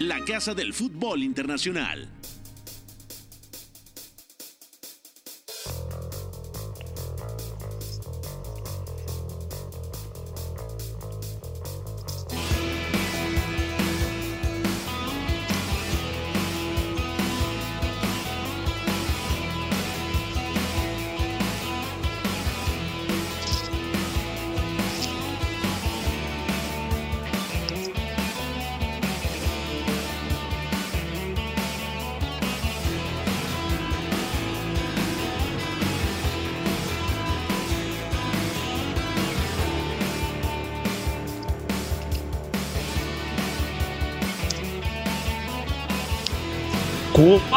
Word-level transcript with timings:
la 0.00 0.20
casa 0.24 0.54
del 0.54 0.72
fútbol 0.72 1.22
internacional. 1.22 2.08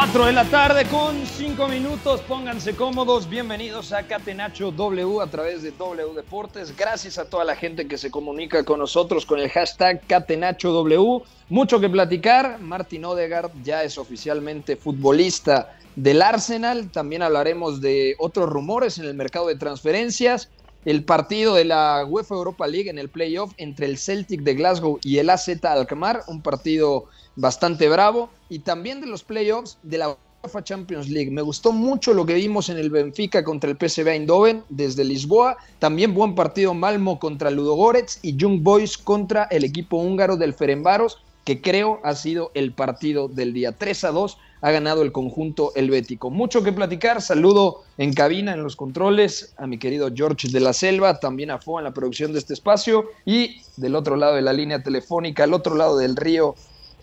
Cuatro 0.08 0.24
de 0.24 0.32
la 0.32 0.44
tarde 0.46 0.86
con 0.86 1.26
cinco 1.26 1.68
minutos, 1.68 2.22
pónganse 2.22 2.74
cómodos, 2.74 3.28
bienvenidos 3.28 3.92
a 3.92 4.06
Catenacho 4.06 4.70
W 4.70 5.20
a 5.20 5.26
través 5.26 5.62
de 5.62 5.70
W 5.72 6.14
Deportes, 6.14 6.74
gracias 6.74 7.18
a 7.18 7.28
toda 7.28 7.44
la 7.44 7.54
gente 7.54 7.86
que 7.86 7.98
se 7.98 8.10
comunica 8.10 8.64
con 8.64 8.78
nosotros 8.78 9.26
con 9.26 9.38
el 9.38 9.50
hashtag 9.50 10.00
Catenacho 10.06 10.72
W, 10.72 11.22
mucho 11.50 11.78
que 11.78 11.90
platicar, 11.90 12.58
Martin 12.58 13.04
Odegaard 13.04 13.50
ya 13.62 13.82
es 13.82 13.98
oficialmente 13.98 14.76
futbolista 14.76 15.76
del 15.94 16.22
Arsenal, 16.22 16.90
también 16.90 17.20
hablaremos 17.20 17.82
de 17.82 18.16
otros 18.18 18.48
rumores 18.48 18.96
en 18.96 19.04
el 19.04 19.12
mercado 19.12 19.48
de 19.48 19.56
transferencias, 19.56 20.48
el 20.84 21.04
partido 21.04 21.54
de 21.54 21.64
la 21.64 22.04
UEFA 22.08 22.34
Europa 22.34 22.66
League 22.66 22.90
en 22.90 22.98
el 22.98 23.08
playoff 23.08 23.52
entre 23.56 23.86
el 23.86 23.98
Celtic 23.98 24.42
de 24.42 24.54
Glasgow 24.54 24.98
y 25.02 25.18
el 25.18 25.30
AZ 25.30 25.48
Alkmaar, 25.64 26.22
un 26.28 26.42
partido 26.42 27.06
bastante 27.36 27.88
bravo, 27.88 28.30
y 28.48 28.60
también 28.60 29.00
de 29.00 29.06
los 29.06 29.22
playoffs 29.22 29.78
de 29.82 29.98
la 29.98 30.16
UEFA 30.42 30.64
Champions 30.64 31.08
League. 31.08 31.30
Me 31.30 31.42
gustó 31.42 31.72
mucho 31.72 32.14
lo 32.14 32.26
que 32.26 32.34
vimos 32.34 32.68
en 32.68 32.78
el 32.78 32.90
Benfica 32.90 33.44
contra 33.44 33.70
el 33.70 33.76
PSV 33.76 34.08
Eindhoven 34.08 34.64
desde 34.68 35.04
Lisboa, 35.04 35.56
también 35.78 36.14
buen 36.14 36.34
partido 36.34 36.74
Malmo 36.74 37.18
contra 37.18 37.50
Ludogorets 37.50 38.20
y 38.22 38.36
Young 38.36 38.62
Boys 38.62 38.98
contra 38.98 39.44
el 39.44 39.64
equipo 39.64 39.98
húngaro 39.98 40.36
del 40.36 40.54
Ferenbaros, 40.54 41.18
que 41.44 41.60
creo 41.60 42.00
ha 42.04 42.14
sido 42.14 42.50
el 42.54 42.72
partido 42.72 43.28
del 43.28 43.52
día 43.52 43.72
3 43.72 44.04
a 44.04 44.10
2 44.10 44.38
ha 44.60 44.70
ganado 44.70 45.02
el 45.02 45.12
conjunto 45.12 45.72
helvético. 45.74 46.30
Mucho 46.30 46.62
que 46.62 46.72
platicar, 46.72 47.22
saludo 47.22 47.82
en 47.96 48.12
cabina, 48.12 48.52
en 48.52 48.62
los 48.62 48.76
controles, 48.76 49.54
a 49.56 49.66
mi 49.66 49.78
querido 49.78 50.10
George 50.14 50.48
de 50.48 50.60
la 50.60 50.72
Selva, 50.72 51.20
también 51.20 51.50
a 51.50 51.58
Fo 51.58 51.78
en 51.78 51.84
la 51.84 51.92
producción 51.92 52.32
de 52.32 52.38
este 52.38 52.54
espacio, 52.54 53.06
y 53.24 53.62
del 53.76 53.94
otro 53.94 54.16
lado 54.16 54.34
de 54.34 54.42
la 54.42 54.52
línea 54.52 54.82
telefónica, 54.82 55.44
al 55.44 55.54
otro 55.54 55.74
lado 55.74 55.96
del 55.98 56.16
río, 56.16 56.54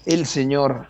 el 0.06 0.26
señor 0.26 0.88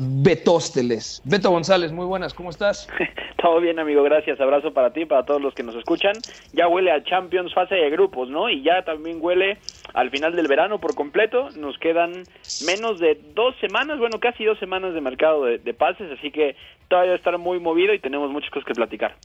Betósteles. 0.00 1.20
Beto 1.24 1.50
González, 1.50 1.90
muy 1.90 2.06
buenas, 2.06 2.32
¿cómo 2.32 2.50
estás? 2.50 2.86
Todo 3.42 3.60
bien, 3.60 3.80
amigo, 3.80 4.04
gracias. 4.04 4.40
Abrazo 4.40 4.72
para 4.72 4.92
ti, 4.92 5.06
para 5.06 5.24
todos 5.24 5.42
los 5.42 5.54
que 5.54 5.64
nos 5.64 5.74
escuchan. 5.74 6.16
Ya 6.52 6.68
huele 6.68 6.92
a 6.92 7.02
Champions 7.02 7.52
fase 7.52 7.74
de 7.74 7.90
grupos, 7.90 8.28
¿no? 8.28 8.48
Y 8.48 8.62
ya 8.62 8.84
también 8.84 9.18
huele 9.20 9.58
al 9.94 10.10
final 10.10 10.36
del 10.36 10.46
verano 10.46 10.78
por 10.80 10.94
completo. 10.94 11.50
Nos 11.56 11.78
quedan 11.78 12.22
menos 12.64 13.00
de 13.00 13.20
dos 13.34 13.56
semanas, 13.60 13.98
bueno, 13.98 14.20
casi 14.20 14.44
dos 14.44 14.58
semanas 14.60 14.94
de 14.94 15.00
mercado 15.00 15.44
de, 15.44 15.58
de 15.58 15.74
pases, 15.74 16.10
así 16.16 16.30
que 16.30 16.54
todavía 16.86 17.10
va 17.10 17.16
a 17.16 17.18
estar 17.18 17.36
muy 17.38 17.58
movido 17.58 17.92
y 17.92 17.98
tenemos 17.98 18.30
muchas 18.30 18.50
cosas 18.50 18.66
que 18.66 18.74
platicar. 18.74 19.16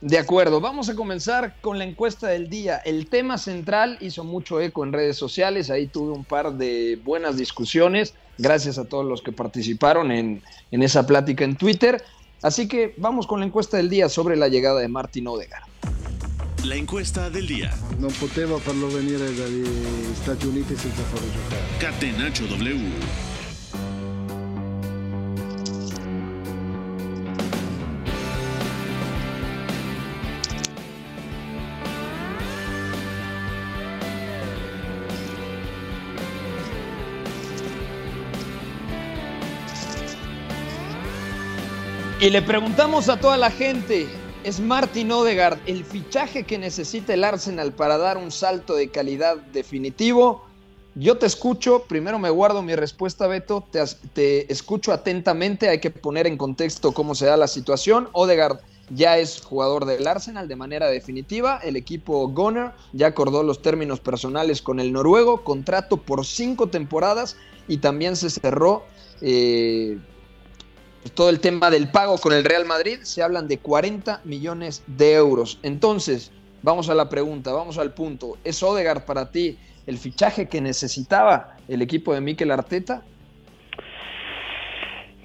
De 0.00 0.18
acuerdo, 0.18 0.60
vamos 0.60 0.90
a 0.90 0.94
comenzar 0.94 1.54
con 1.62 1.78
la 1.78 1.84
encuesta 1.84 2.28
del 2.28 2.50
día. 2.50 2.76
El 2.84 3.08
tema 3.08 3.38
central 3.38 3.96
hizo 4.00 4.24
mucho 4.24 4.60
eco 4.60 4.84
en 4.84 4.92
redes 4.92 5.16
sociales, 5.16 5.70
ahí 5.70 5.86
tuve 5.86 6.12
un 6.12 6.24
par 6.24 6.52
de 6.52 6.98
buenas 7.02 7.38
discusiones, 7.38 8.14
gracias 8.38 8.78
a 8.78 8.84
todos 8.84 9.04
los 9.04 9.22
que 9.22 9.32
participaron 9.32 10.10
en, 10.10 10.42
en 10.70 10.82
esa 10.82 11.06
plática 11.06 11.44
en 11.44 11.56
Twitter. 11.56 12.02
Así 12.42 12.68
que 12.68 12.94
vamos 12.98 13.26
con 13.26 13.40
la 13.40 13.46
encuesta 13.46 13.76
del 13.76 13.88
día 13.88 14.08
sobre 14.08 14.36
la 14.36 14.48
llegada 14.48 14.80
de 14.80 14.88
Martin 14.88 15.26
Odegaard. 15.26 15.64
La 16.64 16.74
encuesta 16.74 17.30
del 17.30 17.46
día. 17.46 17.70
Non 18.02 18.10
poteva 18.18 18.58
farlo 18.58 18.90
venire 18.90 19.30
dagli 19.38 19.62
Stati 20.18 20.46
Uniti 20.50 20.74
senza 20.74 21.02
farlo 21.14 21.30
giocare. 21.30 21.62
Catenacho 21.78 22.44
W. 22.46 23.35
Y 42.26 42.30
le 42.30 42.42
preguntamos 42.42 43.08
a 43.08 43.20
toda 43.20 43.36
la 43.36 43.52
gente, 43.52 44.08
¿es 44.42 44.58
Martin 44.58 45.12
Odegaard 45.12 45.60
el 45.66 45.84
fichaje 45.84 46.42
que 46.42 46.58
necesita 46.58 47.14
el 47.14 47.22
Arsenal 47.22 47.72
para 47.72 47.98
dar 47.98 48.18
un 48.18 48.32
salto 48.32 48.74
de 48.74 48.88
calidad 48.88 49.36
definitivo? 49.36 50.44
Yo 50.96 51.18
te 51.18 51.26
escucho, 51.26 51.84
primero 51.84 52.18
me 52.18 52.28
guardo 52.30 52.62
mi 52.62 52.74
respuesta, 52.74 53.28
Beto, 53.28 53.64
te, 53.70 54.52
escucho 54.52 54.92
atentamente, 54.92 55.68
hay 55.68 55.78
que 55.78 55.92
poner 55.92 56.26
en 56.26 56.36
contexto 56.36 56.90
cómo 56.90 57.14
se 57.14 57.26
da 57.26 57.36
la 57.36 57.46
situación. 57.46 58.08
Odegaard 58.10 58.58
ya 58.90 59.18
es 59.18 59.40
jugador 59.40 59.84
del 59.84 60.04
Arsenal 60.08 60.48
de 60.48 60.56
manera 60.56 60.88
definitiva, 60.88 61.60
el 61.62 61.76
equipo 61.76 62.26
Gunner 62.26 62.72
ya 62.92 63.06
acordó 63.06 63.44
los 63.44 63.62
términos 63.62 64.00
personales 64.00 64.62
con 64.62 64.80
el 64.80 64.92
noruego, 64.92 65.44
contrato 65.44 65.98
por 65.98 66.26
cinco 66.26 66.70
temporadas 66.70 67.36
y 67.68 67.76
también 67.76 68.16
se 68.16 68.30
cerró 68.30 68.82
eh, 69.20 69.96
todo 71.14 71.30
el 71.30 71.40
tema 71.40 71.70
del 71.70 71.90
pago 71.90 72.18
con 72.18 72.32
el 72.32 72.44
Real 72.44 72.64
Madrid, 72.64 72.98
se 73.02 73.22
hablan 73.22 73.48
de 73.48 73.58
40 73.58 74.20
millones 74.24 74.84
de 74.86 75.14
euros. 75.14 75.58
Entonces, 75.62 76.32
vamos 76.62 76.88
a 76.88 76.94
la 76.94 77.08
pregunta, 77.08 77.52
vamos 77.52 77.78
al 77.78 77.94
punto. 77.94 78.38
¿Es 78.44 78.62
Odegaard 78.62 79.04
para 79.04 79.30
ti 79.30 79.58
el 79.86 79.98
fichaje 79.98 80.48
que 80.48 80.60
necesitaba 80.60 81.56
el 81.68 81.82
equipo 81.82 82.14
de 82.14 82.20
Mikel 82.20 82.50
Arteta? 82.50 83.02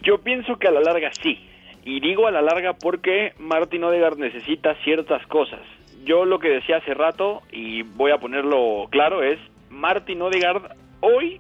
Yo 0.04 0.20
pienso 0.22 0.58
que 0.58 0.68
a 0.68 0.72
la 0.72 0.82
larga 0.82 1.12
sí. 1.22 1.40
Y 1.84 2.00
digo 2.00 2.28
a 2.28 2.32
la 2.32 2.42
larga 2.42 2.74
porque 2.74 3.34
Martin 3.40 3.84
Odegaard 3.84 4.18
necesita 4.18 4.76
ciertas 4.84 5.26
cosas. 5.28 5.62
Yo 6.06 6.26
lo 6.26 6.40
que 6.40 6.50
decía 6.50 6.78
hace 6.78 6.94
rato, 6.94 7.42
y 7.52 7.84
voy 7.84 8.12
a 8.12 8.18
ponerlo 8.18 8.88
claro, 8.90 9.24
es 9.24 9.40
Martin 9.70 10.22
Odegaard 10.22 10.76
hoy, 11.02 11.40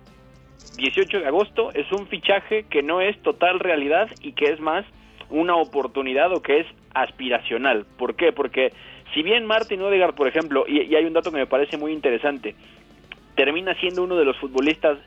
18 0.75 1.19
de 1.19 1.27
agosto, 1.27 1.72
es 1.73 1.91
un 1.91 2.07
fichaje 2.07 2.66
que 2.69 2.81
no 2.81 3.02
es 3.02 3.22
total 3.22 3.59
realidad 3.59 4.09
y 4.22 4.34
que 4.34 4.52
es 4.52 4.59
más 4.59 4.85
una 5.29 5.55
oportunidad 5.55 6.34
o 6.34 6.41
que 6.41 6.61
es 6.61 6.67
aspiracional. 6.93 7.85
¿Por 7.97 8.16
qué? 8.16 8.31
Porque 8.31 8.73
si 9.13 9.23
bien 9.23 9.46
Martin 9.46 9.81
Odegaard, 9.81 10.16
por 10.16 10.28
ejemplo, 10.28 10.66
y, 10.67 10.81
y 10.81 10.96
hay 10.96 11.05
un 11.05 11.13
dato 11.13 11.31
que 11.31 11.37
me 11.37 11.47
parece 11.47 11.78
muy 11.78 11.91
interesante, 11.91 12.55
termina 13.35 13.73
siendo 13.75 14.03
uno 14.03 14.16
de 14.16 14.25
los 14.25 14.37
futbolistas 14.37 14.97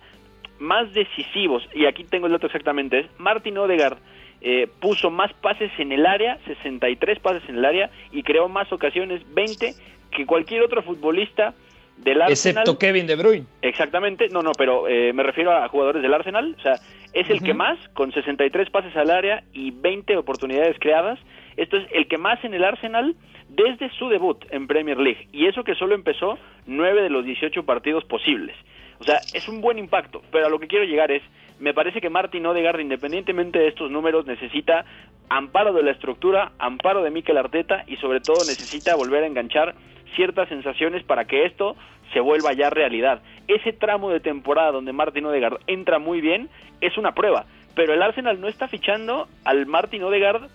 más 0.59 0.93
decisivos, 0.93 1.69
y 1.75 1.87
aquí 1.87 2.05
tengo 2.05 2.27
el 2.27 2.33
dato 2.33 2.47
exactamente, 2.47 3.01
es 3.01 3.07
Martin 3.19 3.59
Odegaard 3.59 3.99
eh, 4.41 4.69
puso 4.81 5.11
más 5.11 5.33
pases 5.33 5.73
en 5.79 5.91
el 5.91 6.05
área, 6.05 6.39
63 6.47 7.19
pases 7.21 7.49
en 7.49 7.57
el 7.57 7.65
área, 7.65 7.91
y 8.13 8.23
creó 8.23 8.49
más 8.49 8.71
ocasiones, 8.73 9.23
20, 9.33 9.75
que 10.11 10.27
cualquier 10.27 10.63
otro 10.63 10.83
futbolista 10.83 11.55
del 11.97 12.23
Arsenal. 12.23 12.63
Excepto 12.63 12.79
Kevin 12.79 13.07
De 13.07 13.17
Bruyne. 13.17 13.47
Exactamente, 13.63 14.29
no, 14.29 14.43
no, 14.43 14.53
pero 14.53 14.89
eh, 14.89 15.13
me 15.13 15.23
refiero 15.23 15.53
a 15.53 15.69
jugadores 15.69 16.03
del 16.03 16.13
Arsenal, 16.13 16.55
o 16.59 16.63
sea, 16.63 16.75
es 17.13 17.31
el 17.31 17.43
que 17.43 17.55
más, 17.55 17.79
con 17.95 18.13
63 18.13 18.71
pases 18.71 18.97
al 18.97 19.11
área 19.11 19.45
y 19.53 19.71
20 19.71 20.17
oportunidades 20.17 20.77
creadas, 20.81 21.19
esto 21.57 21.77
es 21.77 21.87
el 21.93 22.09
que 22.09 22.19
más 22.19 22.43
en 22.45 22.55
el 22.55 22.65
Arsenal 22.65 23.15
desde 23.49 23.91
su 23.91 24.09
debut 24.09 24.45
en 24.51 24.67
Premier 24.67 24.99
League, 24.99 25.29
y 25.33 25.47
eso 25.47 25.63
que 25.63 25.75
solo 25.77 25.95
empezó 25.95 26.39
9 26.67 27.03
de 27.03 27.11
los 27.11 27.25
18 27.25 27.65
partidos 27.65 28.05
posibles. 28.05 28.57
O 28.99 29.05
sea, 29.05 29.19
es 29.33 29.49
un 29.49 29.61
buen 29.61 29.79
impacto, 29.79 30.23
pero 30.31 30.47
a 30.47 30.49
lo 30.49 30.59
que 30.59 30.67
quiero 30.67 30.85
llegar 30.85 31.11
es, 31.11 31.23
me 31.61 31.75
parece 31.75 32.01
que 32.01 32.11
Martin 32.11 32.47
Odegaard, 32.47 32.81
independientemente 32.81 33.59
de 33.59 33.69
estos 33.69 33.91
números, 33.91 34.27
necesita 34.27 34.85
amparo 35.29 35.73
de 35.73 35.83
la 35.83 35.93
estructura, 35.93 36.53
amparo 36.59 37.03
de 37.03 37.11
Mikel 37.11 37.37
Arteta 37.37 37.85
y 37.87 37.97
sobre 37.97 38.21
todo 38.21 38.39
necesita 38.39 38.97
volver 38.97 39.25
a 39.25 39.27
enganchar 39.27 39.75
ciertas 40.15 40.49
sensaciones 40.49 41.03
para 41.05 41.25
que 41.27 41.45
esto 41.45 41.77
se 42.13 42.21
vuelva 42.21 42.53
ya 42.53 42.71
realidad. 42.71 43.23
Ese 43.49 43.73
tramo 43.73 44.11
de 44.11 44.21
temporada 44.21 44.73
donde 44.73 44.93
Martin 44.93 45.27
Odegaard 45.27 45.61
entra 45.67 45.99
muy 45.99 46.21
bien 46.21 46.49
es 46.81 46.97
una 46.97 47.15
prueba, 47.15 47.47
pero 47.75 47.93
el 47.93 48.03
Arsenal 48.03 48.41
no 48.41 48.49
está 48.49 48.69
fichando 48.69 49.29
al 49.45 49.67
Martin 49.67 50.03
Odegaard 50.05 50.49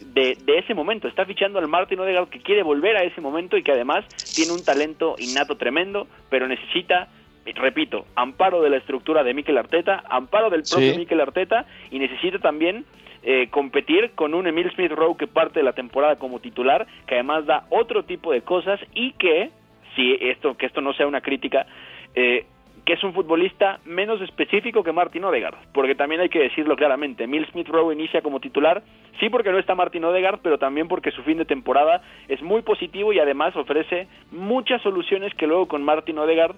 de, 0.00 0.36
de, 0.44 0.58
ese 0.58 0.74
momento. 0.74 1.08
Está 1.08 1.24
fichando 1.24 1.58
al 1.58 1.68
Martin 1.68 2.00
Odegaard 2.00 2.28
que 2.28 2.40
quiere 2.40 2.62
volver 2.62 2.96
a 2.96 3.02
ese 3.02 3.20
momento 3.20 3.56
y 3.56 3.62
que 3.62 3.72
además 3.72 4.04
tiene 4.34 4.52
un 4.52 4.64
talento 4.64 5.16
innato 5.18 5.56
tremendo, 5.56 6.06
pero 6.28 6.46
necesita, 6.46 7.08
repito, 7.54 8.06
amparo 8.14 8.60
de 8.60 8.70
la 8.70 8.76
estructura 8.76 9.24
de 9.24 9.32
Mikel 9.32 9.56
Arteta, 9.56 10.04
amparo 10.08 10.50
del 10.50 10.62
propio 10.62 10.92
Sí. 10.92 10.98
Mikel 10.98 11.20
Arteta 11.20 11.66
y 11.90 11.98
necesita 11.98 12.38
también 12.38 12.84
eh, 13.28 13.48
competir 13.50 14.12
con 14.14 14.34
un 14.34 14.46
Emil 14.46 14.70
Smith 14.70 14.92
Rowe 14.92 15.16
que 15.16 15.26
parte 15.26 15.58
de 15.58 15.64
la 15.64 15.72
temporada 15.72 16.14
como 16.14 16.38
titular, 16.38 16.86
que 17.08 17.14
además 17.16 17.44
da 17.44 17.64
otro 17.70 18.04
tipo 18.04 18.30
de 18.30 18.42
cosas 18.42 18.78
y 18.94 19.14
que, 19.14 19.50
si 19.96 20.16
esto, 20.20 20.56
que 20.56 20.66
esto 20.66 20.80
no 20.80 20.92
sea 20.92 21.08
una 21.08 21.20
crítica, 21.20 21.66
eh, 22.14 22.46
que 22.84 22.92
es 22.92 23.02
un 23.02 23.12
futbolista 23.12 23.80
menos 23.84 24.20
específico 24.20 24.84
que 24.84 24.92
Martin 24.92 25.24
Odegaard, 25.24 25.56
porque 25.74 25.96
también 25.96 26.20
hay 26.20 26.28
que 26.28 26.38
decirlo 26.38 26.76
claramente, 26.76 27.24
Emil 27.24 27.44
Smith 27.50 27.66
Rowe 27.66 27.92
inicia 27.92 28.22
como 28.22 28.38
titular, 28.38 28.84
sí 29.18 29.28
porque 29.28 29.50
no 29.50 29.58
está 29.58 29.74
Martin 29.74 30.04
Odegaard, 30.04 30.38
pero 30.40 30.58
también 30.58 30.86
porque 30.86 31.10
su 31.10 31.24
fin 31.24 31.38
de 31.38 31.44
temporada 31.44 32.02
es 32.28 32.40
muy 32.42 32.62
positivo 32.62 33.12
y 33.12 33.18
además 33.18 33.56
ofrece 33.56 34.06
muchas 34.30 34.80
soluciones 34.82 35.34
que 35.34 35.48
luego 35.48 35.66
con 35.66 35.82
Martin 35.82 36.18
Odegaard 36.20 36.54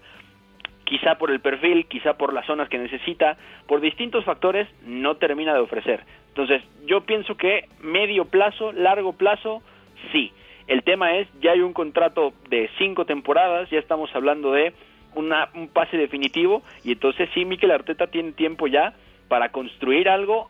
quizá 0.89 1.17
por 1.17 1.31
el 1.31 1.41
perfil, 1.41 1.87
quizá 1.87 2.15
por 2.15 2.33
las 2.33 2.47
zonas 2.47 2.71
que 2.71 2.79
necesita, 2.79 3.37
por 3.67 3.81
distintos 3.83 4.25
factores, 4.25 4.67
no 4.87 5.17
termina 5.17 5.53
de 5.53 5.61
ofrecer. 5.61 6.01
Entonces, 6.29 6.63
yo 6.87 7.03
pienso 7.03 7.37
que 7.37 7.69
medio 7.81 8.25
plazo, 8.25 8.73
largo 8.73 9.13
plazo, 9.13 9.63
sí. 10.13 10.33
El 10.67 10.83
tema 10.83 11.17
es, 11.17 11.29
ya 11.43 11.53
hay 11.53 11.61
un 11.61 11.75
contrato 11.75 12.33
de 12.49 12.71
cinco 12.79 13.05
temporadas, 13.05 13.69
ya 13.69 13.79
estamos 13.79 14.09
hablando 14.15 14.53
de 14.53 14.73
una, 15.15 15.51
un 15.55 15.69
pase 15.69 15.99
definitivo, 15.99 16.63
y 16.85 16.93
entonces 16.93 17.29
sí, 17.35 17.45
Mikel 17.45 17.71
Arteta 17.71 18.07
tiene 18.07 18.33
tiempo 18.33 18.67
ya 18.67 18.95
para 19.29 19.51
construir 19.51 20.09
algo 20.09 20.49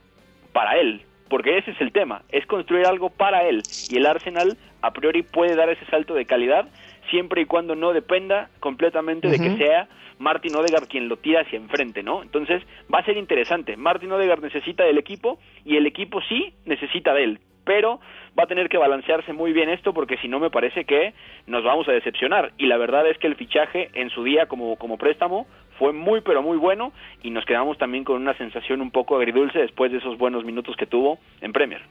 para 0.53 0.79
él, 0.79 1.03
porque 1.29 1.59
ese 1.59 1.73
es 1.73 1.81
el 1.81 1.91
tema, 1.91 2.23
es 2.31 2.47
construir 2.47 2.87
algo 2.87 3.11
para 3.11 3.49
él, 3.49 3.63
y 3.91 3.97
el 3.97 4.07
Arsenal 4.07 4.57
a 4.83 4.93
priori 4.93 5.23
puede 5.23 5.57
dar 5.57 5.69
ese 5.69 5.85
salto 5.87 6.15
de 6.15 6.27
calidad, 6.27 6.69
siempre 7.11 7.43
y 7.43 7.47
cuando 7.47 7.75
no 7.75 7.93
dependa 7.93 8.51
completamente 8.61 9.29
de 9.29 9.39
que 9.39 9.57
sea 9.57 9.89
Martin 10.19 10.57
Odegaard 10.57 10.89
quien 10.89 11.09
lo 11.09 11.17
tira 11.17 11.43
hacia 11.43 11.57
enfrente, 11.59 12.03
¿no? 12.03 12.23
Entonces 12.23 12.63
va 12.93 12.99
a 12.99 13.05
ser 13.05 13.17
interesante. 13.17 13.77
Martin 13.77 14.13
Odegaard 14.13 14.43
necesita 14.43 14.85
del 14.85 14.99
equipo 14.99 15.39
y 15.65 15.77
el 15.77 15.87
equipo 15.87 16.21
sí 16.29 16.55
necesita 16.65 17.15
de 17.15 17.25
él, 17.25 17.41
pero 17.65 18.01
va 18.39 18.45
a 18.45 18.47
tener 18.47 18.69
que 18.69 18.79
balancearse 18.79 19.33
muy 19.33 19.53
bien 19.53 19.69
esto 19.69 19.93
porque 19.93 20.17
si 20.19 20.29
no 20.29 20.39
me 20.39 20.51
parece 20.51 20.85
que 20.85 21.15
nos 21.47 21.65
vamos 21.65 21.89
a 21.89 21.93
decepcionar. 21.93 22.53
Y 22.59 22.67
la 22.67 22.77
verdad 22.77 23.07
es 23.09 23.19
que 23.19 23.27
el 23.27 23.37
fichaje 23.37 23.91
en 23.95 24.11
su 24.11 24.25
día 24.25 24.47
como, 24.47 24.77
como 24.77 24.99
préstamo 24.99 25.47
fue 25.79 25.93
muy 25.93 26.21
pero 26.21 26.43
muy 26.43 26.57
bueno 26.57 26.93
y 27.23 27.31
nos 27.31 27.45
quedamos 27.45 27.79
también 27.79 28.05
con 28.05 28.17
una 28.21 28.37
sensación 28.37 28.81
un 28.81 28.91
poco 28.91 29.17
agridulce 29.17 29.59
después 29.59 29.93
de 29.93 29.99
esos 29.99 30.19
buenos 30.19 30.45
minutos 30.45 30.77
que 30.77 30.87
tuvo 30.87 31.19
en 31.41 31.53
Premier. 31.53 31.83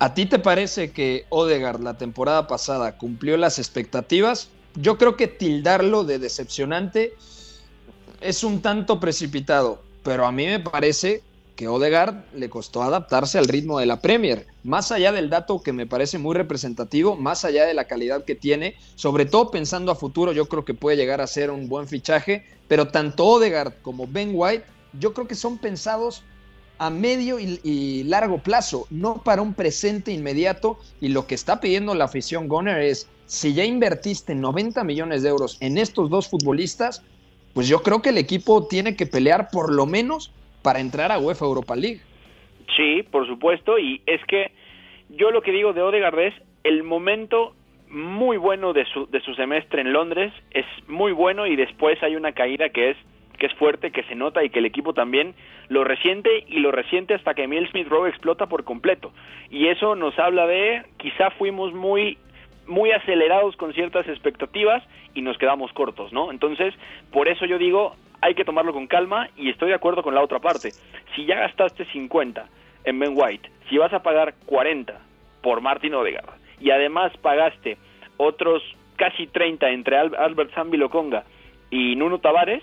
¿A 0.00 0.14
ti 0.14 0.26
te 0.26 0.38
parece 0.38 0.92
que 0.92 1.26
Odegaard 1.28 1.80
la 1.80 1.98
temporada 1.98 2.46
pasada 2.46 2.96
cumplió 2.96 3.36
las 3.36 3.58
expectativas? 3.58 4.48
Yo 4.76 4.96
creo 4.96 5.16
que 5.16 5.26
tildarlo 5.26 6.04
de 6.04 6.20
decepcionante 6.20 7.14
es 8.20 8.44
un 8.44 8.62
tanto 8.62 9.00
precipitado, 9.00 9.82
pero 10.04 10.24
a 10.24 10.30
mí 10.30 10.46
me 10.46 10.60
parece 10.60 11.24
que 11.56 11.66
Odegaard 11.66 12.14
le 12.32 12.48
costó 12.48 12.84
adaptarse 12.84 13.38
al 13.38 13.48
ritmo 13.48 13.80
de 13.80 13.86
la 13.86 14.00
Premier. 14.00 14.46
Más 14.62 14.92
allá 14.92 15.10
del 15.10 15.30
dato 15.30 15.60
que 15.64 15.72
me 15.72 15.88
parece 15.88 16.18
muy 16.18 16.36
representativo, 16.36 17.16
más 17.16 17.44
allá 17.44 17.66
de 17.66 17.74
la 17.74 17.88
calidad 17.88 18.24
que 18.24 18.36
tiene, 18.36 18.76
sobre 18.94 19.26
todo 19.26 19.50
pensando 19.50 19.90
a 19.90 19.96
futuro, 19.96 20.30
yo 20.30 20.46
creo 20.46 20.64
que 20.64 20.74
puede 20.74 20.96
llegar 20.96 21.20
a 21.20 21.26
ser 21.26 21.50
un 21.50 21.68
buen 21.68 21.88
fichaje, 21.88 22.46
pero 22.68 22.86
tanto 22.86 23.24
Odegaard 23.24 23.82
como 23.82 24.06
Ben 24.06 24.30
White, 24.32 24.64
yo 24.92 25.12
creo 25.12 25.26
que 25.26 25.34
son 25.34 25.58
pensados 25.58 26.22
a 26.78 26.90
medio 26.90 27.38
y, 27.40 28.04
largo 28.04 28.38
plazo, 28.38 28.86
no 28.90 29.22
para 29.24 29.42
un 29.42 29.54
presente 29.54 30.12
inmediato. 30.12 30.78
Y 31.00 31.08
lo 31.08 31.26
que 31.26 31.34
está 31.34 31.60
pidiendo 31.60 31.94
la 31.94 32.04
afición 32.04 32.48
Goner 32.48 32.80
es, 32.80 33.10
si 33.26 33.54
ya 33.54 33.64
invertiste 33.64 34.34
90 34.34 34.84
millones 34.84 35.22
de 35.22 35.28
euros 35.28 35.58
en 35.60 35.78
estos 35.78 36.08
dos 36.10 36.28
futbolistas, 36.28 37.04
pues 37.54 37.68
yo 37.68 37.82
creo 37.82 38.00
que 38.00 38.10
el 38.10 38.18
equipo 38.18 38.66
tiene 38.66 38.96
que 38.96 39.06
pelear 39.06 39.48
por 39.50 39.72
lo 39.72 39.86
menos 39.86 40.32
para 40.62 40.80
entrar 40.80 41.12
a 41.12 41.18
UEFA 41.18 41.44
Europa 41.44 41.76
League. 41.76 42.00
Sí, 42.76 43.02
por 43.10 43.26
supuesto, 43.26 43.78
y 43.78 44.02
es 44.06 44.20
que 44.26 44.52
yo 45.08 45.30
lo 45.30 45.42
que 45.42 45.52
digo 45.52 45.72
de 45.72 45.82
Odegaard 45.82 46.18
es 46.20 46.34
el 46.64 46.82
momento 46.82 47.54
muy 47.90 48.36
bueno 48.36 48.72
de 48.72 48.84
su, 48.86 49.06
de 49.06 49.20
su 49.20 49.34
semestre 49.34 49.80
en 49.80 49.92
Londres, 49.92 50.32
es 50.50 50.66
muy 50.86 51.12
bueno 51.12 51.46
y 51.46 51.56
después 51.56 52.02
hay 52.02 52.16
una 52.16 52.32
caída 52.32 52.68
que 52.68 52.90
es 52.90 52.96
que 53.38 53.46
es 53.46 53.54
fuerte, 53.54 53.90
que 53.92 54.02
se 54.04 54.14
nota 54.14 54.42
y 54.44 54.50
que 54.50 54.58
el 54.58 54.64
equipo 54.66 54.92
también 54.94 55.34
lo 55.68 55.84
resiente 55.84 56.44
y 56.48 56.58
lo 56.60 56.72
resiente 56.72 57.14
hasta 57.14 57.34
que 57.34 57.44
Emil 57.44 57.68
Smith 57.70 57.88
Rowe 57.88 58.08
explota 58.08 58.46
por 58.46 58.64
completo. 58.64 59.12
Y 59.50 59.68
eso 59.68 59.94
nos 59.94 60.18
habla 60.18 60.46
de 60.46 60.82
quizá 60.98 61.30
fuimos 61.32 61.72
muy 61.72 62.18
muy 62.66 62.90
acelerados 62.92 63.56
con 63.56 63.72
ciertas 63.72 64.06
expectativas 64.08 64.82
y 65.14 65.22
nos 65.22 65.38
quedamos 65.38 65.72
cortos, 65.72 66.12
¿no? 66.12 66.30
Entonces, 66.30 66.74
por 67.10 67.26
eso 67.26 67.46
yo 67.46 67.56
digo, 67.56 67.96
hay 68.20 68.34
que 68.34 68.44
tomarlo 68.44 68.74
con 68.74 68.86
calma 68.86 69.28
y 69.38 69.48
estoy 69.48 69.68
de 69.70 69.74
acuerdo 69.74 70.02
con 70.02 70.14
la 70.14 70.20
otra 70.22 70.38
parte. 70.38 70.72
Si 71.16 71.24
ya 71.24 71.36
gastaste 71.36 71.86
50 71.86 72.46
en 72.84 72.98
Ben 72.98 73.12
White, 73.14 73.48
si 73.70 73.78
vas 73.78 73.92
a 73.94 74.02
pagar 74.02 74.34
40 74.44 75.00
por 75.42 75.62
Martin 75.62 75.94
Odegaard 75.94 76.28
y 76.60 76.70
además 76.70 77.16
pagaste 77.22 77.78
otros 78.18 78.62
casi 78.96 79.26
30 79.28 79.70
entre 79.70 79.96
Al- 79.96 80.14
Albert 80.16 80.52
Zambiloconga 80.54 81.24
y 81.70 81.96
Nuno 81.96 82.18
Tavares, 82.18 82.62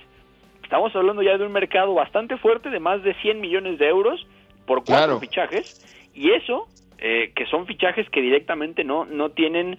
estamos 0.65 0.93
hablando 0.95 1.21
ya 1.21 1.37
de 1.37 1.45
un 1.45 1.51
mercado 1.51 1.93
bastante 1.93 2.37
fuerte 2.37 2.69
de 2.69 2.79
más 2.79 3.01
de 3.03 3.13
100 3.21 3.39
millones 3.39 3.77
de 3.79 3.87
euros 3.87 4.25
por 4.65 4.79
cuatro 4.79 5.19
Claro. 5.19 5.19
fichajes 5.19 6.09
y 6.13 6.31
eso 6.31 6.67
eh, 6.97 7.31
que 7.35 7.45
son 7.45 7.67
fichajes 7.67 8.09
que 8.09 8.19
directamente 8.21 8.83
no 8.83 9.05
no 9.05 9.29
tienen 9.29 9.77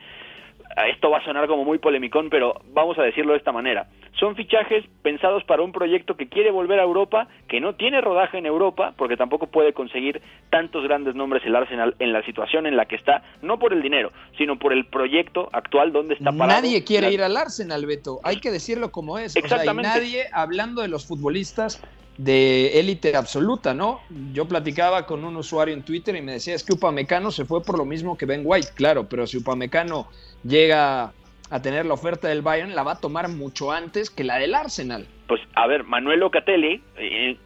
ah, 0.77 0.89
esto 0.89 1.11
va 1.11 1.19
a 1.19 1.25
sonar 1.25 1.47
como 1.49 1.65
muy 1.65 1.79
polemicón, 1.79 2.31
pero 2.31 2.55
vamos 2.73 2.99
a 2.99 3.03
decirlo 3.03 3.33
de 3.33 3.39
esta 3.39 3.53
manera. 3.53 3.87
Son 4.19 4.35
fichajes 4.35 4.85
pensados 5.03 5.45
para 5.45 5.63
un 5.63 5.73
proyecto 5.73 6.17
que 6.17 6.29
quiere 6.29 6.51
volver 6.51 6.81
a 6.81 6.85
Europa, 6.85 7.29
que 7.49 7.61
no 7.61 7.75
tiene 7.75 8.01
rodaje 8.01 8.39
en 8.39 8.47
Europa, 8.47 8.95
porque 8.97 9.17
tampoco 9.17 9.49
puede 9.49 9.75
conseguir 9.75 10.23
tantos 10.49 10.85
grandes 10.85 11.15
nombres 11.15 11.43
el 11.45 11.55
Arsenal 11.55 11.95
en 11.99 12.13
la 12.15 12.25
situación 12.25 12.67
en 12.67 12.77
la 12.77 12.87
que 12.87 12.97
está, 12.97 13.23
no 13.43 13.59
por 13.59 13.75
el 13.75 13.83
dinero, 13.83 14.13
sino 14.39 14.59
por 14.59 14.73
el 14.73 14.87
proyecto 14.87 15.51
actual 15.53 15.93
donde 15.93 16.15
está 16.15 16.33
parado. 16.33 16.63
Nadie 16.63 16.83
quiere 16.83 17.09
La- 17.09 17.13
ir 17.13 17.23
al 17.23 17.37
Arsenal, 17.37 17.85
Beto. 17.85 18.21
Hay 18.25 18.41
que 18.41 18.51
decirlo 18.51 18.91
como 18.91 19.19
es. 19.19 19.33
O 19.33 19.33
sea, 19.35 19.41
y 19.43 19.45
Exactamente. 19.45 19.89
nadie, 19.91 20.25
hablando 20.33 20.81
de 20.81 20.89
los 20.89 21.07
futbolistas 21.07 21.83
de 22.17 22.81
élite 22.81 23.15
absoluta, 23.15 23.75
¿no? 23.75 24.01
Yo 24.33 24.49
platicaba 24.49 25.05
con 25.05 25.25
un 25.25 25.37
usuario 25.37 25.75
en 25.75 25.83
Twitter 25.83 26.17
y 26.17 26.23
me 26.23 26.33
decía, 26.33 26.55
es 26.55 26.65
que 26.65 26.73
Upamecano 26.73 27.31
se 27.31 27.45
fue 27.45 27.63
por 27.63 27.77
lo 27.77 27.85
mismo 27.85 28.17
que 28.17 28.25
Ben 28.25 28.41
White, 28.43 28.69
claro, 28.75 29.07
pero 29.07 29.27
si 29.27 29.37
Upamecano 29.37 30.09
llega 30.43 31.13
a 31.51 31.63
tener 31.63 31.87
la 31.87 31.95
oferta 31.95 32.29
del 32.29 32.43
Bayern, 32.43 32.75
la 32.75 32.83
va 32.83 32.93
a 32.93 33.01
tomar 33.01 33.29
mucho 33.29 33.73
antes 33.73 34.11
que 34.11 34.25
la 34.25 34.39
del 34.39 34.55
Arsenal. 34.55 35.07
Pues 35.27 35.41
a 35.55 35.67
ver, 35.67 35.85
Manuel 35.85 36.21
Locatelli, 36.21 36.83
eh, 36.97 37.37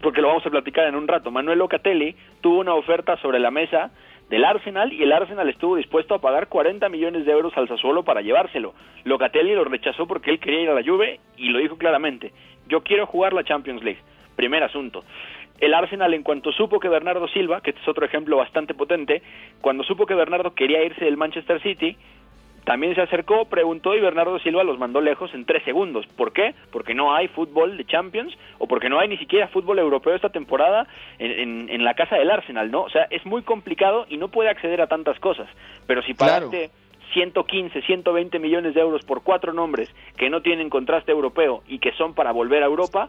porque 0.00 0.20
lo 0.20 0.28
vamos 0.28 0.44
a 0.46 0.50
platicar 0.50 0.86
en 0.86 0.94
un 0.94 1.08
rato, 1.08 1.30
Manuel 1.30 1.58
Locatelli 1.58 2.14
tuvo 2.40 2.60
una 2.60 2.74
oferta 2.74 3.16
sobre 3.18 3.38
la 3.38 3.50
mesa 3.50 3.90
del 4.28 4.44
Arsenal 4.44 4.92
y 4.92 5.02
el 5.02 5.12
Arsenal 5.12 5.48
estuvo 5.48 5.76
dispuesto 5.76 6.14
a 6.14 6.20
pagar 6.20 6.48
40 6.48 6.88
millones 6.88 7.26
de 7.26 7.32
euros 7.32 7.52
al 7.56 7.68
Sassuolo 7.68 8.04
para 8.04 8.22
llevárselo. 8.22 8.74
Locatelli 9.04 9.54
lo 9.54 9.64
rechazó 9.64 10.06
porque 10.06 10.30
él 10.30 10.38
quería 10.38 10.62
ir 10.62 10.70
a 10.70 10.74
la 10.74 10.84
Juve 10.84 11.18
y 11.36 11.48
lo 11.48 11.58
dijo 11.58 11.76
claramente, 11.76 12.32
yo 12.68 12.82
quiero 12.82 13.06
jugar 13.06 13.32
la 13.32 13.44
Champions 13.44 13.82
League. 13.82 14.00
Primer 14.36 14.62
asunto. 14.62 15.04
El 15.58 15.74
Arsenal, 15.74 16.14
en 16.14 16.22
cuanto 16.22 16.52
supo 16.52 16.80
que 16.80 16.88
Bernardo 16.88 17.28
Silva, 17.28 17.60
que 17.60 17.70
este 17.70 17.82
es 17.82 17.88
otro 17.88 18.06
ejemplo 18.06 18.36
bastante 18.36 18.72
potente, 18.72 19.22
cuando 19.60 19.84
supo 19.84 20.06
que 20.06 20.14
Bernardo 20.14 20.54
quería 20.54 20.82
irse 20.82 21.04
del 21.04 21.18
Manchester 21.18 21.60
City, 21.60 21.96
también 22.64 22.94
se 22.94 23.00
acercó, 23.02 23.46
preguntó 23.46 23.94
y 23.96 24.00
Bernardo 24.00 24.38
Silva 24.40 24.62
los 24.64 24.78
mandó 24.78 25.00
lejos 25.00 25.32
en 25.34 25.44
tres 25.44 25.62
segundos. 25.64 26.06
¿Por 26.08 26.32
qué? 26.32 26.54
Porque 26.70 26.94
no 26.94 27.14
hay 27.14 27.28
fútbol 27.28 27.76
de 27.76 27.84
Champions 27.84 28.36
o 28.58 28.66
porque 28.66 28.88
no 28.88 28.98
hay 29.00 29.08
ni 29.08 29.16
siquiera 29.16 29.48
fútbol 29.48 29.78
europeo 29.78 30.14
esta 30.14 30.28
temporada 30.30 30.86
en, 31.18 31.30
en- 31.32 31.68
en 31.70 31.84
la 31.84 31.94
casa 31.94 32.16
del 32.16 32.30
Arsenal, 32.30 32.70
¿no? 32.70 32.82
O 32.82 32.90
sea, 32.90 33.04
es 33.10 33.24
muy 33.26 33.42
complicado 33.42 34.06
y 34.08 34.16
no 34.18 34.28
puede 34.28 34.50
acceder 34.50 34.80
a 34.80 34.86
tantas 34.86 35.18
cosas. 35.20 35.48
Pero 35.86 36.02
si 36.02 36.14
Claro. 36.14 36.50
pagaste 36.50 36.70
115, 37.14 37.82
120 37.82 38.38
millones 38.38 38.74
de 38.74 38.80
euros 38.80 39.04
por 39.04 39.22
cuatro 39.24 39.52
nombres 39.52 39.92
que 40.16 40.30
no 40.30 40.42
tienen 40.42 40.70
contraste 40.70 41.10
europeo 41.10 41.62
y 41.66 41.78
que 41.80 41.92
son 41.92 42.14
para 42.14 42.30
volver 42.30 42.62
a 42.62 42.66
Europa, 42.66 43.08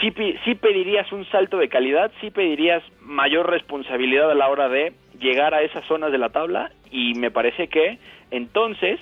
sí, 0.00 0.12
sí 0.44 0.54
pedirías 0.56 1.10
un 1.12 1.24
salto 1.26 1.58
de 1.58 1.68
calidad, 1.68 2.10
sí 2.20 2.30
pedirías 2.30 2.82
mayor 3.00 3.48
responsabilidad 3.50 4.30
a 4.30 4.34
la 4.34 4.48
hora 4.48 4.68
de 4.68 4.94
llegar 5.18 5.54
a 5.54 5.62
esas 5.62 5.84
zonas 5.86 6.12
de 6.12 6.18
la 6.18 6.30
tabla 6.30 6.70
y 6.90 7.14
me 7.14 7.30
parece 7.30 7.68
que 7.68 7.98
entonces 8.30 9.00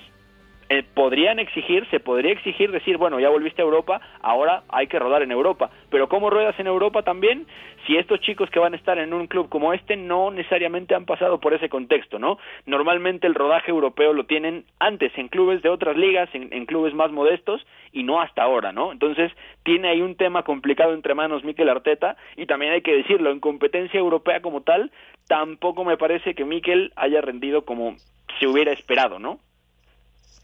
eh, 0.69 0.83
podrían 0.83 1.39
exigir, 1.39 1.87
se 1.89 2.01
podría 2.01 2.33
exigir 2.33 2.71
decir, 2.71 2.97
bueno, 2.97 3.21
ya 3.21 3.29
volviste 3.29 3.61
a 3.61 3.65
Europa, 3.65 4.01
ahora 4.21 4.63
hay 4.67 4.87
que 4.87 4.99
rodar 4.99 5.21
en 5.21 5.31
Europa. 5.31 5.69
Pero 5.89 6.09
¿cómo 6.09 6.29
ruedas 6.29 6.59
en 6.59 6.67
Europa 6.67 7.03
también? 7.03 7.47
Si 7.85 7.95
estos 7.95 8.19
chicos 8.19 8.49
que 8.49 8.59
van 8.59 8.73
a 8.73 8.75
estar 8.75 8.97
en 8.97 9.13
un 9.13 9.27
club 9.27 9.47
como 9.47 9.71
este 9.71 9.95
no 9.95 10.29
necesariamente 10.29 10.93
han 10.93 11.05
pasado 11.05 11.39
por 11.39 11.53
ese 11.53 11.69
contexto, 11.69 12.19
¿no? 12.19 12.37
Normalmente 12.65 13.27
el 13.27 13.35
rodaje 13.35 13.71
europeo 13.71 14.11
lo 14.11 14.25
tienen 14.25 14.65
antes 14.77 15.17
en 15.17 15.29
clubes 15.29 15.61
de 15.61 15.69
otras 15.69 15.95
ligas, 15.95 16.27
en, 16.33 16.49
en 16.51 16.65
clubes 16.65 16.93
más 16.93 17.11
modestos 17.13 17.65
y 17.93 18.03
no 18.03 18.19
hasta 18.19 18.43
ahora, 18.43 18.73
¿no? 18.73 18.91
Entonces 18.91 19.31
tiene 19.63 19.87
ahí 19.87 20.01
un 20.01 20.15
tema 20.15 20.43
complicado 20.43 20.93
entre 20.93 21.15
manos 21.15 21.45
Mikel 21.45 21.69
Arteta 21.69 22.17
y 22.35 22.45
también 22.45 22.73
hay 22.73 22.81
que 22.81 22.95
decirlo, 22.95 23.31
en 23.31 23.39
competencia 23.39 23.99
europea 23.99 24.41
como 24.41 24.63
tal, 24.63 24.91
tampoco 25.27 25.83
me 25.83 25.97
parece 25.97 26.33
que 26.33 26.45
Mikel 26.45 26.91
haya 26.95 27.21
rendido 27.21 27.65
como 27.65 27.95
se 28.39 28.47
hubiera 28.47 28.71
esperado, 28.71 29.19
¿no? 29.19 29.39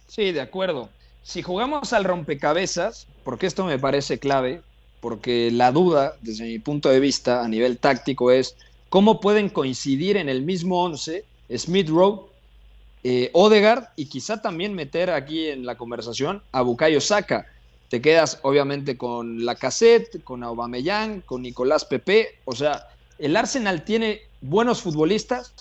Sí, 0.07 0.31
de 0.31 0.41
acuerdo. 0.41 0.89
Si 1.23 1.41
jugamos 1.41 1.93
al 1.93 2.03
rompecabezas, 2.03 3.07
porque 3.23 3.47
esto 3.47 3.65
me 3.65 3.79
parece 3.79 4.19
clave, 4.19 4.61
porque 4.99 5.49
la 5.51 5.71
duda, 5.71 6.15
desde 6.21 6.45
mi 6.45 6.59
punto 6.59 6.89
de 6.89 6.99
vista, 6.99 7.43
a 7.43 7.47
nivel 7.47 7.77
táctico, 7.77 8.31
es 8.31 8.55
cómo 8.89 9.19
pueden 9.19 9.49
coincidir 9.49 10.17
en 10.17 10.29
el 10.29 10.41
mismo 10.41 10.83
11 10.83 11.25
Smith 11.57 11.89
Rowe, 11.89 12.27
eh, 13.03 13.29
Odegaard 13.33 13.89
y 13.95 14.05
quizá 14.05 14.41
también 14.41 14.73
meter 14.73 15.09
aquí 15.09 15.47
en 15.47 15.65
la 15.65 15.75
conversación 15.75 16.41
a 16.51 16.61
Bukayo 16.61 17.01
Saka. 17.01 17.47
Te 17.89 18.01
quedas 18.01 18.39
obviamente 18.43 18.97
con 18.97 19.45
la 19.45 19.55
cassette, 19.55 20.23
con 20.23 20.43
Aubameyang, 20.43 21.21
con 21.21 21.41
Nicolás 21.41 21.85
Pepe. 21.85 22.39
O 22.45 22.55
sea, 22.55 22.87
el 23.19 23.35
Arsenal 23.35 23.83
tiene 23.83 24.21
buenos 24.43 24.81
futbolistas, 24.81 25.53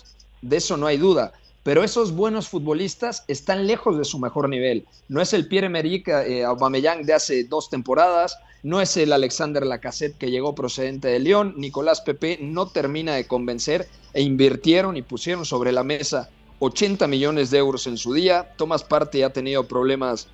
de 0.43 0.59
eso 0.59 0.77
no 0.77 0.87
hay 0.87 0.99
duda 0.99 1.33
pero 1.63 1.85
esos 1.85 2.13
buenos 2.13 2.49
futbolistas 2.49 3.25
están 3.29 3.67
lejos 3.67 3.97
de 3.97 4.05
su 4.05 4.19
mejor 4.19 4.49
nivel. 4.49 4.87
No 5.09 5.21
es 5.21 5.33
el 5.33 5.47
Pierre-Emerick 5.47 6.09
eh, 6.09 6.45
Aubameyang 6.45 7.05
de 7.05 7.15
hace 7.15 7.45
dos 7.45 7.71
temporadas, 7.71 8.37
no 8.65 8.81
es 8.81 8.97
el 8.97 9.13
Alexander 9.13 9.65
Lacazette 9.65 10.19
que 10.19 10.31
llegó 10.31 10.55
procedente 10.55 11.09
de 11.09 11.21
León, 11.21 11.55
Nicolás 11.57 12.01
Pepe 12.01 12.39
no 12.41 12.69
termina 12.69 13.15
de 13.15 13.27
convencer 13.27 13.89
e 14.13 14.23
invirtieron 14.23 14.97
y 14.97 15.03
pusieron 15.03 15.45
sobre 15.45 15.73
la 15.73 15.85
mesa 15.85 16.31
80 16.59 17.07
millones 17.09 17.51
de 17.51 17.59
euros 17.59 17.87
en 17.87 17.97
su 17.97 18.13
día. 18.13 18.55
Thomas 18.57 18.85
Partey 18.85 19.23
ha 19.23 19.33
tenido 19.33 19.67
problemas 19.67 20.29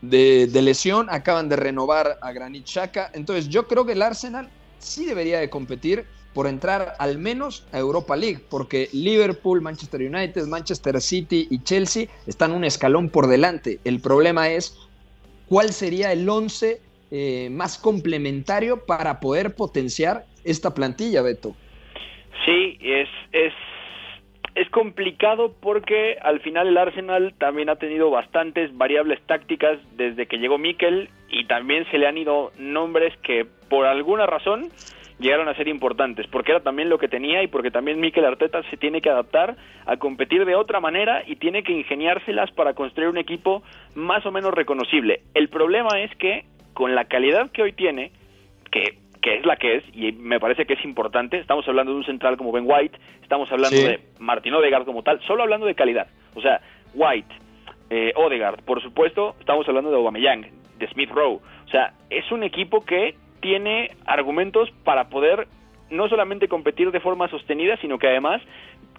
de, 0.00 0.48
de 0.48 0.62
lesión, 0.62 1.08
acaban 1.10 1.48
de 1.48 1.56
renovar 1.56 2.18
a 2.20 2.32
Granit 2.32 2.66
Xhaka, 2.66 3.10
entonces 3.14 3.48
yo 3.48 3.66
creo 3.68 3.84
que 3.84 3.92
el 3.92 4.02
Arsenal 4.02 4.48
sí 4.78 5.06
debería 5.06 5.38
de 5.38 5.50
competir 5.50 6.04
por 6.34 6.46
entrar 6.46 6.94
al 6.98 7.18
menos 7.18 7.66
a 7.72 7.78
Europa 7.78 8.16
League, 8.16 8.40
porque 8.50 8.88
Liverpool, 8.92 9.60
Manchester 9.60 10.00
United, 10.00 10.46
Manchester 10.46 11.00
City 11.00 11.46
y 11.50 11.62
Chelsea 11.62 12.06
están 12.26 12.52
un 12.52 12.64
escalón 12.64 13.10
por 13.10 13.26
delante. 13.26 13.78
El 13.84 14.00
problema 14.00 14.48
es 14.48 14.78
cuál 15.48 15.72
sería 15.72 16.12
el 16.12 16.28
11 16.28 16.80
eh, 17.10 17.48
más 17.50 17.76
complementario 17.78 18.86
para 18.86 19.20
poder 19.20 19.54
potenciar 19.54 20.24
esta 20.44 20.74
plantilla, 20.74 21.22
Beto. 21.22 21.54
Sí, 22.46 22.78
es, 22.80 23.08
es, 23.32 23.52
es 24.54 24.68
complicado 24.70 25.54
porque 25.60 26.16
al 26.22 26.40
final 26.40 26.68
el 26.68 26.78
Arsenal 26.78 27.34
también 27.38 27.68
ha 27.68 27.76
tenido 27.76 28.10
bastantes 28.10 28.76
variables 28.76 29.20
tácticas 29.26 29.78
desde 29.96 30.26
que 30.26 30.38
llegó 30.38 30.58
Mikel 30.58 31.10
y 31.28 31.46
también 31.46 31.84
se 31.90 31.98
le 31.98 32.06
han 32.06 32.18
ido 32.18 32.52
nombres 32.58 33.14
que 33.18 33.46
por 33.68 33.86
alguna 33.86 34.26
razón 34.26 34.70
llegaron 35.22 35.48
a 35.48 35.54
ser 35.54 35.68
importantes, 35.68 36.26
porque 36.26 36.50
era 36.52 36.60
también 36.60 36.90
lo 36.90 36.98
que 36.98 37.08
tenía 37.08 37.42
y 37.42 37.46
porque 37.46 37.70
también 37.70 38.00
Mikel 38.00 38.24
Arteta 38.24 38.62
se 38.64 38.76
tiene 38.76 39.00
que 39.00 39.08
adaptar 39.08 39.56
a 39.86 39.96
competir 39.96 40.44
de 40.44 40.56
otra 40.56 40.80
manera 40.80 41.22
y 41.26 41.36
tiene 41.36 41.62
que 41.62 41.72
ingeniárselas 41.72 42.50
para 42.50 42.74
construir 42.74 43.08
un 43.08 43.18
equipo 43.18 43.62
más 43.94 44.26
o 44.26 44.32
menos 44.32 44.52
reconocible. 44.52 45.22
El 45.34 45.48
problema 45.48 46.00
es 46.00 46.14
que 46.16 46.44
con 46.74 46.94
la 46.94 47.04
calidad 47.04 47.50
que 47.50 47.62
hoy 47.62 47.72
tiene, 47.72 48.10
que, 48.70 48.98
que 49.22 49.36
es 49.36 49.46
la 49.46 49.56
que 49.56 49.76
es, 49.76 49.84
y 49.94 50.12
me 50.12 50.40
parece 50.40 50.66
que 50.66 50.74
es 50.74 50.84
importante, 50.84 51.38
estamos 51.38 51.66
hablando 51.68 51.92
de 51.92 51.98
un 51.98 52.04
central 52.04 52.36
como 52.36 52.52
Ben 52.52 52.64
White, 52.66 52.98
estamos 53.22 53.50
hablando 53.52 53.76
de 53.76 54.00
Martín 54.18 54.54
Odegaard 54.54 54.84
como 54.84 55.02
tal, 55.02 55.20
solo 55.22 55.44
hablando 55.44 55.66
de 55.66 55.74
calidad, 55.74 56.08
o 56.34 56.42
sea, 56.42 56.60
White, 56.94 57.34
eh, 57.90 58.12
Odegaard, 58.16 58.64
por 58.64 58.82
supuesto, 58.82 59.36
estamos 59.38 59.68
hablando 59.68 59.90
de 59.90 59.96
Aubameyang, 59.96 60.46
de 60.78 60.88
Smith 60.88 61.10
Rowe, 61.10 61.40
o 61.64 61.68
sea, 61.68 61.92
es 62.10 62.30
un 62.32 62.42
equipo 62.42 62.84
que 62.84 63.14
tiene 63.42 63.90
argumentos 64.06 64.70
para 64.84 65.10
poder 65.10 65.48
no 65.90 66.08
solamente 66.08 66.48
competir 66.48 66.90
de 66.90 67.00
forma 67.00 67.28
sostenida, 67.28 67.76
sino 67.76 67.98
que 67.98 68.08
además 68.08 68.40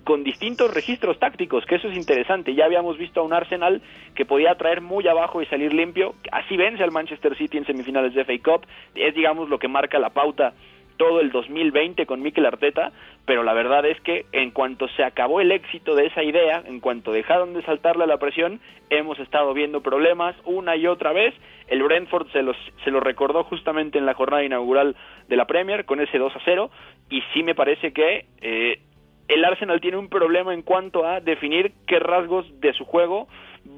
con 0.03 0.23
distintos 0.23 0.73
registros 0.73 1.17
tácticos, 1.17 1.65
que 1.65 1.75
eso 1.75 1.87
es 1.87 1.95
interesante. 1.95 2.53
Ya 2.53 2.65
habíamos 2.65 2.97
visto 2.97 3.21
a 3.21 3.23
un 3.23 3.33
Arsenal 3.33 3.81
que 4.15 4.25
podía 4.25 4.53
traer 4.55 4.81
muy 4.81 5.07
abajo 5.07 5.41
y 5.41 5.45
salir 5.45 5.73
limpio. 5.73 6.13
Así 6.31 6.57
vence 6.57 6.83
al 6.83 6.91
Manchester 6.91 7.37
City 7.37 7.57
en 7.57 7.65
semifinales 7.65 8.13
de 8.13 8.25
FA 8.25 8.33
Cup. 8.43 8.67
Es, 8.95 9.15
digamos, 9.15 9.49
lo 9.49 9.59
que 9.59 9.69
marca 9.69 9.99
la 9.99 10.09
pauta 10.09 10.53
todo 10.97 11.19
el 11.19 11.31
2020 11.31 12.05
con 12.05 12.21
Mikel 12.21 12.45
Arteta, 12.45 12.91
pero 13.25 13.43
la 13.43 13.53
verdad 13.53 13.85
es 13.85 13.99
que 14.01 14.25
en 14.31 14.51
cuanto 14.51 14.87
se 14.89 15.03
acabó 15.03 15.41
el 15.41 15.51
éxito 15.51 15.95
de 15.95 16.07
esa 16.07 16.23
idea, 16.23 16.63
en 16.65 16.79
cuanto 16.79 17.11
dejaron 17.11 17.53
de 17.53 17.63
saltarle 17.63 18.07
la 18.07 18.17
presión, 18.17 18.59
hemos 18.89 19.19
estado 19.19 19.53
viendo 19.53 19.81
problemas 19.81 20.35
una 20.45 20.75
y 20.75 20.87
otra 20.87 21.13
vez. 21.13 21.33
El 21.67 21.83
Brentford 21.83 22.27
se 22.31 22.41
los, 22.41 22.57
se 22.83 22.91
lo 22.91 22.99
recordó 22.99 23.43
justamente 23.43 23.97
en 23.97 24.05
la 24.05 24.13
jornada 24.13 24.43
inaugural 24.43 24.95
de 25.27 25.37
la 25.37 25.47
Premier 25.47 25.85
con 25.85 26.01
ese 26.01 26.17
2 26.17 26.35
a 26.35 26.41
0 26.43 26.69
y 27.09 27.21
sí 27.33 27.43
me 27.43 27.55
parece 27.55 27.93
que 27.93 28.25
eh, 28.41 28.79
el 29.27 29.45
Arsenal 29.45 29.81
tiene 29.81 29.97
un 29.97 30.09
problema 30.09 30.53
en 30.53 30.61
cuanto 30.61 31.05
a 31.05 31.21
definir 31.21 31.71
qué 31.87 31.99
rasgos 31.99 32.45
de 32.59 32.73
su 32.73 32.85
juego 32.85 33.27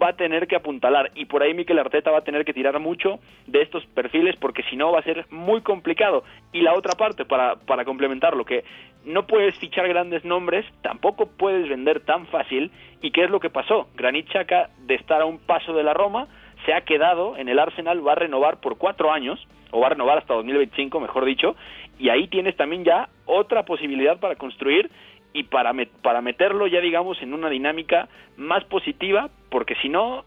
va 0.01 0.09
a 0.09 0.15
tener 0.15 0.47
que 0.47 0.55
apuntalar 0.55 1.11
y 1.15 1.25
por 1.25 1.43
ahí 1.43 1.53
Mikel 1.53 1.79
Arteta 1.79 2.11
va 2.11 2.19
a 2.19 2.23
tener 2.23 2.43
que 2.43 2.53
tirar 2.53 2.79
mucho 2.79 3.19
de 3.47 3.61
estos 3.61 3.85
perfiles 3.87 4.35
porque 4.39 4.63
si 4.63 4.75
no 4.75 4.91
va 4.91 4.99
a 4.99 5.03
ser 5.03 5.25
muy 5.29 5.61
complicado. 5.61 6.23
Y 6.51 6.61
la 6.61 6.73
otra 6.73 6.93
parte, 6.95 7.25
para, 7.25 7.55
para 7.55 7.85
complementarlo, 7.85 8.45
que 8.45 8.63
no 9.05 9.27
puedes 9.27 9.57
fichar 9.59 9.87
grandes 9.87 10.25
nombres, 10.25 10.65
tampoco 10.81 11.27
puedes 11.27 11.69
vender 11.69 12.01
tan 12.01 12.25
fácil. 12.27 12.71
¿Y 13.01 13.11
qué 13.11 13.25
es 13.25 13.29
lo 13.29 13.39
que 13.39 13.49
pasó? 13.49 13.87
Granit 13.95 14.27
Xhaka, 14.29 14.69
de 14.79 14.95
estar 14.95 15.21
a 15.21 15.25
un 15.25 15.37
paso 15.37 15.73
de 15.73 15.83
la 15.83 15.93
Roma, 15.93 16.27
se 16.65 16.73
ha 16.73 16.81
quedado 16.81 17.37
en 17.37 17.47
el 17.47 17.59
Arsenal, 17.59 18.05
va 18.05 18.13
a 18.13 18.15
renovar 18.15 18.59
por 18.59 18.77
cuatro 18.77 19.11
años, 19.11 19.47
o 19.71 19.79
va 19.79 19.87
a 19.87 19.89
renovar 19.91 20.17
hasta 20.17 20.33
2025, 20.33 20.99
mejor 20.99 21.25
dicho, 21.25 21.55
y 21.99 22.09
ahí 22.09 22.27
tienes 22.27 22.55
también 22.55 22.83
ya 22.83 23.09
otra 23.25 23.63
posibilidad 23.63 24.19
para 24.19 24.35
construir 24.35 24.89
y 25.35 25.43
para, 25.43 25.73
para 26.01 26.21
meterlo 26.21 26.65
ya 26.65 26.79
digamos 26.79 27.21
en 27.21 27.33
una 27.33 27.49
dinámica 27.49 28.07
más 28.37 28.63
positiva, 28.63 29.29
porque 29.49 29.75
si 29.81 29.89
no, 29.89 30.23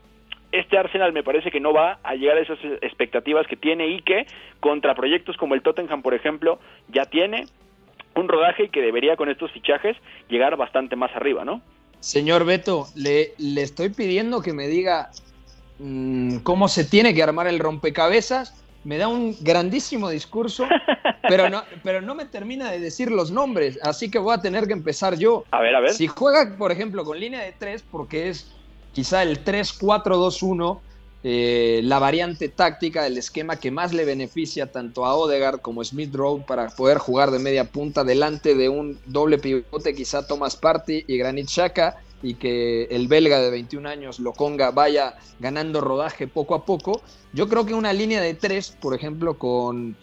este 0.52 0.76
Arsenal 0.76 1.14
me 1.14 1.22
parece 1.22 1.50
que 1.50 1.60
no 1.60 1.72
va 1.72 1.98
a 2.02 2.14
llegar 2.14 2.36
a 2.36 2.42
esas 2.42 2.58
expectativas 2.82 3.46
que 3.46 3.56
tiene 3.56 3.88
y 3.88 4.02
que 4.02 4.26
contra 4.60 4.94
proyectos 4.94 5.38
como 5.38 5.54
el 5.54 5.62
Tottenham, 5.62 6.02
por 6.02 6.12
ejemplo, 6.12 6.60
ya 6.88 7.06
tiene 7.06 7.46
un 8.14 8.28
rodaje 8.28 8.64
y 8.64 8.68
que 8.68 8.82
debería 8.82 9.16
con 9.16 9.30
estos 9.30 9.50
fichajes 9.50 9.96
llegar 10.28 10.56
bastante 10.56 10.94
más 10.94 11.10
arriba, 11.16 11.42
¿no? 11.42 11.62
Señor 12.00 12.44
Beto, 12.44 12.86
le, 12.94 13.32
le 13.38 13.62
estoy 13.62 13.88
pidiendo 13.88 14.42
que 14.42 14.52
me 14.52 14.68
diga 14.68 15.08
mm, 15.78 16.40
cómo 16.40 16.68
se 16.68 16.84
tiene 16.84 17.14
que 17.14 17.22
armar 17.22 17.46
el 17.46 17.58
rompecabezas 17.58 18.62
me 18.84 18.98
da 18.98 19.08
un 19.08 19.36
grandísimo 19.40 20.08
discurso, 20.08 20.66
pero 21.28 21.48
no, 21.48 21.62
pero 21.82 22.00
no 22.00 22.14
me 22.14 22.26
termina 22.26 22.70
de 22.70 22.80
decir 22.80 23.10
los 23.10 23.30
nombres, 23.30 23.78
así 23.82 24.10
que 24.10 24.18
voy 24.18 24.34
a 24.34 24.40
tener 24.40 24.66
que 24.66 24.72
empezar 24.72 25.16
yo. 25.16 25.44
A 25.50 25.60
ver, 25.60 25.74
a 25.74 25.80
ver. 25.80 25.92
Si 25.92 26.06
juega, 26.06 26.56
por 26.56 26.72
ejemplo, 26.72 27.04
con 27.04 27.18
línea 27.18 27.42
de 27.42 27.52
tres, 27.52 27.84
porque 27.90 28.28
es 28.28 28.50
quizá 28.92 29.22
el 29.22 29.44
3-4-2-1, 29.44 30.80
eh, 31.24 31.80
la 31.82 31.98
variante 31.98 32.48
táctica 32.48 33.02
del 33.02 33.18
esquema 33.18 33.56
que 33.56 33.72
más 33.72 33.92
le 33.92 34.04
beneficia 34.04 34.70
tanto 34.70 35.04
a 35.04 35.16
Odegaard 35.16 35.60
como 35.60 35.80
a 35.80 35.84
Smith 35.84 36.14
Rowe 36.14 36.44
para 36.46 36.68
poder 36.68 36.98
jugar 36.98 37.32
de 37.32 37.40
media 37.40 37.64
punta 37.64 38.04
delante 38.04 38.54
de 38.54 38.68
un 38.68 39.00
doble 39.06 39.38
pivote, 39.38 39.94
quizá 39.94 40.26
Thomas 40.26 40.54
Party 40.54 41.04
y 41.08 41.18
Granit 41.18 41.48
Xhaka 41.48 41.96
y 42.22 42.34
que 42.34 42.84
el 42.84 43.08
belga 43.08 43.40
de 43.40 43.50
21 43.50 43.88
años, 43.88 44.18
Loconga, 44.18 44.70
vaya 44.70 45.16
ganando 45.38 45.80
rodaje 45.80 46.26
poco 46.26 46.54
a 46.54 46.64
poco. 46.64 47.00
Yo 47.32 47.48
creo 47.48 47.64
que 47.64 47.74
una 47.74 47.92
línea 47.92 48.20
de 48.20 48.34
tres, 48.34 48.76
por 48.80 48.94
ejemplo, 48.94 49.38
con... 49.38 49.96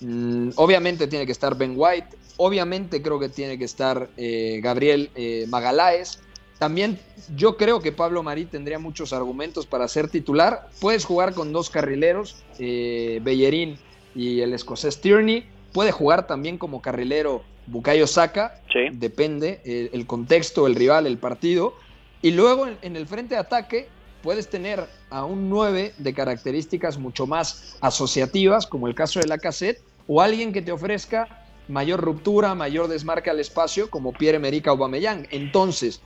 Mm, 0.00 0.50
obviamente 0.56 1.06
tiene 1.06 1.26
que 1.26 1.32
estar 1.32 1.56
Ben 1.56 1.74
White, 1.76 2.16
obviamente 2.38 3.02
creo 3.02 3.20
que 3.20 3.28
tiene 3.28 3.58
que 3.58 3.66
estar 3.66 4.08
eh, 4.16 4.60
Gabriel 4.62 5.10
eh, 5.14 5.46
Magaláes. 5.48 6.20
También 6.58 6.98
yo 7.36 7.56
creo 7.56 7.80
que 7.80 7.92
Pablo 7.92 8.22
Marí 8.22 8.46
tendría 8.46 8.78
muchos 8.78 9.12
argumentos 9.12 9.66
para 9.66 9.86
ser 9.88 10.08
titular. 10.08 10.68
Puedes 10.80 11.04
jugar 11.04 11.34
con 11.34 11.52
dos 11.52 11.68
carrileros, 11.68 12.36
eh, 12.58 13.20
Bellerín 13.22 13.78
y 14.14 14.40
el 14.40 14.54
escocés 14.54 15.00
Tierney. 15.00 15.46
Puede 15.72 15.92
jugar 15.92 16.26
también 16.26 16.58
como 16.58 16.80
carrilero 16.82 17.42
Bukayo 17.70 18.06
Saka, 18.06 18.60
depende 18.92 19.60
el, 19.92 20.06
contexto, 20.06 20.66
el 20.66 20.74
rival, 20.74 21.06
el 21.06 21.18
partido. 21.18 21.74
Y 22.20 22.32
luego 22.32 22.66
en, 22.66 22.96
el 22.96 23.06
frente 23.06 23.34
de 23.34 23.40
ataque 23.40 23.88
puedes 24.22 24.50
tener 24.50 24.86
a 25.08 25.24
un 25.24 25.48
9 25.48 25.94
de 25.96 26.14
características 26.14 26.98
mucho 26.98 27.26
más 27.26 27.76
asociativas, 27.80 28.66
como 28.66 28.88
el 28.88 28.94
caso 28.94 29.20
de 29.20 29.26
la 29.26 29.38
cassette, 29.38 29.80
o 30.06 30.20
alguien 30.20 30.52
que 30.52 30.62
te 30.62 30.72
ofrezca 30.72 31.44
mayor 31.68 32.00
ruptura, 32.00 32.54
mayor 32.54 32.88
desmarque 32.88 33.30
al 33.30 33.40
espacio, 33.40 33.88
como 33.88 34.12
Pierre-Emerick 34.12 34.66
Aubameyang. 34.66 35.28
Entonces, 35.30 36.02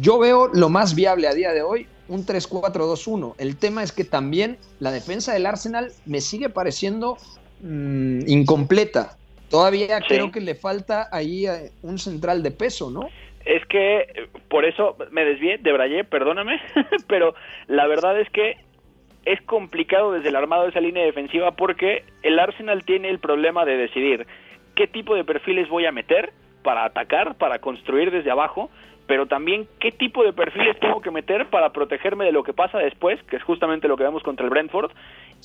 yo 0.00 0.18
veo 0.18 0.48
lo 0.48 0.68
más 0.68 0.94
viable 0.94 1.28
a 1.28 1.34
día 1.34 1.52
de 1.52 1.62
hoy 1.62 1.88
un 2.08 2.24
3-4-2-1. 2.24 3.34
El 3.38 3.56
tema 3.56 3.82
es 3.82 3.92
que 3.92 4.04
también 4.04 4.58
la 4.78 4.92
defensa 4.92 5.32
del 5.32 5.46
Arsenal 5.46 5.92
me 6.04 6.20
sigue 6.20 6.48
pareciendo 6.48 7.16
mm, 7.62 8.28
incompleta. 8.28 9.16
Todavía 9.50 10.00
creo 10.00 10.30
que 10.30 10.40
le 10.40 10.54
falta 10.54 11.08
ahí 11.12 11.46
eh, 11.46 11.70
un 11.82 11.98
central 11.98 12.42
de 12.42 12.50
peso, 12.50 12.90
¿no? 12.90 13.08
Es 13.44 13.64
que 13.66 14.28
por 14.48 14.64
eso 14.64 14.96
me 15.12 15.24
desvié, 15.24 15.58
de 15.58 15.72
Braille, 15.72 16.04
perdóname, 16.04 16.60
pero 17.08 17.34
la 17.68 17.86
verdad 17.86 18.20
es 18.20 18.28
que 18.30 18.56
es 19.24 19.40
complicado 19.42 20.12
desde 20.12 20.28
el 20.28 20.36
armado 20.36 20.64
de 20.64 20.70
esa 20.70 20.80
línea 20.80 21.04
defensiva 21.04 21.52
porque 21.52 22.04
el 22.22 22.38
Arsenal 22.38 22.84
tiene 22.84 23.08
el 23.08 23.18
problema 23.18 23.64
de 23.64 23.76
decidir 23.76 24.26
qué 24.74 24.86
tipo 24.86 25.14
de 25.14 25.24
perfiles 25.24 25.68
voy 25.68 25.86
a 25.86 25.92
meter 25.92 26.32
para 26.62 26.84
atacar, 26.84 27.36
para 27.36 27.60
construir 27.60 28.10
desde 28.10 28.30
abajo, 28.30 28.70
pero 29.06 29.26
también 29.26 29.68
qué 29.78 29.92
tipo 29.92 30.24
de 30.24 30.32
perfiles 30.32 30.78
tengo 30.80 31.00
que 31.00 31.10
meter 31.10 31.48
para 31.48 31.72
protegerme 31.72 32.24
de 32.24 32.32
lo 32.32 32.42
que 32.42 32.52
pasa 32.52 32.78
después, 32.78 33.22
que 33.24 33.36
es 33.36 33.42
justamente 33.42 33.88
lo 33.88 33.96
que 33.96 34.04
vemos 34.04 34.22
contra 34.22 34.44
el 34.44 34.50
Brentford, 34.50 34.90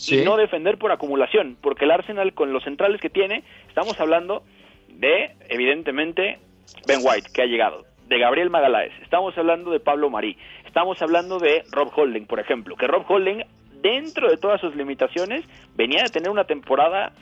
y 0.07 0.17
no 0.17 0.37
defender 0.37 0.77
por 0.77 0.91
acumulación, 0.91 1.57
porque 1.61 1.85
el 1.85 1.91
Arsenal 1.91 2.33
con 2.33 2.53
los 2.53 2.63
centrales 2.63 3.01
que 3.01 3.09
tiene, 3.09 3.43
estamos 3.67 3.99
hablando 3.99 4.43
de, 4.89 5.31
evidentemente, 5.49 6.39
Ben 6.87 6.99
White, 7.03 7.29
que 7.33 7.41
ha 7.43 7.45
llegado, 7.45 7.83
de 8.07 8.19
Gabriel 8.19 8.49
Magaláes, 8.49 8.93
estamos 9.01 9.37
hablando 9.37 9.71
de 9.71 9.79
Pablo 9.79 10.09
Marí, 10.09 10.37
estamos 10.65 11.01
hablando 11.01 11.39
de 11.39 11.63
Rob 11.71 11.91
Holding, 11.95 12.25
por 12.25 12.39
ejemplo, 12.39 12.75
que 12.75 12.87
Rob 12.87 13.05
Holding, 13.07 13.43
dentro 13.81 14.29
de 14.29 14.37
todas 14.37 14.61
sus 14.61 14.75
limitaciones, 14.75 15.43
venía 15.75 16.03
de 16.03 16.09
tener 16.09 16.29
una 16.29 16.45
temporada 16.45 17.13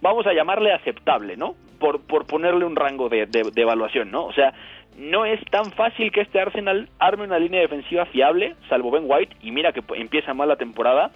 vamos 0.00 0.26
a 0.26 0.32
llamarle 0.32 0.72
aceptable, 0.72 1.36
¿no? 1.36 1.54
Por, 1.78 2.00
por 2.00 2.26
ponerle 2.26 2.64
un 2.64 2.76
rango 2.76 3.08
de, 3.08 3.26
de, 3.26 3.62
evaluación, 3.62 4.10
¿no? 4.10 4.24
O 4.24 4.32
sea, 4.32 4.52
no 4.96 5.24
es 5.24 5.44
tan 5.50 5.72
fácil 5.72 6.10
que 6.10 6.22
este 6.22 6.40
Arsenal 6.40 6.88
arme 6.98 7.24
una 7.24 7.38
línea 7.38 7.60
defensiva 7.60 8.06
fiable, 8.06 8.56
salvo 8.68 8.90
Ben 8.90 9.04
White, 9.06 9.36
y 9.42 9.50
mira 9.50 9.72
que 9.72 9.82
empieza 9.94 10.34
mal 10.34 10.48
la 10.48 10.56
temporada, 10.56 11.10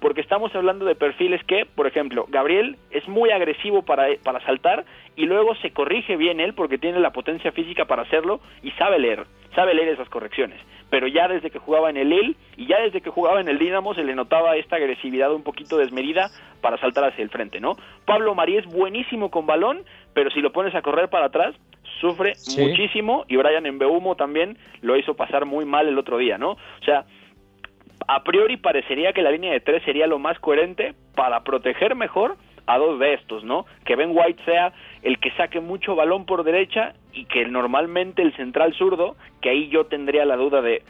porque 0.00 0.20
estamos 0.20 0.54
hablando 0.54 0.84
de 0.84 0.94
perfiles 0.94 1.42
que, 1.44 1.64
por 1.66 1.86
ejemplo, 1.86 2.26
Gabriel 2.28 2.76
es 2.90 3.08
muy 3.08 3.30
agresivo 3.30 3.82
para, 3.82 4.06
para 4.22 4.40
saltar 4.44 4.84
y 5.16 5.24
luego 5.24 5.54
se 5.56 5.70
corrige 5.70 6.16
bien 6.16 6.40
él 6.40 6.54
porque 6.54 6.78
tiene 6.78 7.00
la 7.00 7.12
potencia 7.12 7.52
física 7.52 7.86
para 7.86 8.02
hacerlo 8.02 8.40
y 8.62 8.70
sabe 8.72 8.98
leer, 8.98 9.24
sabe 9.54 9.74
leer 9.74 9.88
esas 9.88 10.08
correcciones. 10.08 10.60
Pero 10.90 11.08
ya 11.08 11.26
desde 11.26 11.50
que 11.50 11.58
jugaba 11.58 11.90
en 11.90 11.96
el 11.96 12.10
Lille 12.10 12.36
y 12.56 12.66
ya 12.66 12.80
desde 12.80 13.00
que 13.00 13.10
jugaba 13.10 13.40
en 13.40 13.48
el 13.48 13.58
Dinamo 13.58 13.94
se 13.94 14.04
le 14.04 14.14
notaba 14.14 14.56
esta 14.56 14.76
agresividad 14.76 15.32
un 15.32 15.42
poquito 15.42 15.78
desmedida 15.78 16.28
para 16.60 16.76
saltar 16.78 17.04
hacia 17.04 17.22
el 17.22 17.30
frente, 17.30 17.58
¿no? 17.60 17.76
Pablo 18.04 18.34
Marí 18.34 18.58
es 18.58 18.66
buenísimo 18.66 19.30
con 19.30 19.46
balón, 19.46 19.84
pero 20.12 20.30
si 20.30 20.40
lo 20.40 20.52
pones 20.52 20.74
a 20.74 20.82
correr 20.82 21.08
para 21.08 21.26
atrás, 21.26 21.54
sufre 22.04 22.34
muchísimo 22.58 23.24
y 23.28 23.36
Brian 23.36 23.64
Embeumo 23.64 24.14
también 24.14 24.58
lo 24.82 24.94
hizo 24.96 25.14
pasar 25.14 25.46
muy 25.46 25.64
mal 25.64 25.88
el 25.88 25.98
otro 25.98 26.18
día, 26.18 26.36
¿no? 26.36 26.50
O 26.50 26.84
sea, 26.84 27.06
a 28.06 28.22
priori 28.22 28.58
parecería 28.58 29.14
que 29.14 29.22
la 29.22 29.30
línea 29.30 29.52
de 29.52 29.60
tres 29.60 29.82
sería 29.84 30.06
lo 30.06 30.18
más 30.18 30.38
coherente 30.38 30.94
para 31.14 31.42
proteger 31.44 31.94
mejor 31.94 32.36
a 32.66 32.76
dos 32.76 32.98
de 32.98 33.14
estos, 33.14 33.42
¿no? 33.42 33.64
Que 33.86 33.96
Ben 33.96 34.10
White 34.12 34.42
sea 34.44 34.74
el 35.02 35.18
que 35.18 35.30
saque 35.32 35.60
mucho 35.60 35.96
balón 35.96 36.26
por 36.26 36.44
derecha 36.44 36.92
y 37.12 37.24
que 37.24 37.46
normalmente 37.46 38.20
el 38.20 38.36
central 38.36 38.74
zurdo, 38.74 39.16
que 39.40 39.48
ahí 39.50 39.68
yo 39.68 39.86
tendría 39.86 40.26
la 40.26 40.36
duda 40.36 40.60
de 40.60 40.82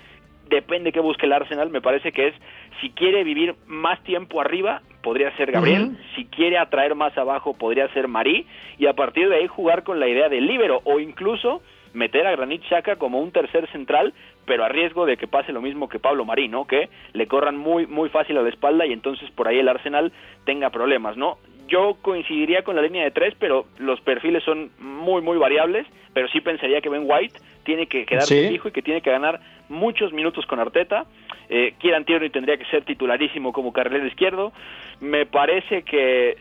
depende 0.49 0.93
que 0.93 1.01
busque 1.01 1.27
el 1.27 1.33
Arsenal, 1.33 1.71
me 1.71 1.81
parece 1.81 2.13
que 2.13 2.29
es 2.29 2.35
si 2.81 2.91
quiere 2.91 3.25
vivir 3.25 3.55
más 3.67 4.03
tiempo 4.03 4.41
arriba, 4.41 4.83
podría 5.03 5.35
ser 5.37 5.53
Gabriel, 5.53 5.97
si 6.15 6.25
quiere 6.27 6.59
atraer 6.59 6.95
más 6.95 7.17
abajo, 7.17 7.55
podría 7.55 7.89
ser 7.93 8.09
Marí, 8.09 8.47
y 8.79 8.87
a 8.87 8.95
partir 8.95 9.29
de 9.29 9.37
ahí 9.37 9.47
jugar 9.47 9.85
con 9.85 10.01
la 10.01 10.09
idea 10.09 10.29
del 10.29 10.47
líbero, 10.47 10.81
o 10.85 10.99
incluso 11.01 11.63
meter 11.93 12.27
a 12.27 12.33
Granit 12.33 12.63
Xhaka 12.65 12.97
como 12.97 13.21
un 13.21 13.31
tercer 13.31 13.71
central, 13.71 14.13
pero 14.47 14.65
a 14.65 14.69
riesgo 14.69 15.07
de 15.07 15.17
que 15.17 15.29
pase 15.29 15.53
lo 15.53 15.63
mismo 15.63 15.89
que 15.89 15.99
Pablo 15.99 16.25
Marí, 16.25 16.49
¿no? 16.49 16.67
Que 16.67 16.89
le 17.13 17.27
corran 17.27 17.57
muy 17.57 17.87
muy 17.87 18.09
fácil 18.11 18.37
a 18.37 18.43
la 18.43 18.49
espalda 18.49 18.85
y 18.85 18.93
entonces 18.93 19.31
por 19.31 19.49
ahí 19.49 19.59
el 19.59 19.69
Arsenal 19.69 20.13
tenga 20.45 20.71
problemas, 20.71 21.17
¿no? 21.17 21.39
Yo 21.69 21.97
coincidiría 22.03 22.63
con 22.63 22.77
la 22.77 22.83
línea 22.83 23.05
de 23.05 23.11
tres, 23.11 23.35
pero 23.39 23.67
los 23.79 24.01
perfiles 24.01 24.43
son 24.45 24.71
muy 24.79 25.23
muy 25.23 25.39
variables, 25.39 25.87
pero 26.13 26.29
sí 26.29 26.41
pensaría 26.41 26.81
que 26.81 26.89
Ben 26.89 27.05
White 27.07 27.41
tiene 27.65 27.87
que 27.87 28.05
quedarse 28.05 28.49
fijo 28.49 28.69
y 28.69 28.73
que 28.73 28.83
tiene 28.83 29.01
que 29.01 29.11
ganar 29.11 29.41
muchos 29.69 30.13
minutos 30.13 30.47
con 30.47 30.61
Arteta. 30.61 31.07
Eh, 31.49 31.75
Kieran 31.79 32.05
Tierney 32.05 32.31
tendría 32.31 32.57
que 32.57 32.65
ser 32.67 32.85
titularísimo 32.85 33.53
como 33.53 33.73
carrilero 33.73 34.07
izquierdo. 34.07 34.53
Me 35.01 35.27
parece 35.27 35.83
que 35.83 36.37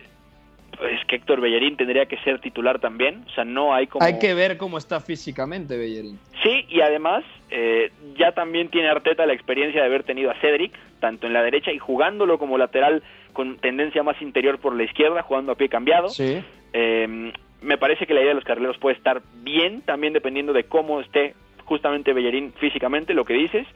es 0.81 1.05
que 1.05 1.17
Héctor 1.17 1.39
Bellerín 1.41 1.77
tendría 1.77 2.05
que 2.05 2.17
ser 2.17 2.39
titular 2.39 2.79
también, 2.79 3.23
o 3.27 3.29
sea, 3.29 3.45
no 3.45 3.73
hay 3.73 3.87
como... 3.87 4.03
Hay 4.03 4.19
que 4.19 4.33
ver 4.33 4.57
cómo 4.57 4.77
está 4.77 4.99
físicamente 4.99 5.77
Bellerín. 5.77 6.19
Sí, 6.41 6.65
y 6.69 6.81
además 6.81 7.23
eh, 7.51 7.91
ya 8.17 8.31
también 8.31 8.69
tiene 8.69 8.89
Arteta 8.89 9.25
la 9.25 9.33
experiencia 9.33 9.81
de 9.81 9.87
haber 9.87 10.03
tenido 10.03 10.31
a 10.31 10.35
Cedric, 10.35 10.73
tanto 11.03 11.27
en 11.27 11.33
la 11.33 11.43
derecha 11.43 11.73
y 11.73 11.79
jugándolo 11.79 12.37
como 12.37 12.57
lateral 12.57 13.03
con 13.33 13.57
tendencia 13.57 14.03
más 14.03 14.21
interior 14.21 14.57
por 14.57 14.73
la 14.73 14.83
izquierda, 14.83 15.21
jugando 15.21 15.51
a 15.51 15.55
pie 15.55 15.67
cambiado. 15.67 16.07
Sí. 16.07 16.41
Eh, 16.71 17.33
me 17.61 17.77
parece 17.77 18.07
que 18.07 18.13
la 18.13 18.21
idea 18.21 18.29
de 18.29 18.35
los 18.35 18.45
carrileros 18.45 18.77
puede 18.77 18.95
estar 18.95 19.21
bien, 19.43 19.81
también 19.81 20.13
dependiendo 20.13 20.53
de 20.53 20.63
cómo 20.63 21.01
esté 21.01 21.33
justamente 21.65 22.13
Bellerín 22.13 22.53
físicamente, 22.53 23.13
lo 23.13 23.25
que 23.25 23.33
dices. 23.33 23.67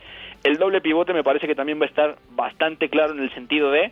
El 0.46 0.56
doble 0.56 0.80
pivote 0.80 1.12
me 1.12 1.22
parece 1.22 1.48
que 1.48 1.56
también 1.56 1.82
va 1.82 1.86
a 1.86 1.90
estar 1.90 2.16
bastante 2.30 2.88
claro 2.88 3.12
en 3.12 3.20
el 3.20 3.34
sentido 3.34 3.72
de, 3.72 3.92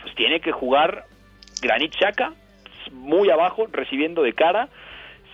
pues 0.00 0.14
tiene 0.14 0.40
que 0.40 0.52
jugar 0.52 1.04
Granit 1.60 1.92
Xhaka, 1.92 2.32
muy 2.92 3.28
abajo, 3.28 3.66
recibiendo 3.70 4.22
de 4.22 4.32
cara. 4.32 4.70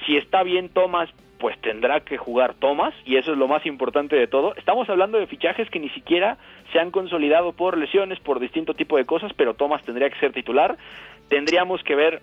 Si 0.04 0.16
está 0.16 0.42
bien 0.42 0.68
Thomas, 0.68 1.08
pues 1.38 1.56
tendrá 1.60 2.00
que 2.00 2.18
jugar 2.18 2.54
Thomas, 2.54 2.92
y 3.06 3.16
eso 3.16 3.32
es 3.32 3.38
lo 3.38 3.46
más 3.46 3.64
importante 3.66 4.16
de 4.16 4.26
todo. 4.26 4.54
Estamos 4.56 4.88
hablando 4.90 5.18
de 5.18 5.28
fichajes 5.28 5.70
que 5.70 5.78
ni 5.78 5.88
siquiera 5.90 6.36
se 6.72 6.78
han 6.78 6.90
consolidado 6.90 7.52
por 7.52 7.76
lesiones, 7.76 8.20
por 8.20 8.40
distinto 8.40 8.74
tipo 8.74 8.96
de 8.96 9.04
cosas, 9.04 9.32
pero 9.36 9.54
Thomas 9.54 9.82
tendría 9.84 10.10
que 10.10 10.18
ser 10.18 10.32
titular. 10.32 10.76
Tendríamos 11.28 11.82
que 11.82 11.94
ver 11.94 12.22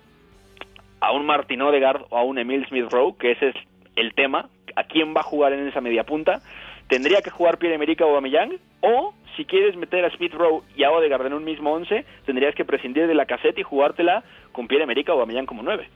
a 1.00 1.12
un 1.12 1.26
Martin 1.26 1.62
Odegaard 1.62 2.06
o 2.10 2.18
a 2.18 2.22
un 2.22 2.38
Emil 2.38 2.66
Smith 2.66 2.90
Rowe, 2.90 3.16
que 3.18 3.32
ese 3.32 3.50
es 3.50 3.56
el 3.96 4.14
tema, 4.14 4.48
a 4.76 4.84
quién 4.84 5.14
va 5.14 5.20
a 5.20 5.24
jugar 5.24 5.52
en 5.52 5.66
esa 5.68 5.80
media 5.80 6.04
punta. 6.04 6.40
Tendría 6.88 7.20
que 7.20 7.30
jugar 7.30 7.58
Pierre-Emerick 7.58 8.00
Aubameyang 8.00 8.58
o 8.80 9.14
si 9.36 9.44
quieres 9.44 9.76
meter 9.76 10.04
a 10.04 10.10
Smith 10.10 10.32
Rowe 10.34 10.62
y 10.76 10.84
a 10.84 10.90
Odegaard 10.90 11.26
en 11.26 11.34
un 11.34 11.44
mismo 11.44 11.72
once, 11.72 12.04
tendrías 12.26 12.54
que 12.54 12.64
prescindir 12.64 13.06
de 13.06 13.14
la 13.14 13.26
caseta 13.26 13.60
y 13.60 13.62
jugártela 13.62 14.24
con 14.52 14.66
Pierre-Emerick 14.66 15.08
Aubameyang 15.08 15.46
como 15.46 15.62
nueve. 15.62 15.88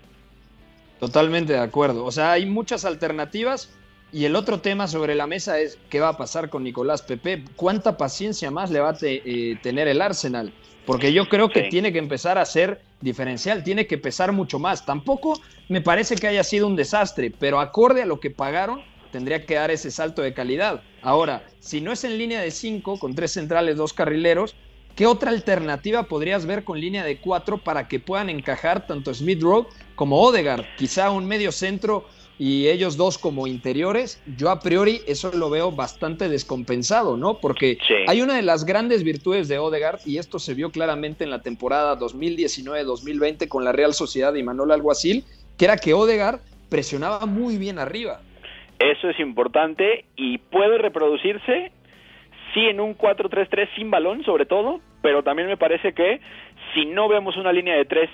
Totalmente 1.00 1.54
de 1.54 1.58
acuerdo. 1.58 2.04
O 2.04 2.12
sea, 2.12 2.32
hay 2.32 2.46
muchas 2.46 2.84
alternativas 2.84 3.76
y 4.12 4.26
el 4.26 4.36
otro 4.36 4.60
tema 4.60 4.86
sobre 4.86 5.14
la 5.14 5.26
mesa 5.26 5.58
es 5.58 5.78
qué 5.88 5.98
va 5.98 6.08
a 6.08 6.16
pasar 6.18 6.50
con 6.50 6.62
Nicolás 6.62 7.00
Pepe. 7.00 7.44
¿Cuánta 7.56 7.96
paciencia 7.96 8.50
más 8.50 8.70
le 8.70 8.80
va 8.80 8.90
a 8.90 8.96
eh, 9.00 9.56
tener 9.62 9.88
el 9.88 10.02
Arsenal? 10.02 10.52
Porque 10.84 11.12
yo 11.12 11.28
creo 11.28 11.48
que 11.48 11.62
tiene 11.62 11.92
que 11.92 11.98
empezar 11.98 12.36
a 12.36 12.44
ser 12.44 12.82
diferencial, 13.00 13.64
tiene 13.64 13.86
que 13.86 13.98
pesar 13.98 14.32
mucho 14.32 14.58
más. 14.58 14.84
Tampoco 14.84 15.40
me 15.68 15.80
parece 15.80 16.16
que 16.16 16.26
haya 16.26 16.44
sido 16.44 16.66
un 16.66 16.76
desastre, 16.76 17.30
pero 17.30 17.58
acorde 17.58 18.02
a 18.02 18.06
lo 18.06 18.20
que 18.20 18.30
pagaron, 18.30 18.82
tendría 19.12 19.46
que 19.46 19.54
dar 19.54 19.70
ese 19.70 19.90
salto 19.90 20.20
de 20.20 20.34
calidad. 20.34 20.82
Ahora, 21.00 21.44
si 21.60 21.80
no 21.80 21.92
es 21.92 22.04
en 22.04 22.18
línea 22.18 22.40
de 22.40 22.50
5, 22.50 22.98
con 22.98 23.14
tres 23.14 23.32
centrales, 23.32 23.76
dos 23.76 23.92
carrileros, 23.92 24.56
¿qué 24.94 25.06
otra 25.06 25.30
alternativa 25.30 26.02
podrías 26.02 26.44
ver 26.44 26.64
con 26.64 26.80
línea 26.80 27.04
de 27.04 27.18
4 27.18 27.58
para 27.58 27.88
que 27.88 28.00
puedan 28.00 28.28
encajar 28.28 28.86
tanto 28.86 29.14
Smith 29.14 29.40
Rowe 29.40 29.68
como 29.94 30.20
Odegaard? 30.20 30.64
Quizá 30.76 31.10
un 31.10 31.26
medio 31.26 31.52
centro 31.52 32.06
y 32.38 32.68
ellos 32.68 32.96
dos 32.96 33.18
como 33.18 33.46
interiores, 33.46 34.22
yo 34.36 34.50
a 34.50 34.60
priori 34.60 35.00
eso 35.06 35.30
lo 35.32 35.50
veo 35.50 35.70
bastante 35.70 36.28
descompensado, 36.28 37.16
¿no? 37.16 37.38
Porque 37.38 37.78
hay 38.06 38.20
una 38.22 38.34
de 38.36 38.42
las 38.42 38.64
grandes 38.64 39.04
virtudes 39.04 39.48
de 39.48 39.58
Odegaard, 39.58 40.00
y 40.06 40.18
esto 40.18 40.38
se 40.38 40.54
vio 40.54 40.70
claramente 40.70 41.24
en 41.24 41.30
la 41.30 41.42
temporada 41.42 41.98
2019-2020 41.98 43.48
con 43.48 43.64
la 43.64 43.72
Real 43.72 43.94
Sociedad 43.94 44.34
y 44.34 44.42
Manuel 44.42 44.72
Alguacil, 44.72 45.24
que 45.58 45.66
era 45.66 45.76
que 45.76 45.94
Odegaard 45.94 46.40
presionaba 46.68 47.26
muy 47.26 47.58
bien 47.58 47.78
arriba. 47.78 48.20
Eso 48.78 49.10
es 49.10 49.20
importante 49.20 50.06
y 50.16 50.38
puede 50.38 50.78
reproducirse, 50.78 51.70
sí, 52.54 52.60
en 52.60 52.80
un 52.80 52.96
4-3-3 52.96 53.68
sin 53.76 53.90
balón 53.90 54.24
sobre 54.24 54.46
todo, 54.46 54.80
pero 55.02 55.22
también 55.22 55.48
me 55.48 55.56
parece 55.56 55.92
que 55.92 56.20
si 56.74 56.86
no 56.86 57.08
vemos 57.08 57.36
una 57.36 57.52
línea 57.52 57.76
de 57.76 57.84
tres 57.84 58.10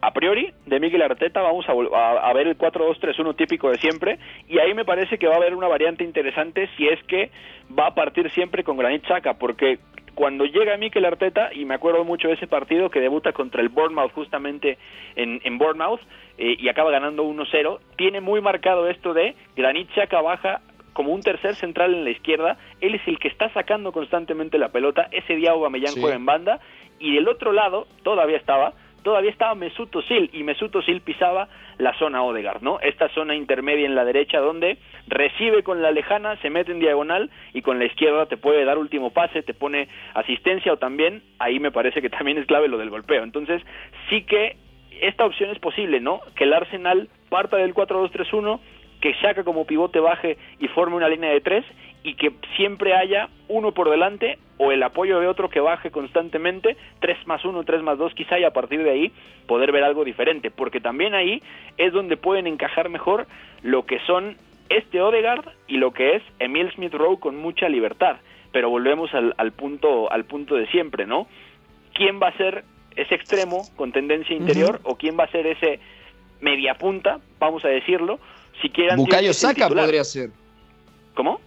a 0.00 0.12
priori 0.12 0.52
de 0.66 0.80
Miguel 0.80 1.02
Arteta 1.02 1.42
vamos 1.42 1.66
a, 1.68 2.32
ver 2.32 2.46
el 2.46 2.56
4-2-3-1 2.56 3.36
típico 3.36 3.70
de 3.70 3.78
siempre 3.78 4.18
y 4.48 4.58
ahí 4.58 4.74
me 4.74 4.84
parece 4.84 5.18
que 5.18 5.26
va 5.26 5.34
a 5.34 5.36
haber 5.36 5.54
una 5.54 5.68
variante 5.68 6.04
interesante 6.04 6.68
si 6.76 6.88
es 6.88 7.02
que 7.04 7.30
va 7.78 7.88
a 7.88 7.94
partir 7.94 8.30
siempre 8.30 8.64
con 8.64 8.76
Granit 8.76 9.04
Xhaka 9.06 9.34
porque 9.34 9.78
cuando 10.14 10.44
llega 10.44 10.76
Mikel 10.76 11.04
Arteta 11.04 11.50
y 11.52 11.64
me 11.64 11.74
acuerdo 11.74 12.04
mucho 12.04 12.28
de 12.28 12.34
ese 12.34 12.46
partido 12.46 12.90
que 12.90 13.00
debuta 13.00 13.32
contra 13.32 13.60
el 13.60 13.68
Bournemouth 13.68 14.12
justamente 14.12 14.78
en, 15.16 15.40
en 15.44 15.58
Bournemouth 15.58 16.00
eh, 16.38 16.56
y 16.58 16.68
acaba 16.68 16.90
ganando 16.90 17.24
1-0 17.24 17.78
tiene 17.96 18.20
muy 18.20 18.40
marcado 18.40 18.88
esto 18.88 19.12
de 19.12 19.34
Granit 19.56 19.90
Xhaka 19.92 20.20
baja 20.22 20.60
como 20.92 21.12
un 21.12 21.22
tercer 21.22 21.54
central 21.54 21.94
en 21.94 22.04
la 22.04 22.10
izquierda, 22.10 22.58
él 22.80 22.94
es 22.94 23.06
el 23.06 23.18
que 23.18 23.28
está 23.28 23.48
sacando 23.54 23.92
constantemente 23.92 24.58
la 24.58 24.70
pelota, 24.70 25.08
ese 25.12 25.36
día 25.36 25.52
Aubameyang 25.52 25.98
juega 26.00 26.16
en 26.16 26.26
banda 26.26 26.60
y 26.98 27.14
del 27.14 27.28
otro 27.28 27.52
lado 27.52 27.86
todavía 28.02 28.36
estaba 28.36 28.74
todavía 29.02 29.30
estaba 29.30 29.54
Mesut 29.54 29.94
Özil 29.94 30.30
y 30.32 30.42
Mesut 30.42 30.74
Özil 30.74 31.00
pisaba 31.00 31.48
la 31.78 31.94
zona 31.94 32.22
Odegaard, 32.22 32.62
¿no? 32.62 32.80
Esta 32.80 33.08
zona 33.10 33.34
intermedia 33.34 33.86
en 33.86 33.94
la 33.94 34.04
derecha 34.04 34.40
donde 34.40 34.78
recibe 35.06 35.62
con 35.62 35.82
la 35.82 35.90
lejana, 35.90 36.36
se 36.36 36.50
mete 36.50 36.72
en 36.72 36.80
diagonal 36.80 37.30
y 37.52 37.62
con 37.62 37.78
la 37.78 37.86
izquierda 37.86 38.26
te 38.26 38.36
puede 38.36 38.64
dar 38.64 38.78
último 38.78 39.10
pase, 39.10 39.42
te 39.42 39.54
pone 39.54 39.88
asistencia 40.14 40.72
o 40.72 40.76
también, 40.76 41.22
ahí 41.38 41.58
me 41.58 41.72
parece 41.72 42.02
que 42.02 42.10
también 42.10 42.38
es 42.38 42.46
clave 42.46 42.68
lo 42.68 42.78
del 42.78 42.90
golpeo. 42.90 43.22
Entonces, 43.22 43.62
sí 44.08 44.22
que 44.22 44.56
esta 45.00 45.24
opción 45.24 45.50
es 45.50 45.58
posible, 45.58 46.00
¿no? 46.00 46.20
Que 46.36 46.44
el 46.44 46.52
Arsenal 46.52 47.08
parta 47.28 47.56
del 47.56 47.74
4-2-3-1, 47.74 48.60
que 49.00 49.14
Shaka 49.14 49.44
como 49.44 49.66
pivote 49.66 49.98
baje 49.98 50.36
y 50.58 50.68
forme 50.68 50.96
una 50.96 51.08
línea 51.08 51.30
de 51.30 51.40
tres 51.40 51.64
y 52.02 52.14
que 52.14 52.32
siempre 52.56 52.94
haya 52.94 53.28
uno 53.48 53.72
por 53.72 53.90
delante 53.90 54.38
o 54.58 54.72
el 54.72 54.82
apoyo 54.82 55.20
de 55.20 55.26
otro 55.26 55.50
que 55.50 55.60
baje 55.60 55.90
constantemente, 55.90 56.76
3 57.00 57.26
más 57.26 57.44
1, 57.44 57.64
3 57.64 57.82
más 57.82 57.98
2 57.98 58.14
quizá 58.14 58.38
y 58.38 58.44
a 58.44 58.52
partir 58.52 58.82
de 58.82 58.90
ahí 58.90 59.12
poder 59.46 59.72
ver 59.72 59.84
algo 59.84 60.04
diferente, 60.04 60.50
porque 60.50 60.80
también 60.80 61.14
ahí 61.14 61.42
es 61.76 61.92
donde 61.92 62.16
pueden 62.16 62.46
encajar 62.46 62.88
mejor 62.88 63.26
lo 63.62 63.84
que 63.86 63.98
son 64.06 64.36
este 64.68 65.00
Odegaard 65.00 65.44
y 65.66 65.78
lo 65.78 65.92
que 65.92 66.16
es 66.16 66.22
Emil 66.38 66.70
Smith 66.72 66.94
Rowe 66.94 67.18
con 67.18 67.36
mucha 67.36 67.68
libertad, 67.68 68.16
pero 68.52 68.70
volvemos 68.70 69.12
al, 69.14 69.34
al 69.36 69.52
punto 69.52 70.10
al 70.10 70.24
punto 70.24 70.54
de 70.54 70.66
siempre, 70.68 71.06
¿no? 71.06 71.26
¿Quién 71.94 72.20
va 72.20 72.28
a 72.28 72.36
ser 72.36 72.64
ese 72.96 73.14
extremo 73.14 73.62
con 73.76 73.92
tendencia 73.92 74.34
interior 74.34 74.80
o 74.84 74.96
quién 74.96 75.18
va 75.18 75.24
a 75.24 75.30
ser 75.30 75.46
ese 75.46 75.80
media 76.40 76.74
punta, 76.74 77.20
vamos 77.38 77.64
a 77.64 77.68
decirlo, 77.68 78.18
si 78.60 78.70
quieran 78.70 78.96
Bukayo 78.96 79.32
Saka 79.32 79.68
podría 79.68 80.04
ser. 80.04 80.30
¿Cómo? 81.14 81.40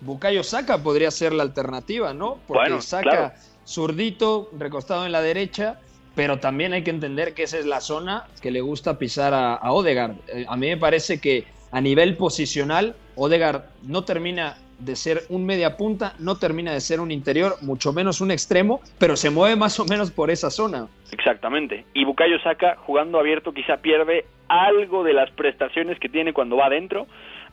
Bukayo 0.00 0.42
Saka 0.42 0.78
podría 0.78 1.10
ser 1.10 1.32
la 1.32 1.42
alternativa, 1.42 2.12
¿no? 2.14 2.38
Porque 2.46 2.62
Bueno, 2.70 2.80
Saka 2.80 3.10
claro. 3.10 3.32
zurdito, 3.66 4.50
recostado 4.58 5.06
en 5.06 5.12
la 5.12 5.20
derecha, 5.22 5.80
pero 6.14 6.38
también 6.38 6.72
hay 6.72 6.82
que 6.82 6.90
entender 6.90 7.34
que 7.34 7.42
esa 7.42 7.58
es 7.58 7.66
la 7.66 7.80
zona 7.80 8.24
que 8.40 8.50
le 8.50 8.60
gusta 8.60 8.98
pisar 8.98 9.34
a, 9.34 9.54
a 9.54 9.72
Odegaard. 9.72 10.14
Eh, 10.28 10.46
a 10.48 10.56
mí 10.56 10.68
me 10.68 10.76
parece 10.76 11.20
que 11.20 11.44
a 11.72 11.80
nivel 11.80 12.16
posicional, 12.16 12.94
Odegaard 13.16 13.64
no 13.82 14.04
termina 14.04 14.56
de 14.78 14.94
ser 14.94 15.24
un 15.30 15.44
media 15.46 15.76
punta, 15.76 16.14
no 16.18 16.36
termina 16.36 16.72
de 16.72 16.80
ser 16.80 17.00
un 17.00 17.10
interior, 17.10 17.56
mucho 17.62 17.92
menos 17.92 18.20
un 18.20 18.30
extremo, 18.30 18.80
pero 18.98 19.16
se 19.16 19.30
mueve 19.30 19.56
más 19.56 19.80
o 19.80 19.86
menos 19.86 20.10
por 20.10 20.30
esa 20.30 20.50
zona. 20.50 20.86
Exactamente. 21.12 21.84
Y 21.94 22.04
Bukayo 22.04 22.38
Saka 22.40 22.76
jugando 22.76 23.18
abierto 23.18 23.52
quizá 23.52 23.78
pierde 23.78 24.26
algo 24.48 25.02
de 25.02 25.14
las 25.14 25.30
prestaciones 25.30 25.98
que 25.98 26.08
tiene 26.08 26.32
cuando 26.32 26.56
va 26.56 26.66
adentro. 26.66 27.06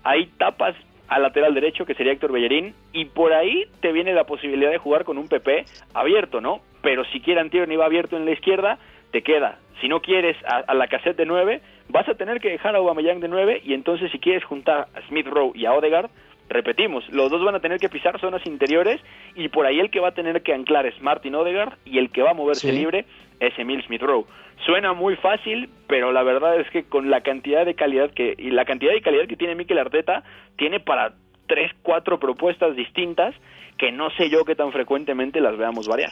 Ahí 0.03 0.27
tapas 0.37 0.75
al 1.07 1.21
lateral 1.21 1.53
derecho, 1.53 1.85
que 1.85 1.95
sería 1.95 2.13
Héctor 2.13 2.31
Bellerín, 2.31 2.73
y 2.91 3.05
por 3.05 3.33
ahí 3.33 3.65
te 3.81 3.91
viene 3.91 4.13
la 4.13 4.25
posibilidad 4.25 4.71
de 4.71 4.77
jugar 4.77 5.03
con 5.03 5.17
un 5.17 5.27
PP 5.27 5.65
abierto, 5.93 6.41
¿no? 6.41 6.61
Pero 6.81 7.03
si 7.05 7.19
quiere 7.19 7.41
Antioni 7.41 7.75
va 7.75 7.85
abierto 7.85 8.17
en 8.17 8.25
la 8.25 8.31
izquierda, 8.31 8.77
te 9.11 9.21
queda. 9.21 9.59
Si 9.81 9.87
no 9.87 10.01
quieres 10.01 10.37
a, 10.45 10.57
a 10.59 10.73
la 10.73 10.87
cassette 10.87 11.17
de 11.17 11.25
9, 11.25 11.61
vas 11.89 12.07
a 12.07 12.15
tener 12.15 12.39
que 12.39 12.49
dejar 12.49 12.75
a 12.75 12.79
Aubameyang 12.79 13.19
de 13.19 13.27
9, 13.27 13.61
y 13.63 13.73
entonces 13.73 14.11
si 14.11 14.19
quieres 14.19 14.43
juntar 14.43 14.87
a 14.95 15.01
Smith 15.07 15.27
Rowe 15.27 15.51
y 15.55 15.65
a 15.65 15.73
Odegaard, 15.73 16.09
repetimos, 16.49 17.07
los 17.09 17.31
dos 17.31 17.43
van 17.43 17.55
a 17.55 17.59
tener 17.59 17.79
que 17.79 17.89
pisar 17.89 18.19
zonas 18.19 18.45
interiores, 18.45 19.01
y 19.35 19.49
por 19.49 19.65
ahí 19.65 19.79
el 19.79 19.89
que 19.89 19.99
va 19.99 20.09
a 20.09 20.13
tener 20.13 20.41
que 20.43 20.53
anclar 20.53 20.85
es 20.85 21.01
Martin 21.01 21.35
Odegaard, 21.35 21.77
y 21.85 21.97
el 21.97 22.11
que 22.11 22.21
va 22.21 22.31
a 22.31 22.33
moverse 22.33 22.69
Sí. 22.69 22.77
libre 22.77 23.05
es 23.39 23.57
Emil 23.57 23.83
Smith 23.85 24.01
Rowe. 24.01 24.25
Suena 24.65 24.93
muy 24.93 25.15
fácil, 25.17 25.69
pero 25.87 26.11
la 26.11 26.23
verdad 26.23 26.59
es 26.59 26.69
que 26.69 26.83
con 26.83 27.09
la 27.09 27.21
cantidad 27.21 27.65
de 27.65 27.75
calidad 27.75 28.11
que 28.11 28.35
y 28.37 28.51
la 28.51 28.65
cantidad 28.65 28.93
de 28.93 29.01
calidad 29.01 29.27
que 29.27 29.35
tiene 29.35 29.55
Mikel 29.55 29.79
Arteta, 29.79 30.23
tiene 30.57 30.79
para 30.79 31.13
tres, 31.47 31.71
cuatro 31.81 32.19
propuestas 32.19 32.75
distintas 32.75 33.35
que 33.77 33.91
no 33.91 34.09
sé 34.11 34.29
yo 34.29 34.45
que 34.45 34.55
tan 34.55 34.71
frecuentemente 34.71 35.41
las 35.41 35.57
veamos 35.57 35.87
variar. 35.87 36.11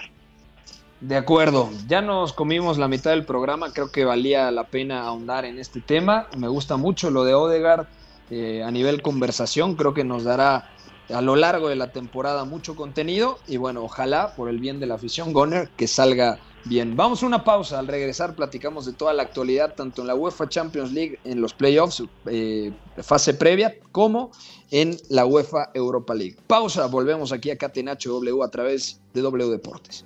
De 1.00 1.16
acuerdo, 1.16 1.70
ya 1.88 2.02
nos 2.02 2.34
comimos 2.34 2.78
la 2.78 2.88
mitad 2.88 3.12
del 3.12 3.26
programa, 3.26 3.74
creo 3.74 3.92
que 3.92 4.06
valía 4.06 4.52
la 4.52 4.66
pena 4.66 5.02
ahondar 5.02 5.46
en 5.46 5.58
este 5.58 5.82
tema. 5.82 6.28
Me 6.38 6.48
gusta 6.48 6.78
mucho 6.78 7.10
lo 7.10 7.24
de 7.24 7.34
Odegaard 7.34 7.88
eh, 8.32 8.64
a 8.64 8.72
nivel 8.72 9.02
conversación, 9.02 9.76
creo 9.76 9.94
que 9.94 10.04
nos 10.04 10.24
dará 10.24 10.72
a 11.10 11.22
lo 11.22 11.36
largo 11.36 11.68
de 11.68 11.76
la 11.76 11.92
temporada 11.92 12.46
mucho 12.46 12.76
contenido 12.76 13.38
y 13.48 13.58
bueno, 13.58 13.84
ojalá 13.84 14.34
por 14.36 14.50
el 14.50 14.60
bien 14.60 14.80
de 14.80 14.86
la 14.86 14.96
afición 14.96 15.34
Goner 15.34 15.70
que 15.76 15.88
salga 15.88 16.40
bien. 16.66 16.96
Vamos 16.96 17.24
a 17.24 17.26
una 17.26 17.44
pausa, 17.44 17.80
al 17.80 17.88
regresar 17.88 18.36
platicamos 18.36 18.86
de 18.86 18.94
toda 18.94 19.14
la 19.14 19.24
actualidad, 19.24 19.76
tanto 19.76 20.02
en 20.02 20.08
la 20.08 20.16
UEFA 20.16 20.48
Champions 20.48 20.92
League, 20.92 21.20
en 21.24 21.42
los 21.42 21.54
playoffs, 21.54 22.04
eh, 22.28 22.72
fase 23.02 23.34
previa, 23.34 23.76
como 23.92 24.32
en 24.70 24.98
la 25.10 25.26
UEFA 25.26 25.72
Europa 25.74 26.14
League. 26.14 26.38
Pausa, 26.48 26.86
volvemos 26.88 27.32
aquí 27.32 27.50
a 27.52 27.58
Catenacho 27.58 28.12
W 28.14 28.44
a 28.44 28.50
través 28.50 29.02
de 29.14 29.22
W 29.22 29.50
Deportes. 29.50 30.06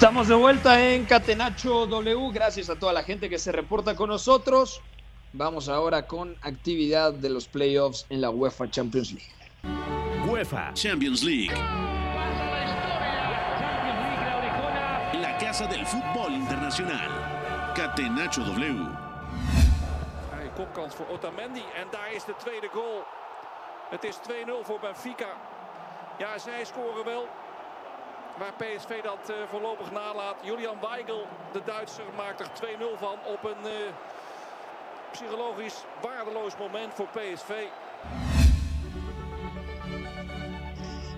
Estamos 0.00 0.28
de 0.28 0.34
vuelta 0.34 0.82
en 0.82 1.04
Catenacho 1.04 1.86
W. 1.86 2.32
Gracias 2.32 2.70
a 2.70 2.78
toda 2.78 2.90
la 2.90 3.02
gente 3.02 3.28
que 3.28 3.38
se 3.38 3.52
reporta 3.52 3.94
con 3.94 4.08
nosotros. 4.08 4.80
Vamos 5.34 5.68
ahora 5.68 6.06
con 6.06 6.36
actividad 6.40 7.12
de 7.12 7.28
los 7.28 7.46
playoffs 7.46 8.06
en 8.08 8.22
la 8.22 8.30
UEFA 8.30 8.70
Champions 8.70 9.12
League. 9.12 9.30
UEFA 10.26 10.72
Champions 10.72 11.22
League. 11.22 11.54
La 15.20 15.36
casa 15.38 15.66
del 15.66 15.84
fútbol 15.84 16.32
internacional. 16.32 17.10
Catenacho 17.76 18.40
W. 18.40 18.88
Kopkans 20.56 20.94
voor 20.94 21.08
Otamendi 21.08 21.62
en 21.76 21.86
daar 21.90 22.14
is 22.14 22.24
de 22.24 22.34
tweede 22.38 22.68
goal. 22.72 23.04
Het 23.90 24.04
is 24.04 24.16
2-0 24.16 24.20
voor 24.62 24.80
Benfica. 24.80 25.28
Ja, 26.18 26.38
zij 26.38 26.64
scoren 26.64 27.04
wel. 27.04 27.28
Waar 28.40 28.52
PSV 28.56 29.02
dat 29.02 29.28
eh, 29.28 29.36
voorlopig 29.48 29.90
nalaat. 29.90 30.36
Julian 30.42 30.80
Weigel, 30.80 31.26
de 31.52 31.62
Duitser, 31.64 32.04
maakt 32.16 32.40
er 32.40 32.46
2-0 32.46 32.98
van 32.98 33.18
op 33.24 33.44
een 33.44 33.64
eh, 33.64 33.92
psychologisch 35.10 35.84
waardeloos 36.00 36.56
moment 36.56 36.94
voor 36.94 37.08
PSV. 37.08 37.66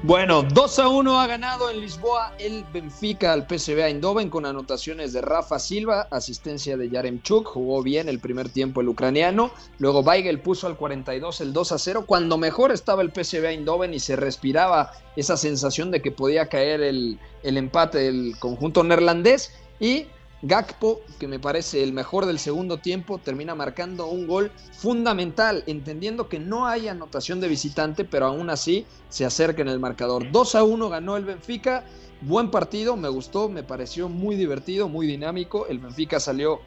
Bueno, 0.05 0.43
2 0.43 0.79
a 0.81 0.89
1 0.89 1.21
ha 1.21 1.29
ganado 1.29 1.71
en 1.71 1.81
Lisboa 1.81 2.35
el 2.41 2.65
Benfica 2.73 3.33
al 3.33 3.47
PSV 3.47 3.87
Eindhoven 3.87 4.31
con 4.31 4.45
anotaciones 4.45 5.13
de 5.13 5.21
Rafa 5.21 5.61
Silva, 5.61 6.09
asistencia 6.11 6.77
de 6.77 6.91
Yaremchuk, 6.91 7.47
jugó 7.47 7.85
bien 7.85 8.09
el 8.09 8.19
primer 8.19 8.49
tiempo 8.49 8.81
el 8.81 8.89
ucraniano, 8.89 9.53
luego 9.79 10.01
Weigel 10.01 10.41
puso 10.41 10.67
al 10.67 10.77
42 10.77 11.43
el 11.43 11.53
2 11.53 11.71
a 11.71 11.79
0 11.79 12.05
cuando 12.05 12.37
mejor 12.37 12.73
estaba 12.73 13.03
el 13.03 13.13
PSV 13.13 13.45
Eindhoven 13.45 13.95
y 13.95 14.01
se 14.01 14.17
respiraba 14.17 14.91
esa 15.15 15.37
sensación 15.37 15.93
de 15.93 16.03
que 16.03 16.11
podía 16.11 16.49
caer 16.49 16.81
el, 16.81 17.21
el 17.45 17.57
empate 17.57 17.99
del 17.99 18.35
conjunto 18.41 18.83
neerlandés 18.83 19.55
y 19.79 20.07
Gakpo, 20.43 21.01
que 21.21 21.29
me 21.29 21.39
parece 21.39 21.85
el 21.85 21.93
mejor 21.93 22.27
del 22.27 22.41
segundo 22.41 22.79
tiempo, 22.79 23.19
termina 23.19 23.55
marcando 23.55 24.09
un 24.09 24.27
gol 24.27 24.51
fundamental, 24.73 25.63
entendiendo 25.69 26.29
que 26.29 26.41
no 26.41 26.67
hay 26.67 26.89
anotación 26.89 27.41
de 27.41 27.47
visitante, 27.47 28.05
pero 28.05 28.27
aún 28.27 28.51
así 28.51 28.85
se 29.09 29.25
acerca 29.25 29.63
en 29.63 29.69
el 29.69 29.79
marcador. 29.79 30.33
2 30.33 30.55
a 30.57 30.65
1 30.65 30.89
ganó 30.89 31.17
el 31.17 31.25
Benfica, 31.25 31.85
buen 32.23 32.51
partido, 32.51 32.97
me 32.97 33.09
gustó, 33.09 33.49
me 33.49 33.63
pareció 33.63 34.09
muy 34.09 34.35
divertido, 34.35 34.89
muy 34.89 35.07
dinámico. 35.07 35.69
El 35.69 35.79
Benfica 35.79 36.19
salió 36.19 36.61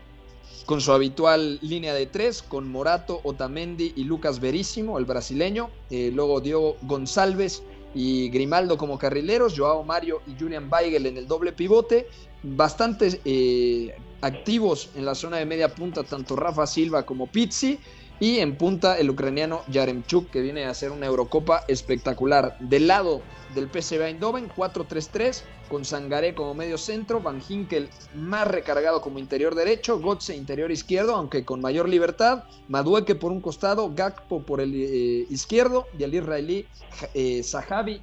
con 0.66 0.80
su 0.80 0.94
habitual 0.94 1.60
línea 1.62 1.94
de 1.94 2.06
tres, 2.06 2.42
con 2.42 2.70
Morato, 2.70 3.20
Otamendi 3.24 3.94
y 3.96 4.06
Lucas 4.06 4.40
Verísimo, 4.40 4.98
el 4.98 5.06
brasileño. 5.06 5.70
Eh, 5.90 6.12
luego 6.14 6.40
dio 6.40 6.76
González 6.84 7.62
y 7.96 8.30
Grimaldo 8.30 8.78
como 8.78 9.00
carrileros, 9.00 9.56
Joao 9.58 9.84
Mario 9.84 10.22
y 10.28 10.38
Julian 10.38 10.70
Weigel 10.72 11.06
en 11.06 11.18
el 11.18 11.28
doble 11.28 11.54
pivote. 11.54 12.08
Bastante 12.44 13.22
eh, 13.24 13.96
activos 14.22 14.90
en 14.96 15.06
la 15.06 15.16
zona 15.16 15.38
de 15.38 15.46
media 15.46 15.74
punta, 15.74 16.04
tanto 16.04 16.36
Rafa 16.36 16.68
Silva 16.68 17.06
como 17.06 17.26
Pizzi. 17.26 17.80
Y 18.20 18.40
en 18.40 18.56
punta 18.56 18.98
el 18.98 19.10
ucraniano 19.10 19.62
Yaremchuk, 19.68 20.30
que 20.30 20.42
viene 20.42 20.66
a 20.66 20.70
hacer 20.70 20.92
una 20.92 21.06
Eurocopa 21.06 21.64
espectacular. 21.68 22.58
Del 22.60 22.88
lado 22.88 23.22
del 23.54 23.70
PSV 23.70 24.04
Eindhoven, 24.04 24.50
4-3-3, 24.50 25.44
con 25.70 25.84
Sangaré 25.84 26.36
como 26.36 26.54
medio 26.54 26.78
centro, 26.78 27.22
Van 27.22 27.42
Hinkel 27.48 27.90
más 28.14 28.48
recargado 28.48 29.02
como 29.02 29.20
interior 29.20 29.56
derecho, 29.56 30.00
Gotze 30.00 30.36
interior 30.36 30.72
izquierdo, 30.72 31.16
aunque 31.16 31.44
con 31.44 31.62
mayor 31.62 31.90
libertad, 31.90 32.44
Madueke 32.68 33.16
por 33.16 33.32
un 33.32 33.42
costado, 33.42 33.92
Gakpo 33.94 34.44
por 34.44 34.62
el 34.62 34.74
eh, 34.74 35.26
izquierdo 35.30 35.88
y 35.98 36.04
el 36.04 36.14
israelí 36.14 36.66
eh, 37.14 37.42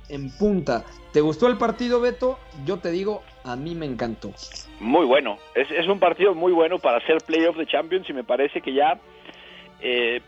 en 0.09 0.31
punta. 0.37 0.85
¿Te 1.13 1.21
gustó 1.21 1.47
el 1.47 1.59
partido, 1.59 2.01
Beto? 2.01 2.39
Yo 2.65 2.79
te 2.79 2.91
digo, 2.91 3.23
a 3.45 3.55
mí 3.55 3.75
me 3.75 3.87
encantó. 3.87 4.33
Muy 4.81 5.07
bueno, 5.07 5.39
es, 5.55 5.71
es 5.71 5.87
un 5.87 6.01
partido 6.01 6.35
muy 6.35 6.53
bueno 6.53 6.79
para 6.79 6.99
hacer 6.99 7.19
playoff 7.27 7.57
de 7.57 7.67
Champions 7.67 8.09
y 8.09 8.13
me 8.13 8.25
parece 8.25 8.61
que 8.61 8.73
ya 8.75 8.99
eh, 9.83 10.21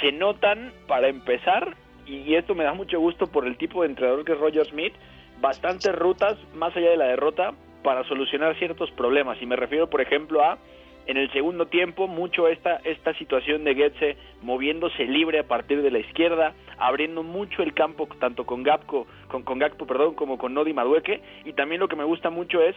se 0.00 0.12
notan, 0.12 0.72
para 0.86 1.08
empezar, 1.08 1.76
y 2.06 2.34
esto 2.34 2.54
me 2.54 2.64
da 2.64 2.74
mucho 2.74 2.98
gusto 2.98 3.26
por 3.26 3.46
el 3.46 3.56
tipo 3.56 3.82
de 3.82 3.88
entrenador 3.88 4.24
que 4.24 4.32
es 4.32 4.38
Roger 4.38 4.66
Smith, 4.66 4.94
bastantes 5.40 5.94
rutas 5.94 6.36
más 6.54 6.76
allá 6.76 6.90
de 6.90 6.96
la 6.96 7.06
derrota 7.06 7.52
para 7.82 8.04
solucionar 8.04 8.56
ciertos 8.58 8.90
problemas. 8.92 9.40
Y 9.40 9.46
me 9.46 9.56
refiero, 9.56 9.88
por 9.88 10.00
ejemplo, 10.00 10.42
a 10.42 10.58
en 11.06 11.18
el 11.18 11.30
segundo 11.32 11.66
tiempo 11.66 12.08
mucho 12.08 12.48
esta, 12.48 12.76
esta 12.84 13.12
situación 13.14 13.64
de 13.64 13.74
Goetze 13.74 14.16
moviéndose 14.42 15.04
libre 15.04 15.38
a 15.38 15.46
partir 15.46 15.82
de 15.82 15.90
la 15.90 15.98
izquierda, 15.98 16.54
abriendo 16.78 17.22
mucho 17.22 17.62
el 17.62 17.74
campo 17.74 18.08
tanto 18.18 18.46
con 18.46 18.62
Gapco, 18.62 19.06
con, 19.28 19.42
con 19.42 19.58
perdón, 19.58 20.14
como 20.14 20.38
con 20.38 20.54
Nodi 20.54 20.72
Madueque 20.72 21.20
y 21.44 21.52
también 21.52 21.80
lo 21.80 21.88
que 21.88 21.96
me 21.96 22.04
gusta 22.04 22.30
mucho 22.30 22.62
es 22.62 22.74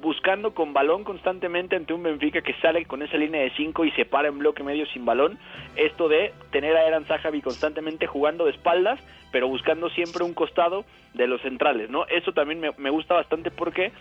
buscando 0.00 0.54
con 0.54 0.72
balón 0.72 1.04
constantemente 1.04 1.76
ante 1.76 1.92
un 1.92 2.02
Benfica 2.02 2.42
que 2.42 2.54
sale 2.54 2.84
con 2.84 3.02
esa 3.02 3.16
línea 3.16 3.42
de 3.42 3.50
5 3.50 3.84
y 3.84 3.90
se 3.92 4.04
para 4.04 4.28
en 4.28 4.38
bloque 4.38 4.62
medio 4.62 4.86
sin 4.86 5.04
balón. 5.04 5.38
Esto 5.76 6.08
de 6.08 6.32
tener 6.50 6.76
a 6.76 6.86
Eran 6.86 7.04
Zahavi 7.04 7.42
constantemente 7.42 8.06
jugando 8.06 8.44
de 8.44 8.52
espaldas, 8.52 9.00
pero 9.32 9.48
buscando 9.48 9.90
siempre 9.90 10.24
un 10.24 10.34
costado 10.34 10.84
de 11.14 11.26
los 11.26 11.40
centrales, 11.42 11.90
¿no? 11.90 12.06
Eso 12.06 12.32
también 12.32 12.60
me, 12.60 12.70
me 12.78 12.90
gusta 12.90 13.14
bastante 13.14 13.50
porque 13.50 13.92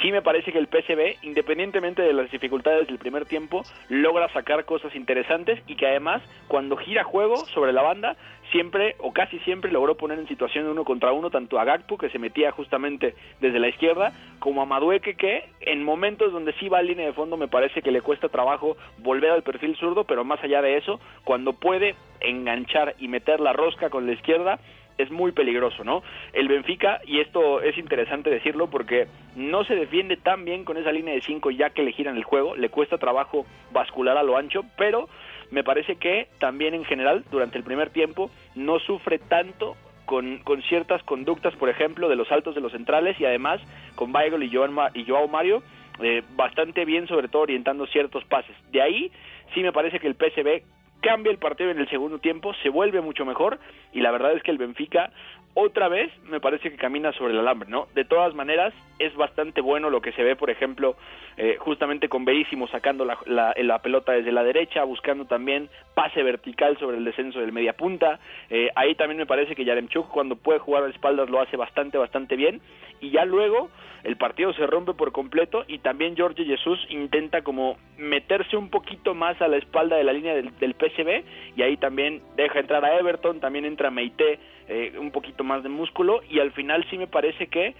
sí 0.00 0.12
me 0.12 0.22
parece 0.22 0.52
que 0.52 0.58
el 0.58 0.68
PSV, 0.68 1.24
independientemente 1.24 2.02
de 2.02 2.12
las 2.12 2.30
dificultades 2.30 2.86
del 2.86 2.98
primer 2.98 3.26
tiempo, 3.26 3.62
logra 3.88 4.28
sacar 4.32 4.64
cosas 4.64 4.94
interesantes 4.94 5.60
y 5.66 5.76
que 5.76 5.86
además, 5.86 6.22
cuando 6.48 6.76
gira 6.76 7.04
juego 7.04 7.36
sobre 7.36 7.72
la 7.72 7.82
banda, 7.82 8.16
siempre 8.50 8.96
o 8.98 9.12
casi 9.12 9.38
siempre 9.40 9.70
logró 9.70 9.96
poner 9.96 10.18
en 10.18 10.28
situación 10.28 10.66
uno 10.66 10.84
contra 10.84 11.12
uno 11.12 11.30
tanto 11.30 11.58
a 11.58 11.64
Gakpo, 11.64 11.98
que 11.98 12.10
se 12.10 12.18
metía 12.18 12.50
justamente 12.52 13.14
desde 13.40 13.60
la 13.60 13.68
izquierda, 13.68 14.12
como 14.38 14.62
a 14.62 14.66
Madueque, 14.66 15.14
que 15.14 15.44
en 15.60 15.84
momentos 15.84 16.32
donde 16.32 16.52
sí 16.54 16.68
va 16.68 16.78
a 16.78 16.82
línea 16.82 17.06
de 17.06 17.12
fondo 17.12 17.36
me 17.36 17.48
parece 17.48 17.82
que 17.82 17.92
le 17.92 18.02
cuesta 18.02 18.28
trabajo 18.28 18.76
volver 18.98 19.30
al 19.30 19.42
perfil 19.42 19.76
zurdo, 19.76 20.04
pero 20.04 20.24
más 20.24 20.42
allá 20.42 20.62
de 20.62 20.76
eso, 20.76 21.00
cuando 21.24 21.52
puede 21.52 21.94
enganchar 22.20 22.94
y 22.98 23.08
meter 23.08 23.40
la 23.40 23.52
rosca 23.52 23.90
con 23.90 24.06
la 24.06 24.12
izquierda, 24.12 24.58
es 25.02 25.10
muy 25.10 25.32
peligroso, 25.32 25.84
¿no? 25.84 26.02
El 26.32 26.48
Benfica, 26.48 27.00
y 27.06 27.20
esto 27.20 27.60
es 27.60 27.76
interesante 27.78 28.30
decirlo 28.30 28.68
porque 28.68 29.06
no 29.36 29.64
se 29.64 29.74
defiende 29.74 30.16
tan 30.16 30.44
bien 30.44 30.64
con 30.64 30.76
esa 30.76 30.92
línea 30.92 31.14
de 31.14 31.22
5 31.22 31.50
ya 31.50 31.70
que 31.70 31.82
le 31.82 31.92
giran 31.92 32.16
el 32.16 32.24
juego, 32.24 32.56
le 32.56 32.68
cuesta 32.68 32.98
trabajo 32.98 33.46
bascular 33.72 34.16
a 34.16 34.22
lo 34.22 34.36
ancho, 34.36 34.64
pero 34.76 35.08
me 35.50 35.64
parece 35.64 35.96
que 35.96 36.28
también 36.38 36.74
en 36.74 36.84
general 36.84 37.24
durante 37.30 37.58
el 37.58 37.64
primer 37.64 37.90
tiempo 37.90 38.30
no 38.54 38.78
sufre 38.78 39.18
tanto 39.18 39.76
con, 40.06 40.38
con, 40.38 40.62
ciertas 40.62 41.02
conductas, 41.04 41.54
por 41.56 41.68
ejemplo, 41.68 42.08
de 42.08 42.16
los 42.16 42.28
saltos 42.28 42.54
de 42.54 42.60
los 42.60 42.72
centrales 42.72 43.18
y 43.20 43.24
además 43.24 43.60
con 43.94 44.14
Weigl 44.14 44.42
y, 44.42 44.46
y 44.46 45.04
Joao 45.06 45.28
Mario 45.28 45.62
eh, 46.02 46.22
bastante 46.34 46.84
bien, 46.84 47.06
sobre 47.06 47.28
todo 47.28 47.42
orientando 47.42 47.86
ciertos 47.86 48.24
pases. 48.24 48.56
De 48.72 48.80
ahí 48.80 49.12
sí 49.54 49.60
me 49.60 49.72
parece 49.72 50.00
que 50.00 50.06
el 50.06 50.14
PSV 50.14 50.62
cambia 51.00 51.32
el 51.32 51.38
partido 51.38 51.70
en 51.70 51.78
el 51.78 51.88
segundo 51.88 52.18
tiempo, 52.18 52.54
se 52.62 52.68
vuelve 52.68 53.00
mucho 53.00 53.24
mejor 53.24 53.58
y 53.92 54.00
la 54.00 54.10
verdad 54.10 54.32
es 54.32 54.42
que 54.42 54.50
el 54.50 54.58
Benfica 54.58 55.12
otra 55.54 55.88
vez 55.88 56.10
me 56.24 56.40
parece 56.40 56.70
que 56.70 56.76
camina 56.76 57.12
sobre 57.12 57.32
el 57.32 57.40
alambre, 57.40 57.68
¿no? 57.68 57.88
De 57.94 58.04
todas 58.04 58.34
maneras, 58.34 58.72
es 58.98 59.14
bastante 59.16 59.60
bueno 59.60 59.90
lo 59.90 60.00
que 60.00 60.12
se 60.12 60.22
ve, 60.22 60.36
por 60.36 60.48
ejemplo, 60.50 60.96
eh, 61.36 61.56
justamente 61.58 62.08
con 62.08 62.24
Verísimo 62.24 62.68
sacando 62.68 63.04
la, 63.04 63.18
la, 63.26 63.78
pelota 63.82 64.12
desde 64.12 64.30
la 64.30 64.44
derecha, 64.44 64.84
buscando 64.84 65.24
también 65.24 65.68
pase 65.94 66.22
vertical 66.22 66.78
sobre 66.78 66.98
el 66.98 67.04
descenso 67.04 67.40
del 67.40 67.52
media 67.52 67.72
punta. 67.72 68.20
Eh, 68.48 68.70
ahí 68.76 68.94
también 68.94 69.18
me 69.18 69.26
parece 69.26 69.56
que 69.56 69.64
Yaremchuk 69.64 70.08
cuando 70.08 70.36
puede 70.36 70.60
jugar 70.60 70.84
a 70.84 70.88
espaldas 70.88 71.28
lo 71.30 71.40
hace 71.40 71.56
bastante, 71.56 71.98
bastante 71.98 72.36
bien. 72.36 72.60
Y 73.00 73.10
ya 73.10 73.24
luego 73.24 73.70
el 74.04 74.16
partido 74.16 74.52
se 74.54 74.66
rompe 74.66 74.94
por 74.94 75.12
completo 75.12 75.64
y 75.66 75.78
también 75.78 76.16
Jorge 76.16 76.44
Jesús 76.44 76.78
intenta 76.88 77.42
como 77.42 77.76
meterse 77.98 78.56
un 78.56 78.70
poquito 78.70 79.14
más 79.14 79.40
a 79.42 79.48
la 79.48 79.56
espalda 79.56 79.96
de 79.96 80.04
la 80.04 80.12
línea 80.12 80.34
del, 80.34 80.56
del 80.58 80.74
PSV 80.74 81.24
y 81.56 81.62
ahí 81.62 81.76
también 81.76 82.22
deja 82.36 82.60
entrar 82.60 82.84
a 82.84 82.98
Everton, 82.98 83.40
también 83.40 83.64
entra 83.64 83.90
Meite 83.90 84.38
eh, 84.70 84.92
un 84.98 85.10
poquito 85.10 85.42
más 85.42 85.64
de 85.64 85.68
músculo 85.68 86.20
y 86.30 86.38
al 86.38 86.52
final 86.52 86.86
sí 86.90 86.96
me 86.96 87.08
parece 87.08 87.48
que 87.48 87.74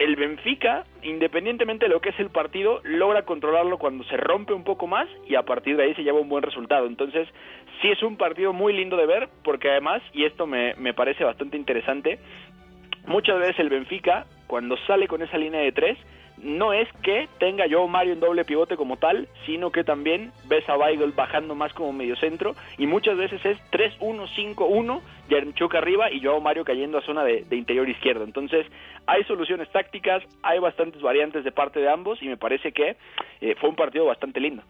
el 0.00 0.16
Benfica, 0.16 0.84
independientemente 1.02 1.86
de 1.86 1.88
lo 1.88 2.00
que 2.00 2.08
es 2.10 2.18
el 2.18 2.30
partido, 2.30 2.80
logra 2.84 3.22
controlarlo 3.22 3.78
cuando 3.78 4.04
se 4.04 4.16
rompe 4.16 4.52
un 4.52 4.64
poco 4.64 4.86
más 4.86 5.08
y 5.28 5.36
a 5.36 5.42
partir 5.42 5.76
de 5.76 5.84
ahí 5.84 5.94
se 5.94 6.02
lleva 6.02 6.20
un 6.20 6.28
buen 6.28 6.42
resultado. 6.42 6.86
Entonces, 6.86 7.28
sí 7.80 7.88
es 7.88 8.02
un 8.02 8.16
partido 8.16 8.52
muy 8.52 8.72
lindo 8.72 8.96
de 8.96 9.06
ver 9.06 9.28
porque 9.44 9.70
además, 9.70 10.02
y 10.12 10.24
esto 10.24 10.46
me, 10.46 10.74
me 10.74 10.92
parece 10.92 11.24
bastante 11.24 11.56
interesante, 11.56 12.18
muchas 13.06 13.38
veces 13.38 13.60
el 13.60 13.70
Benfica, 13.70 14.26
cuando 14.48 14.76
sale 14.86 15.08
con 15.08 15.22
esa 15.22 15.38
línea 15.38 15.60
de 15.60 15.72
tres, 15.72 15.96
no 16.38 16.72
es 16.72 16.88
que 17.02 17.28
tenga 17.38 17.66
yo 17.66 17.86
Mario 17.88 18.12
en 18.12 18.20
doble 18.20 18.44
pivote 18.44 18.76
como 18.76 18.96
tal, 18.96 19.28
sino 19.46 19.70
que 19.70 19.84
también 19.84 20.32
ves 20.48 20.68
a 20.68 20.76
Weigl 20.76 21.12
bajando 21.12 21.54
más 21.54 21.72
como 21.72 21.92
mediocentro 21.92 22.54
y 22.78 22.86
muchas 22.86 23.16
veces 23.16 23.44
es 23.44 23.58
3-1-5-1, 23.72 25.00
Yarmchuk 25.28 25.74
arriba 25.74 26.10
y 26.10 26.20
yo 26.20 26.40
Mario 26.40 26.64
cayendo 26.64 26.98
a 26.98 27.02
zona 27.02 27.24
de, 27.24 27.44
interior 27.50 27.88
izquierdo. 27.88 28.24
Entonces 28.24 28.66
hay 29.06 29.24
soluciones 29.24 29.70
tácticas, 29.70 30.22
hay 30.42 30.58
bastantes 30.58 31.00
variantes 31.00 31.44
de 31.44 31.52
parte 31.52 31.80
de 31.80 31.88
ambos 31.88 32.22
y 32.22 32.26
me 32.26 32.36
parece 32.36 32.72
que 32.72 32.96
eh, 33.40 33.54
fue 33.58 33.70
un 33.70 33.76
partido 33.76 34.04
bastante 34.04 34.40
lindo. 34.40 34.62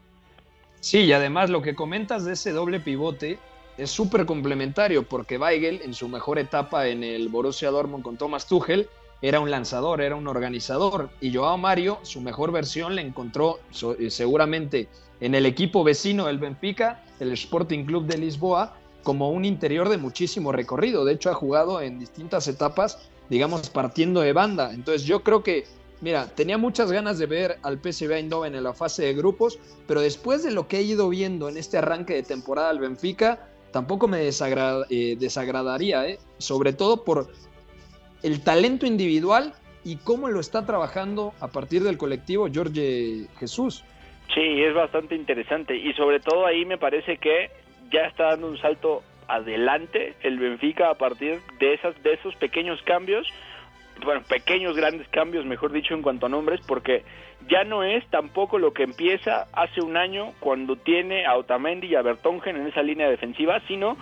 Sí, 0.81 1.05
y 1.05 1.13
además 1.13 1.51
lo 1.51 1.63
que 1.63 1.75
comentas 1.75 2.25
de 2.25 2.35
ese 2.35 2.53
doble 2.53 2.79
pivote 2.79 3.39
es 3.77 3.91
súper 3.91 4.25
complementario 4.25 5.03
porque 5.03 5.37
Weigl 5.37 5.83
en 5.83 5.95
su 5.95 6.09
mejor 6.09 6.39
etapa 6.39 6.87
en 6.87 7.03
el 7.03 7.29
Borussia 7.29 7.71
Dortmund 7.71 8.05
con 8.05 8.17
Thomas 8.17 8.47
Tuchel 8.47 8.89
era 9.23 9.41
un 9.41 9.51
lanzador, 9.51 10.01
era 10.01 10.17
un 10.17 10.29
organizador. 10.29 11.11
Y 11.21 11.35
Joao 11.35 11.59
Mario, 11.59 11.99
su 12.03 12.21
mejor 12.21 12.53
versión 12.53 12.95
la 12.95 13.01
encontró 13.01 13.59
eh, 13.99 14.11
seguramente 14.11 14.89
en 15.21 15.35
el 15.35 15.47
equipo 15.47 15.85
vecino 15.85 16.27
del 16.27 16.39
Benfica, 16.39 17.05
el 17.21 17.33
Sporting 17.33 17.85
Club 17.85 18.07
de 18.07 18.19
Lisboa, 18.19 18.77
como 19.03 19.31
un 19.31 19.45
interior 19.45 19.89
de 19.89 19.99
muchísimo 19.99 20.53
recorrido. 20.53 21.05
De 21.05 21.15
hecho, 21.15 21.31
ha 21.31 21.35
jugado 21.35 21.81
en 21.81 21.99
distintas 21.99 22.49
etapas, 22.49 22.99
digamos, 23.31 23.71
partiendo 23.71 24.21
de 24.21 24.33
banda. 24.33 24.73
Entonces, 24.75 25.05
yo 25.05 25.23
creo 25.23 25.43
que, 25.43 25.65
mira, 26.01 26.27
tenía 26.27 26.59
muchas 26.59 26.93
ganas 26.93 27.19
de 27.19 27.27
ver 27.27 27.59
al 27.63 27.79
PSV 27.79 28.13
Eindhoven 28.13 28.55
en 28.55 28.65
la 28.65 28.75
fase 28.75 29.05
de 29.05 29.15
grupos, 29.15 29.59
pero 29.87 30.01
después 30.01 30.43
de 30.43 30.51
lo 30.51 30.69
que 30.69 30.79
he 30.79 30.83
ido 30.83 31.09
viendo 31.09 31.49
en 31.49 31.57
este 31.57 31.79
arranque 31.79 32.15
de 32.15 32.23
temporada 32.23 32.69
al 32.69 32.81
Benfica, 32.81 33.49
tampoco 33.71 34.09
me 34.09 34.29
eh, 34.29 35.17
desagradaría, 35.19 36.09
¿eh? 36.09 36.19
sobre 36.39 36.73
todo 36.73 37.05
por 37.05 37.29
el 38.27 38.43
talento 38.43 38.87
individual 38.87 39.55
y 39.85 39.99
cómo 39.99 40.29
lo 40.29 40.41
está 40.41 40.67
trabajando 40.67 41.33
a 41.41 41.47
partir 41.47 41.85
del 41.85 41.97
colectivo 41.97 42.49
Jorge 42.53 43.29
Jesús. 43.39 43.85
Sí, 44.35 44.65
es 44.65 44.75
bastante 44.75 45.15
interesante 45.15 45.77
y 45.77 45.93
sobre 45.93 46.19
todo 46.19 46.45
ahí 46.45 46.65
me 46.65 46.77
parece 46.77 47.19
que 47.19 47.51
ya 47.93 48.01
está 48.01 48.31
dando 48.31 48.49
un 48.49 48.59
salto 48.59 49.05
adelante 49.29 50.15
el 50.25 50.41
Benfica 50.41 50.91
a 50.91 50.95
partir 50.95 51.39
de 51.61 51.75
esas 51.75 52.01
de 52.03 52.15
esos 52.15 52.35
pequeños 52.35 52.83
cambios, 52.83 53.29
bueno, 54.05 54.23
pequeños 54.29 54.77
grandes 54.77 55.07
cambios, 55.09 55.47
mejor 55.47 55.71
dicho 55.71 55.95
en 55.95 56.03
cuanto 56.03 56.27
a 56.27 56.29
nombres, 56.29 56.61
porque 56.67 57.05
ya 57.49 57.63
no 57.63 57.85
es 57.85 58.05
tampoco 58.09 58.59
lo 58.59 58.73
que 58.73 58.83
empieza 58.83 59.47
hace 59.53 59.81
un 59.81 59.97
año 59.97 60.33
cuando 60.41 60.75
tiene 60.75 61.27
a 61.27 61.37
Otamendi 61.37 61.87
y 61.87 61.95
a 61.95 62.03
Bertongen 62.03 62.57
en 62.57 62.67
esa 62.67 62.83
línea 62.83 63.09
defensiva, 63.09 63.61
sino, 63.69 63.97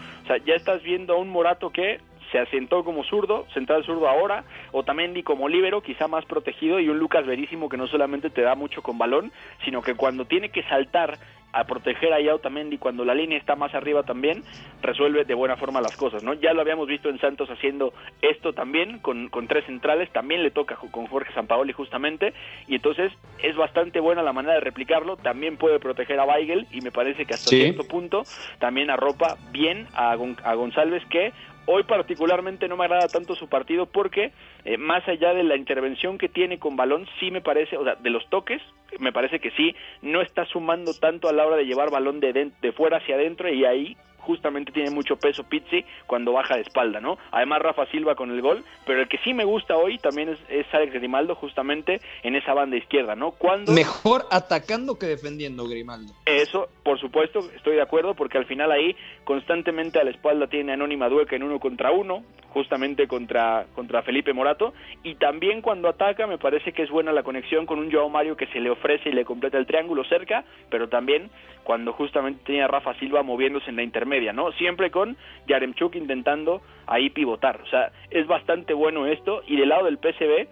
ya 0.46 0.54
estás 0.54 0.82
viendo 0.82 1.12
a 1.12 1.18
un 1.18 1.28
Morato 1.28 1.68
que 1.68 2.00
se 2.34 2.40
asentó 2.40 2.82
como 2.82 3.04
zurdo, 3.04 3.46
central 3.54 3.84
zurdo 3.84 4.08
ahora, 4.08 4.42
Otamendi 4.72 5.22
como 5.22 5.48
líbero, 5.48 5.82
quizá 5.82 6.08
más 6.08 6.24
protegido, 6.24 6.80
y 6.80 6.88
un 6.88 6.98
Lucas 6.98 7.24
Verísimo 7.24 7.68
que 7.68 7.76
no 7.76 7.86
solamente 7.86 8.28
te 8.28 8.42
da 8.42 8.56
mucho 8.56 8.82
con 8.82 8.98
balón, 8.98 9.30
sino 9.64 9.82
que 9.82 9.94
cuando 9.94 10.24
tiene 10.24 10.48
que 10.48 10.64
saltar 10.64 11.16
a 11.52 11.62
proteger 11.62 12.12
a 12.12 12.34
Otamendi 12.34 12.78
cuando 12.78 13.04
la 13.04 13.14
línea 13.14 13.38
está 13.38 13.54
más 13.54 13.72
arriba 13.72 14.02
también, 14.02 14.42
resuelve 14.82 15.24
de 15.24 15.34
buena 15.34 15.56
forma 15.56 15.80
las 15.80 15.96
cosas, 15.96 16.24
¿no? 16.24 16.34
Ya 16.34 16.52
lo 16.52 16.60
habíamos 16.60 16.88
visto 16.88 17.08
en 17.08 17.20
Santos 17.20 17.48
haciendo 17.48 17.94
esto 18.20 18.52
también, 18.52 18.98
con, 18.98 19.28
con 19.28 19.46
tres 19.46 19.64
centrales, 19.66 20.10
también 20.10 20.42
le 20.42 20.50
toca 20.50 20.74
con 20.74 21.06
Jorge 21.06 21.32
Sampaoli 21.34 21.72
justamente, 21.72 22.34
y 22.66 22.74
entonces 22.74 23.12
es 23.40 23.54
bastante 23.54 24.00
buena 24.00 24.24
la 24.24 24.32
manera 24.32 24.54
de 24.54 24.60
replicarlo, 24.60 25.16
también 25.16 25.56
puede 25.56 25.78
proteger 25.78 26.18
a 26.18 26.24
Weigel, 26.24 26.66
y 26.72 26.80
me 26.80 26.90
parece 26.90 27.24
que 27.24 27.34
hasta 27.34 27.50
cierto 27.50 27.86
punto 27.86 28.24
también 28.58 28.90
arropa 28.90 29.36
bien 29.52 29.86
a, 29.94 30.10
a 30.10 30.54
González 30.54 31.04
que 31.08 31.32
Hoy 31.66 31.84
particularmente 31.84 32.68
no 32.68 32.76
me 32.76 32.84
agrada 32.84 33.08
tanto 33.08 33.34
su 33.34 33.48
partido 33.48 33.86
porque 33.86 34.32
eh, 34.64 34.76
más 34.76 35.06
allá 35.08 35.32
de 35.32 35.44
la 35.44 35.56
intervención 35.56 36.18
que 36.18 36.28
tiene 36.28 36.58
con 36.58 36.76
balón, 36.76 37.06
sí 37.18 37.30
me 37.30 37.40
parece, 37.40 37.76
o 37.76 37.84
sea, 37.84 37.94
de 37.94 38.10
los 38.10 38.28
toques, 38.28 38.60
me 38.98 39.12
parece 39.12 39.40
que 39.40 39.50
sí, 39.52 39.74
no 40.02 40.20
está 40.20 40.44
sumando 40.46 40.92
tanto 40.94 41.28
a 41.28 41.32
la 41.32 41.46
hora 41.46 41.56
de 41.56 41.64
llevar 41.64 41.90
balón 41.90 42.20
de, 42.20 42.52
de 42.60 42.72
fuera 42.72 42.98
hacia 42.98 43.14
adentro 43.16 43.48
y 43.48 43.64
ahí 43.64 43.96
justamente 44.24 44.72
tiene 44.72 44.90
mucho 44.90 45.16
peso 45.16 45.44
Pizzi 45.44 45.84
cuando 46.06 46.32
baja 46.32 46.56
de 46.56 46.62
espalda, 46.62 47.00
¿no? 47.00 47.18
Además 47.30 47.62
Rafa 47.62 47.86
Silva 47.86 48.14
con 48.14 48.30
el 48.30 48.40
gol, 48.40 48.64
pero 48.86 49.02
el 49.02 49.08
que 49.08 49.18
sí 49.18 49.34
me 49.34 49.44
gusta 49.44 49.76
hoy 49.76 49.98
también 49.98 50.30
es, 50.30 50.38
es 50.48 50.66
Alex 50.72 50.92
Grimaldo 50.94 51.34
justamente 51.34 52.00
en 52.22 52.34
esa 52.34 52.54
banda 52.54 52.76
izquierda, 52.76 53.14
¿no? 53.14 53.32
Cuando 53.32 53.72
Mejor 53.72 54.24
atacando 54.30 54.98
que 54.98 55.06
defendiendo 55.06 55.66
Grimaldo. 55.66 56.12
Eso, 56.26 56.68
por 56.82 56.98
supuesto, 56.98 57.40
estoy 57.54 57.76
de 57.76 57.82
acuerdo 57.82 58.14
porque 58.14 58.38
al 58.38 58.46
final 58.46 58.72
ahí 58.72 58.96
constantemente 59.24 60.00
a 60.00 60.04
la 60.04 60.10
espalda 60.10 60.46
tiene 60.46 60.72
Anónima 60.72 61.08
Dueca 61.08 61.36
en 61.36 61.42
uno 61.42 61.60
contra 61.60 61.90
uno, 61.90 62.22
justamente 62.50 63.08
contra, 63.08 63.66
contra 63.74 64.02
Felipe 64.02 64.32
Morato, 64.32 64.74
y 65.02 65.16
también 65.16 65.60
cuando 65.60 65.88
ataca 65.88 66.26
me 66.26 66.38
parece 66.38 66.72
que 66.72 66.82
es 66.82 66.90
buena 66.90 67.12
la 67.12 67.24
conexión 67.24 67.66
con 67.66 67.80
un 67.80 67.90
Joao 67.90 68.08
Mario 68.08 68.36
que 68.36 68.46
se 68.46 68.60
le 68.60 68.70
ofrece 68.70 69.08
y 69.08 69.12
le 69.12 69.24
completa 69.24 69.58
el 69.58 69.66
triángulo 69.66 70.04
cerca, 70.04 70.44
pero 70.70 70.88
también 70.88 71.30
cuando 71.64 71.92
justamente 71.92 72.42
tenía 72.44 72.66
a 72.66 72.68
Rafa 72.68 72.94
Silva 72.98 73.22
moviéndose 73.22 73.70
en 73.70 73.76
la 73.76 73.82
intermedia, 73.82 74.13
¿no? 74.32 74.52
Siempre 74.52 74.90
con 74.90 75.16
Yaremchuk 75.46 75.94
intentando 75.96 76.62
ahí 76.86 77.10
pivotar, 77.10 77.60
o 77.62 77.66
sea, 77.66 77.92
es 78.10 78.26
bastante 78.26 78.74
bueno 78.74 79.06
esto, 79.06 79.42
y 79.46 79.56
del 79.56 79.70
lado 79.70 79.84
del 79.84 79.98
PSV 79.98 80.48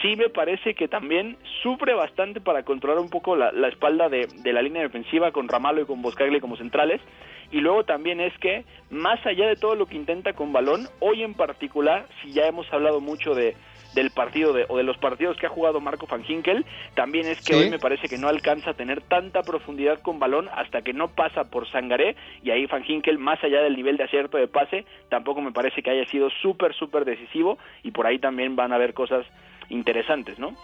sí 0.00 0.16
me 0.16 0.28
parece 0.28 0.74
que 0.74 0.88
también 0.88 1.36
sufre 1.62 1.94
bastante 1.94 2.40
para 2.40 2.64
controlar 2.64 3.00
un 3.00 3.10
poco 3.10 3.36
la, 3.36 3.52
la 3.52 3.68
espalda 3.68 4.08
de, 4.08 4.28
de, 4.42 4.52
la 4.52 4.62
línea 4.62 4.82
defensiva 4.82 5.32
con 5.32 5.48
Ramalo 5.48 5.82
y 5.82 5.86
con 5.86 6.02
Boscagli 6.02 6.40
como 6.40 6.56
centrales. 6.56 7.00
Y 7.52 7.60
luego 7.60 7.84
también 7.84 8.18
es 8.20 8.36
que, 8.38 8.64
más 8.90 9.24
allá 9.26 9.46
de 9.46 9.56
todo 9.56 9.74
lo 9.76 9.86
que 9.86 9.94
intenta 9.96 10.32
con 10.32 10.52
balón, 10.52 10.88
hoy 11.00 11.22
en 11.22 11.34
particular, 11.34 12.08
si 12.22 12.32
ya 12.32 12.46
hemos 12.46 12.70
hablado 12.72 13.00
mucho 13.00 13.34
de 13.34 13.54
del 13.94 14.10
partido 14.10 14.54
de, 14.54 14.64
o 14.70 14.78
de 14.78 14.84
los 14.84 14.96
partidos 14.96 15.36
que 15.36 15.44
ha 15.44 15.50
jugado 15.50 15.78
Marco 15.78 16.06
Van 16.06 16.24
Ginkel, 16.24 16.64
también 16.94 17.26
es 17.26 17.38
que 17.42 17.52
Sí. 17.52 17.60
hoy 17.60 17.68
me 17.68 17.78
parece 17.78 18.08
que 18.08 18.16
no 18.16 18.28
alcanza 18.28 18.70
a 18.70 18.74
tener 18.74 19.02
tanta 19.02 19.42
profundidad 19.42 20.00
con 20.00 20.18
balón 20.18 20.48
hasta 20.54 20.80
que 20.80 20.94
no 20.94 21.08
pasa 21.08 21.50
por 21.50 21.70
Sangaré 21.70 22.16
y 22.42 22.50
ahí 22.52 22.64
Van 22.64 22.84
Ginkel, 22.84 23.18
más 23.18 23.44
allá 23.44 23.60
del 23.60 23.76
nivel 23.76 23.98
de 23.98 24.04
acierto 24.04 24.38
de 24.38 24.48
pase, 24.48 24.86
tampoco 25.10 25.42
me 25.42 25.52
parece 25.52 25.82
que 25.82 25.90
haya 25.90 26.06
sido 26.06 26.30
súper, 26.40 26.74
súper 26.74 27.04
decisivo 27.04 27.58
y 27.82 27.90
por 27.90 28.06
ahí 28.06 28.18
también 28.18 28.56
van 28.56 28.72
a 28.72 28.76
haber 28.76 28.94
cosas 28.94 29.26
interesantes, 29.68 30.38
¿no? 30.38 30.56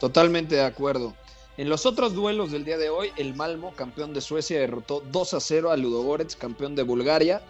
Totalmente 0.00 0.56
de 0.56 0.64
acuerdo. 0.64 1.14
En 1.58 1.70
los 1.70 1.86
otros 1.86 2.12
duelos 2.12 2.52
del 2.52 2.66
día 2.66 2.76
de 2.76 2.90
hoy, 2.90 3.12
el 3.16 3.34
Malmo, 3.34 3.72
campeón 3.74 4.12
de 4.12 4.20
Suecia, 4.20 4.60
derrotó 4.60 5.02
2 5.10 5.34
a 5.34 5.40
0 5.40 5.70
a 5.70 5.76
Ludogorets, 5.78 6.36
campeón 6.36 6.76
de 6.76 6.82
Bulgaria. 6.82 7.40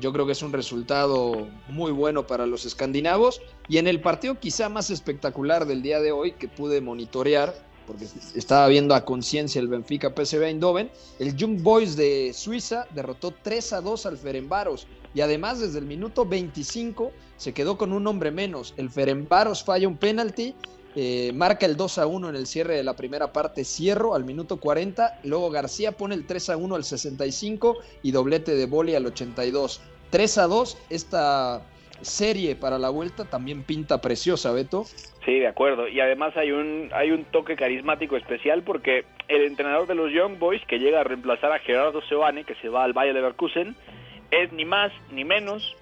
Yo 0.00 0.12
creo 0.12 0.26
que 0.26 0.32
es 0.32 0.42
un 0.42 0.52
resultado 0.52 1.48
muy 1.66 1.90
bueno 1.90 2.24
para 2.24 2.46
los 2.46 2.64
escandinavos. 2.64 3.40
Y 3.68 3.78
en 3.78 3.88
el 3.88 4.00
partido 4.00 4.38
quizá 4.38 4.68
más 4.68 4.90
espectacular 4.90 5.66
del 5.66 5.82
día 5.82 5.98
de 5.98 6.12
hoy 6.12 6.32
que 6.32 6.46
pude 6.46 6.80
monitorear, 6.80 7.52
porque 7.84 8.06
estaba 8.36 8.68
viendo 8.68 8.94
a 8.94 9.04
conciencia 9.04 9.60
el 9.60 9.66
Benfica 9.66 10.14
PSV 10.14 10.44
Eindhoven, 10.44 10.88
el 11.18 11.34
Young 11.34 11.60
Boys 11.60 11.96
de 11.96 12.32
Suiza 12.34 12.86
derrotó 12.94 13.34
3 13.42 13.72
a 13.72 13.80
2 13.80 14.06
al 14.06 14.18
Ferenbaros. 14.18 14.86
Y 15.14 15.20
además 15.20 15.58
desde 15.58 15.80
el 15.80 15.86
minuto 15.86 16.24
25 16.24 17.10
se 17.36 17.52
quedó 17.52 17.76
con 17.76 17.92
un 17.92 18.06
hombre 18.06 18.30
menos. 18.30 18.72
El 18.76 18.88
Ferenbaros 18.88 19.64
falla 19.64 19.88
un 19.88 19.96
penalti 19.96 20.54
eh, 21.00 21.30
marca 21.32 21.64
el 21.64 21.76
2 21.76 21.98
a 21.98 22.08
1 22.08 22.30
en 22.30 22.34
el 22.34 22.48
cierre 22.48 22.74
de 22.74 22.82
la 22.82 22.96
primera 22.96 23.32
parte, 23.32 23.64
cierro 23.64 24.16
al 24.16 24.24
minuto 24.24 24.56
40, 24.56 25.20
luego 25.22 25.48
García 25.48 25.92
pone 25.92 26.16
el 26.16 26.26
3 26.26 26.50
a 26.50 26.56
1 26.56 26.74
al 26.74 26.82
65 26.82 27.76
y 28.02 28.10
doblete 28.10 28.56
de 28.56 28.66
Boli 28.66 28.96
al 28.96 29.06
82. 29.06 29.80
3 30.10 30.38
a 30.38 30.46
2, 30.48 30.78
esta 30.90 31.62
serie 32.00 32.56
para 32.56 32.80
la 32.80 32.90
vuelta 32.90 33.26
también 33.26 33.62
pinta 33.62 34.00
preciosa, 34.00 34.50
Beto. 34.50 34.86
Sí, 35.24 35.38
de 35.38 35.46
acuerdo. 35.46 35.86
Y 35.86 36.00
además 36.00 36.36
hay 36.36 36.50
un 36.50 36.90
hay 36.92 37.12
un 37.12 37.24
toque 37.26 37.54
carismático 37.54 38.16
especial 38.16 38.64
porque 38.64 39.04
el 39.28 39.42
entrenador 39.42 39.86
de 39.86 39.94
los 39.94 40.12
Young 40.12 40.40
Boys 40.40 40.64
que 40.66 40.80
llega 40.80 40.98
a 40.98 41.04
reemplazar 41.04 41.52
a 41.52 41.60
Gerardo 41.60 42.02
Seoane, 42.08 42.42
que 42.42 42.56
se 42.56 42.68
va 42.68 42.82
al 42.82 42.92
Bayer 42.92 43.14
Leverkusen, 43.14 43.76
es 44.32 44.52
ni 44.52 44.64
más 44.64 44.90
ni 45.12 45.24
menos 45.24 45.76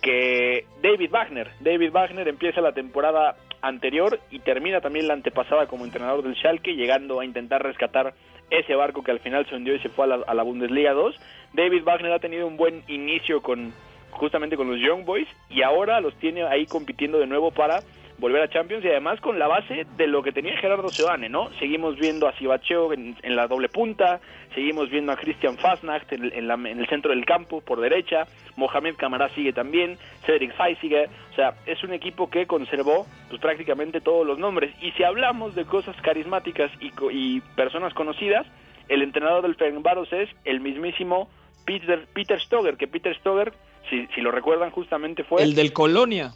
que 0.00 0.64
David 0.80 1.10
Wagner. 1.10 1.50
David 1.58 1.90
Wagner 1.90 2.28
empieza 2.28 2.60
la 2.60 2.72
temporada 2.72 3.36
anterior 3.62 4.20
y 4.30 4.40
termina 4.40 4.80
también 4.80 5.08
la 5.08 5.14
antepasada 5.14 5.66
como 5.66 5.84
entrenador 5.84 6.22
del 6.22 6.36
Schalke, 6.36 6.74
llegando 6.74 7.20
a 7.20 7.24
intentar 7.24 7.62
rescatar 7.62 8.14
ese 8.50 8.74
barco 8.74 9.02
que 9.02 9.10
al 9.10 9.20
final 9.20 9.46
se 9.46 9.54
hundió 9.54 9.74
y 9.74 9.80
se 9.80 9.88
fue 9.88 10.06
a 10.06 10.34
la, 10.34 10.42
Bundesliga 10.42 10.92
2. 10.92 11.16
David 11.52 11.82
Wagner 11.84 12.12
ha 12.12 12.18
tenido 12.18 12.46
un 12.46 12.56
buen 12.56 12.82
inicio 12.88 13.42
con 13.42 13.72
justamente 14.10 14.56
con 14.56 14.70
los 14.70 14.80
Young 14.80 15.04
Boys 15.04 15.28
y 15.50 15.62
ahora 15.62 16.00
los 16.00 16.14
tiene 16.16 16.42
ahí 16.44 16.66
compitiendo 16.66 17.18
de 17.18 17.26
nuevo 17.26 17.50
para 17.50 17.80
volver 18.18 18.42
a 18.42 18.48
Champions 18.48 18.84
y 18.84 18.88
además 18.88 19.20
con 19.20 19.38
la 19.38 19.46
base 19.46 19.86
de 19.96 20.06
lo 20.06 20.22
que 20.22 20.32
tenía 20.32 20.56
Gerardo 20.58 20.88
Seoane, 20.88 21.28
¿no? 21.28 21.50
Seguimos 21.58 21.96
viendo 21.96 22.26
a 22.26 22.32
Sibacheo 22.36 22.92
en, 22.92 23.16
la 23.22 23.46
doble 23.46 23.68
punta, 23.68 24.20
seguimos 24.54 24.90
viendo 24.90 25.12
a 25.12 25.16
Christian 25.16 25.56
Fasnacht 25.56 26.12
en, 26.12 26.32
en, 26.32 26.48
la, 26.48 26.54
en, 26.54 26.80
el 26.80 26.88
centro 26.88 27.12
del 27.12 27.24
campo 27.24 27.60
por 27.60 27.80
derecha, 27.80 28.26
Mohamed 28.56 28.96
Camará 28.96 29.28
sigue 29.30 29.52
también, 29.52 29.96
Cedric 30.26 30.54
Fay 30.56 30.76
sigue, 30.76 31.08
o 31.30 31.34
sea, 31.34 31.54
es 31.66 31.82
un 31.84 31.92
equipo 31.92 32.28
que 32.28 32.46
conservó 32.46 33.06
pues 33.28 33.40
prácticamente 33.40 34.00
todos 34.00 34.26
los 34.26 34.38
nombres 34.38 34.74
y 34.82 34.90
si 34.92 35.04
hablamos 35.04 35.54
de 35.54 35.64
cosas 35.64 35.96
carismáticas 36.02 36.70
y, 36.80 36.92
y 37.12 37.40
personas 37.54 37.94
conocidas, 37.94 38.46
el 38.88 39.02
entrenador 39.02 39.42
del 39.42 39.54
Ferencváros 39.54 40.12
es 40.12 40.28
el 40.44 40.60
mismísimo 40.60 41.28
Peter, 41.64 42.06
Peter 42.12 42.40
Stoger, 42.40 42.76
que 42.76 42.88
Peter 42.88 43.14
Stoger, 43.18 43.52
si, 43.90 44.06
si 44.14 44.20
lo 44.22 44.32
recuerdan 44.32 44.70
justamente 44.70 45.22
fue... 45.22 45.42
El 45.42 45.54
del 45.54 45.72
Colonia. 45.72 46.32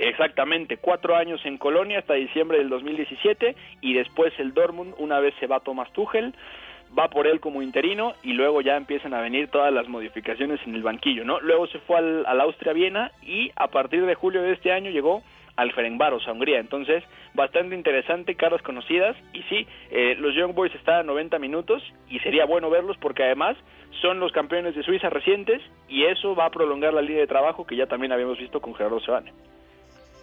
Exactamente, 0.00 0.76
cuatro 0.76 1.16
años 1.16 1.40
en 1.44 1.58
Colonia 1.58 1.98
hasta 1.98 2.14
diciembre 2.14 2.58
del 2.58 2.68
2017 2.68 3.56
y 3.80 3.94
después 3.94 4.32
el 4.38 4.54
Dortmund, 4.54 4.94
una 4.98 5.20
vez 5.20 5.34
se 5.40 5.46
va 5.46 5.60
Thomas 5.60 5.92
Tuchel, 5.92 6.34
va 6.96 7.08
por 7.08 7.26
él 7.26 7.40
como 7.40 7.62
interino 7.62 8.14
y 8.22 8.32
luego 8.32 8.60
ya 8.60 8.76
empiezan 8.76 9.14
a 9.14 9.20
venir 9.20 9.48
todas 9.48 9.72
las 9.72 9.88
modificaciones 9.88 10.60
en 10.66 10.74
el 10.74 10.82
banquillo, 10.82 11.24
¿no? 11.24 11.40
Luego 11.40 11.66
se 11.66 11.78
fue 11.80 11.98
al, 11.98 12.40
Austria-Viena 12.40 13.12
y 13.22 13.50
a 13.56 13.68
partir 13.68 14.04
de 14.06 14.14
julio 14.14 14.42
de 14.42 14.52
este 14.52 14.72
año 14.72 14.90
llegó 14.90 15.22
al 15.56 15.72
Ferencváros, 15.72 16.26
a 16.28 16.32
Hungría. 16.32 16.58
Entonces, 16.58 17.02
bastante 17.34 17.74
interesante, 17.74 18.34
caras 18.34 18.60
conocidas. 18.60 19.16
Y 19.32 19.42
sí, 19.44 19.66
eh, 19.90 20.14
los 20.18 20.34
Young 20.34 20.54
Boys 20.54 20.74
están 20.74 21.00
a 21.00 21.02
90 21.02 21.38
minutos 21.38 21.82
y 22.10 22.18
sería 22.20 22.44
bueno 22.44 22.68
verlos 22.68 22.96
porque 22.98 23.24
además 23.24 23.56
son 24.02 24.20
los 24.20 24.32
campeones 24.32 24.74
de 24.74 24.82
Suiza 24.82 25.08
recientes 25.08 25.62
y 25.88 26.04
eso 26.04 26.34
va 26.34 26.46
a 26.46 26.50
prolongar 26.50 26.92
la 26.92 27.00
línea 27.00 27.20
de 27.20 27.26
trabajo 27.26 27.66
que 27.66 27.76
ya 27.76 27.86
también 27.86 28.12
habíamos 28.12 28.38
visto 28.38 28.60
con 28.60 28.74
Gerardo 28.74 29.00
Sebane. 29.00 29.32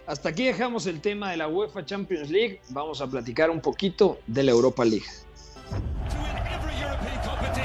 Hasta 0.06 0.28
aquí 0.28 0.44
dejamos 0.44 0.86
el 0.86 1.00
tema 1.00 1.30
de 1.30 1.38
la 1.38 1.48
UEFA 1.48 1.84
Champions 1.84 2.30
League. 2.30 2.60
Vamos 2.68 3.00
a 3.00 3.06
platicar 3.06 3.48
un 3.50 3.60
poquito 3.60 4.18
de 4.26 4.42
la 4.42 4.50
Europa 4.50 4.84
League. 4.84 5.06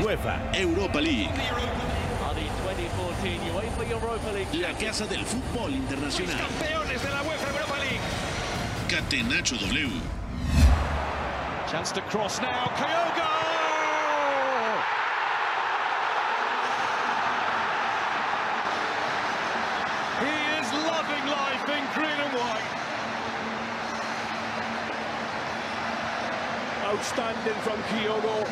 UEFA 0.01 0.51
Europa 0.53 1.01
League. 1.01 1.29
La 4.53 4.73
casa 4.77 5.05
del 5.05 5.25
fútbol 5.25 5.71
internacional. 5.75 6.37
Campeones 6.37 7.03
de 7.03 7.09
la 7.09 7.21
UEFA 7.23 7.49
Europa 7.49 7.77
League. 7.79 7.99
Catenacho 8.87 9.55
W. 9.57 9.89
Chance 11.69 11.93
to 11.93 12.01
cross 12.09 12.39
now. 12.41 12.69
Kyogo! 12.77 13.38
Outstanding 26.89 27.53
from 27.61 27.77
Kyogo. 27.93 28.49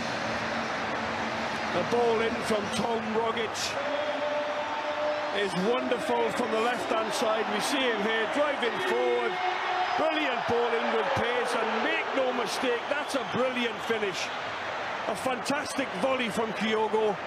The 1.74 1.84
ball 1.90 2.22
in 2.22 2.36
from 2.46 2.64
Tom 2.76 3.02
Rogic 3.16 3.50
is 5.42 5.52
wonderful 5.68 6.30
from 6.34 6.52
the 6.52 6.60
left-hand 6.60 7.12
side. 7.14 7.46
We 7.52 7.60
see 7.62 7.80
him 7.80 8.00
here 8.04 8.30
driving 8.36 8.78
forward. 8.86 9.32
Brilliant 9.98 10.48
ball 10.48 10.70
in 10.70 10.94
with 10.94 11.08
pace 11.16 11.56
and 11.58 11.84
make 11.84 12.06
no 12.16 12.32
mistake, 12.34 12.80
that's 12.92 13.16
a 13.16 13.26
brilliant 13.34 13.76
finish. 13.88 14.28
A 15.08 15.16
fantastic 15.16 15.88
volley 16.00 16.30
from 16.30 16.54
Kyogo. 16.54 17.18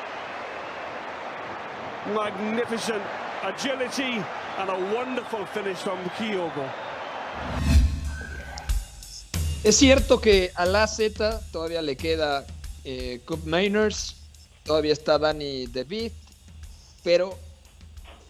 Magnificent 2.15 3.03
agility 3.43 4.25
and 4.59 4.71
a 4.71 4.95
wonderful 4.95 5.45
finish 5.47 5.79
from 5.79 5.99
Kyogo. 6.11 6.71
Es 9.63 9.77
cierto 9.77 10.23
que 10.23 10.53
a 10.55 10.65
la 10.65 10.87
Z 10.87 11.39
todavía 11.53 11.83
le 11.83 11.95
queda 11.95 12.47
eh, 12.85 13.21
Cup 13.27 13.45
Mainers, 13.45 14.17
todavía 14.65 14.95
está 14.95 15.19
Danny 15.19 15.67
DeVith, 15.67 16.15
pero 17.05 17.37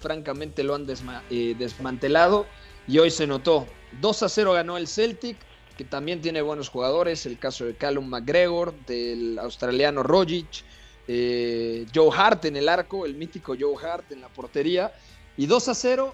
francamente 0.01 0.64
lo 0.64 0.75
han 0.75 0.88
eh, 1.31 1.55
desmantelado 1.57 2.47
y 2.89 2.99
hoy 2.99 3.12
se 3.12 3.28
notó. 3.28 3.68
2 4.01 4.22
a 4.24 4.28
0 4.28 4.55
ganó 4.55 4.76
el 4.76 4.89
Celtic, 4.89 5.37
que 5.78 5.85
también 5.85 6.20
tiene 6.20 6.43
buenos 6.43 6.68
jugadores, 6.68 7.24
el 7.26 7.39
caso 7.39 7.64
de 7.64 7.76
Callum 7.76 8.09
McGregor, 8.09 8.74
del 8.87 9.39
australiano 9.39 10.03
Rogic, 10.03 10.64
eh, 11.07 11.87
Joe 11.95 12.11
Hart 12.12 12.47
en 12.47 12.57
el 12.57 12.68
arco, 12.68 13.07
el 13.07 13.14
mítico 13.14 13.55
Joe 13.59 13.76
Hart 13.81 14.11
en 14.11 14.20
la 14.20 14.28
portería, 14.28 14.93
Y 15.37 15.47
2 15.47 15.68
a 15.68 15.74
0, 15.74 16.12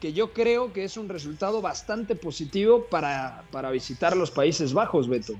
que 0.00 0.12
yo 0.12 0.32
creo 0.32 0.72
que 0.72 0.84
es 0.84 0.96
un 0.96 1.08
resultado 1.08 1.60
bastante 1.60 2.14
positivo 2.14 2.86
para, 2.90 3.42
para 3.50 3.70
visitar 3.70 4.16
los 4.16 4.30
Países 4.30 4.72
Bajos, 4.72 5.08
Beto. 5.08 5.34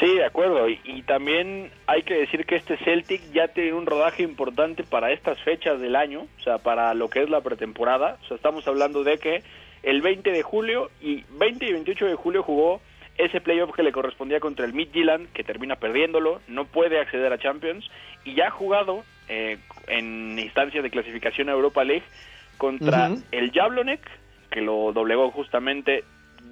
Sí, 0.00 0.14
de 0.14 0.24
acuerdo. 0.24 0.68
Y, 0.68 0.80
y, 0.84 1.02
también 1.02 1.70
hay 1.86 2.02
que 2.02 2.14
decir 2.14 2.46
que 2.46 2.56
este 2.56 2.76
Celtic 2.78 3.20
ya 3.32 3.48
tiene 3.48 3.74
un 3.74 3.86
rodaje 3.86 4.22
importante 4.22 4.84
para 4.84 5.12
estas 5.12 5.38
fechas 5.40 5.80
del 5.80 5.96
año, 5.96 6.26
o 6.38 6.42
sea, 6.42 6.58
para 6.58 6.94
lo 6.94 7.10
que 7.10 7.22
es 7.22 7.28
la 7.28 7.42
pretemporada. 7.42 8.18
O 8.22 8.26
sea, 8.26 8.36
estamos 8.36 8.66
hablando 8.66 9.04
de 9.04 9.18
que 9.18 9.42
el 9.82 10.00
20 10.00 10.30
de 10.30 10.42
julio 10.42 10.90
y 11.00 11.24
20 11.38 11.66
y 11.66 11.72
28 11.72 12.06
de 12.06 12.14
julio 12.14 12.42
jugó 12.42 12.80
ese 13.18 13.40
playoff 13.40 13.74
que 13.74 13.82
le 13.82 13.92
correspondía 13.92 14.40
contra 14.40 14.64
el 14.64 14.72
Midtjylland, 14.72 15.30
que 15.32 15.44
termina 15.44 15.76
perdiéndolo, 15.76 16.40
no 16.48 16.64
puede 16.64 16.98
acceder 16.98 17.32
a 17.32 17.38
Champions, 17.38 17.90
y 18.24 18.34
ya 18.34 18.48
ha 18.48 18.50
jugado 18.50 19.04
eh, 19.28 19.58
en 19.88 20.38
instancia 20.38 20.80
de 20.80 20.90
clasificación 20.90 21.48
a 21.48 21.52
Europa 21.52 21.84
League 21.84 22.04
contra 22.58 23.08
uh 23.08 23.14
-huh. 23.14 23.24
el 23.32 23.52
Jablonek, 23.52 24.00
que 24.50 24.60
lo 24.60 24.92
doblegó 24.92 25.30
justamente 25.30 26.04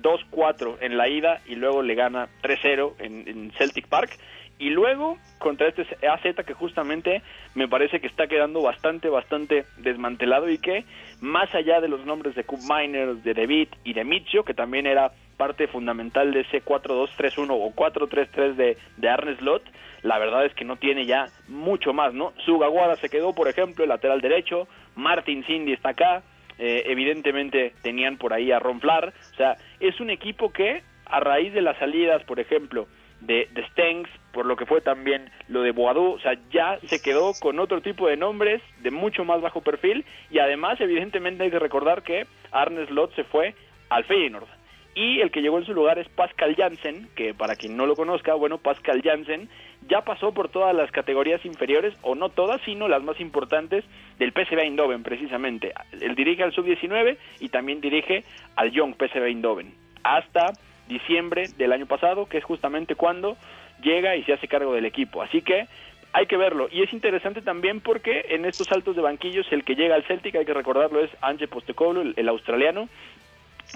2-4 0.03 0.79
en 0.81 0.97
la 0.97 1.09
ida 1.09 1.41
y 1.47 1.55
luego 1.55 1.83
le 1.83 1.95
gana 1.95 2.29
3-0 2.43 2.95
en, 2.99 3.29
en, 3.29 3.53
Celtic 3.53 3.89
Park. 3.89 4.11
Y 4.59 4.69
luego 4.69 5.17
contra 5.39 5.69
este 5.69 5.87
AZ 6.07 6.45
que 6.45 6.53
justamente 6.53 7.23
me 7.55 7.67
parece 7.67 7.99
que 7.99 8.07
está 8.07 8.27
quedando 8.27 8.61
bastante, 8.61 9.09
bastante 9.09 9.65
desmantelado 9.79 10.51
y 10.51 10.59
que 10.59 10.85
más 11.21 11.55
allá 11.55 11.81
de 11.81 11.89
los 11.89 12.05
nombres 12.05 12.35
de 12.35 12.45
Cup 12.45 12.61
Miners, 12.69 13.25
de 13.25 13.33
David 13.33 13.69
y 13.85 13.95
de 13.95 14.05
Michio, 14.05 14.45
que 14.45 14.53
también 14.53 14.87
era 14.87 15.13
parte 15.39 15.67
fundamental 15.67 16.35
de 16.35 16.41
ese 16.41 16.63
4-2-3-1 16.63 17.49
o 17.49 17.75
4-3-3 17.75 18.55
de, 18.57 18.77
de 18.99 19.09
Arne 19.09 19.37
Slot, 19.37 19.63
la 20.03 20.19
verdad 20.19 20.45
es 20.45 20.55
que 20.55 20.67
no 20.67 20.77
tiene 20.77 21.07
ya 21.07 21.29
mucho 21.49 21.95
más, 21.95 22.13
¿no? 22.13 22.35
Sugawara 22.45 22.97
se 22.97 23.09
quedó, 23.09 23.35
por 23.35 23.49
ejemplo, 23.49 23.85
el 23.85 23.89
lateral 23.89 24.21
derecho, 24.21 24.69
Martin 24.95 25.45
Cindy 25.45 25.73
está 25.73 25.91
acá, 25.91 26.23
eh, 26.59 26.85
evidentemente 26.87 27.75
tenían 27.83 28.17
por 28.17 28.33
ahí 28.33 28.53
a 28.53 28.59
Ron 28.59 28.81
Flar, 28.81 29.13
o 29.33 29.37
sea, 29.37 29.57
es 29.81 29.99
un 30.01 30.11
equipo 30.11 30.53
que 30.53 30.83
a 31.07 31.21
raíz 31.21 31.53
de 31.53 31.63
las 31.63 31.79
salidas, 31.79 32.23
por 32.25 32.39
ejemplo, 32.39 32.87
de, 33.21 33.49
de 33.53 33.67
Stengs, 33.69 34.09
por 34.33 34.47
lo 34.47 34.57
que 34.57 34.67
fue 34.67 34.81
también 34.81 35.31
lo 35.49 35.63
de 35.63 35.73
Boadú, 35.73 36.13
o 36.13 36.21
sea, 36.21 36.35
ya 36.51 36.79
se 36.85 37.03
quedó 37.03 37.33
con 37.41 37.59
otro 37.59 37.81
tipo 37.83 38.09
de 38.09 38.17
nombres 38.17 38.63
de 38.83 38.91
mucho 38.91 39.25
más 39.25 39.41
bajo 39.41 39.61
perfil 39.61 40.05
y 40.31 40.39
además 40.39 40.81
evidentemente 40.81 41.45
hay 41.45 41.51
que 41.51 41.59
recordar 41.59 42.03
que 42.03 42.27
Arne 42.53 42.87
Slot 42.87 43.15
se 43.15 43.25
fue 43.25 43.55
al 43.89 44.05
Feyenoord. 44.05 44.47
Y 44.95 45.21
el 45.21 45.31
que 45.31 45.41
llegó 45.41 45.59
en 45.59 45.67
su 45.67 45.73
lugar 45.73 45.99
es 45.99 46.09
Pascal 46.09 46.57
Jansen, 46.57 47.09
que 47.15 47.33
para 47.33 47.55
quien 47.55 47.77
no 47.77 47.87
lo 47.87 47.95
conozca, 47.95 48.35
bueno, 48.35 48.59
Pascal 48.59 49.03
Jansen 49.03 49.49
ya 49.91 50.03
pasó 50.03 50.33
por 50.33 50.49
todas 50.49 50.75
las 50.75 50.91
categorías 50.93 51.45
inferiores, 51.45 51.95
o 52.03 52.15
no 52.15 52.29
todas, 52.29 52.61
sino 52.63 52.87
las 52.89 53.03
más 53.03 53.21
importantes 53.21 53.85
del 54.19 54.33
PSV 54.33 54.61
Eindhoven, 54.61 55.03
precisamente. 55.03 55.75
Él 56.01 56.15
dirige 56.15 56.45
al 56.45 56.53
Sub-19 56.53 57.17
y 57.41 57.49
también 57.49 57.81
dirige 57.81 58.25
al 58.55 58.71
Young 58.71 58.95
PSV 58.95 59.25
Eindhoven, 59.25 59.75
hasta 60.05 60.53
diciembre 60.87 61.49
del 61.59 61.73
año 61.73 61.87
pasado, 61.87 62.27
que 62.27 62.39
es 62.39 62.45
justamente 62.45 62.95
cuando 62.95 63.37
llega 63.83 64.15
y 64.15 64.23
se 64.23 64.33
hace 64.33 64.47
cargo 64.47 64.73
del 64.73 64.87
equipo. 64.87 65.23
Así 65.23 65.43
que 65.43 65.67
hay 66.13 66.27
que 66.27 66.37
verlo. 66.37 66.69
Y 66.71 66.83
es 66.83 66.93
interesante 66.93 67.43
también 67.43 67.81
porque 67.81 68.27
en 68.31 68.45
estos 68.45 68.69
saltos 68.69 68.95
de 68.95 69.03
banquillos 69.03 69.47
el 69.51 69.65
que 69.65 69.75
llega 69.75 69.97
al 69.97 70.05
Celtic, 70.05 70.37
hay 70.37 70.45
que 70.45 70.55
recordarlo, 70.55 71.01
es 71.01 71.11
Ange 71.21 71.49
Postecoglou, 71.49 72.03
el, 72.03 72.15
el 72.17 72.29
australiano, 72.29 72.89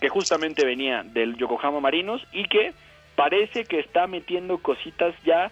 que 0.00 0.08
justamente 0.08 0.64
venía 0.64 1.02
del 1.02 1.36
Yokohama 1.36 1.80
Marinos 1.80 2.24
y 2.32 2.44
que 2.44 2.72
parece 3.16 3.64
que 3.64 3.80
está 3.80 4.06
metiendo 4.06 4.58
cositas 4.58 5.14
ya 5.24 5.50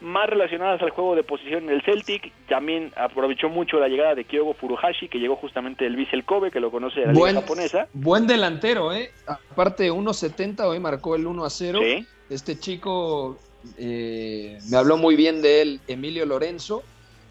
más 0.00 0.28
relacionadas 0.28 0.80
al 0.82 0.90
juego 0.90 1.16
de 1.16 1.22
posición 1.22 1.64
en 1.64 1.70
el 1.70 1.82
Celtic. 1.82 2.32
También 2.48 2.92
aprovechó 2.96 3.48
mucho 3.48 3.78
la 3.78 3.88
llegada 3.88 4.14
de 4.14 4.24
Kyogo 4.24 4.54
Furuhashi, 4.54 5.08
que 5.08 5.18
llegó 5.18 5.36
justamente 5.36 5.84
del 5.84 5.96
Vissel 5.96 6.24
Kobe, 6.24 6.50
que 6.50 6.60
lo 6.60 6.70
conoce 6.70 7.00
de 7.00 7.06
la 7.06 7.12
buen, 7.12 7.34
liga 7.34 7.42
japonesa. 7.42 7.88
Buen 7.92 8.26
delantero, 8.26 8.92
¿eh? 8.92 9.10
Aparte 9.26 9.90
1.70, 9.90 10.60
hoy 10.64 10.78
marcó 10.78 11.16
el 11.16 11.26
1 11.26 11.44
a 11.44 11.50
0. 11.50 11.80
¿Sí? 11.82 12.06
Este 12.30 12.58
chico 12.58 13.38
eh, 13.76 14.58
me 14.70 14.76
habló 14.76 14.96
muy 14.96 15.16
bien 15.16 15.42
de 15.42 15.62
él, 15.62 15.80
Emilio 15.88 16.26
Lorenzo, 16.26 16.82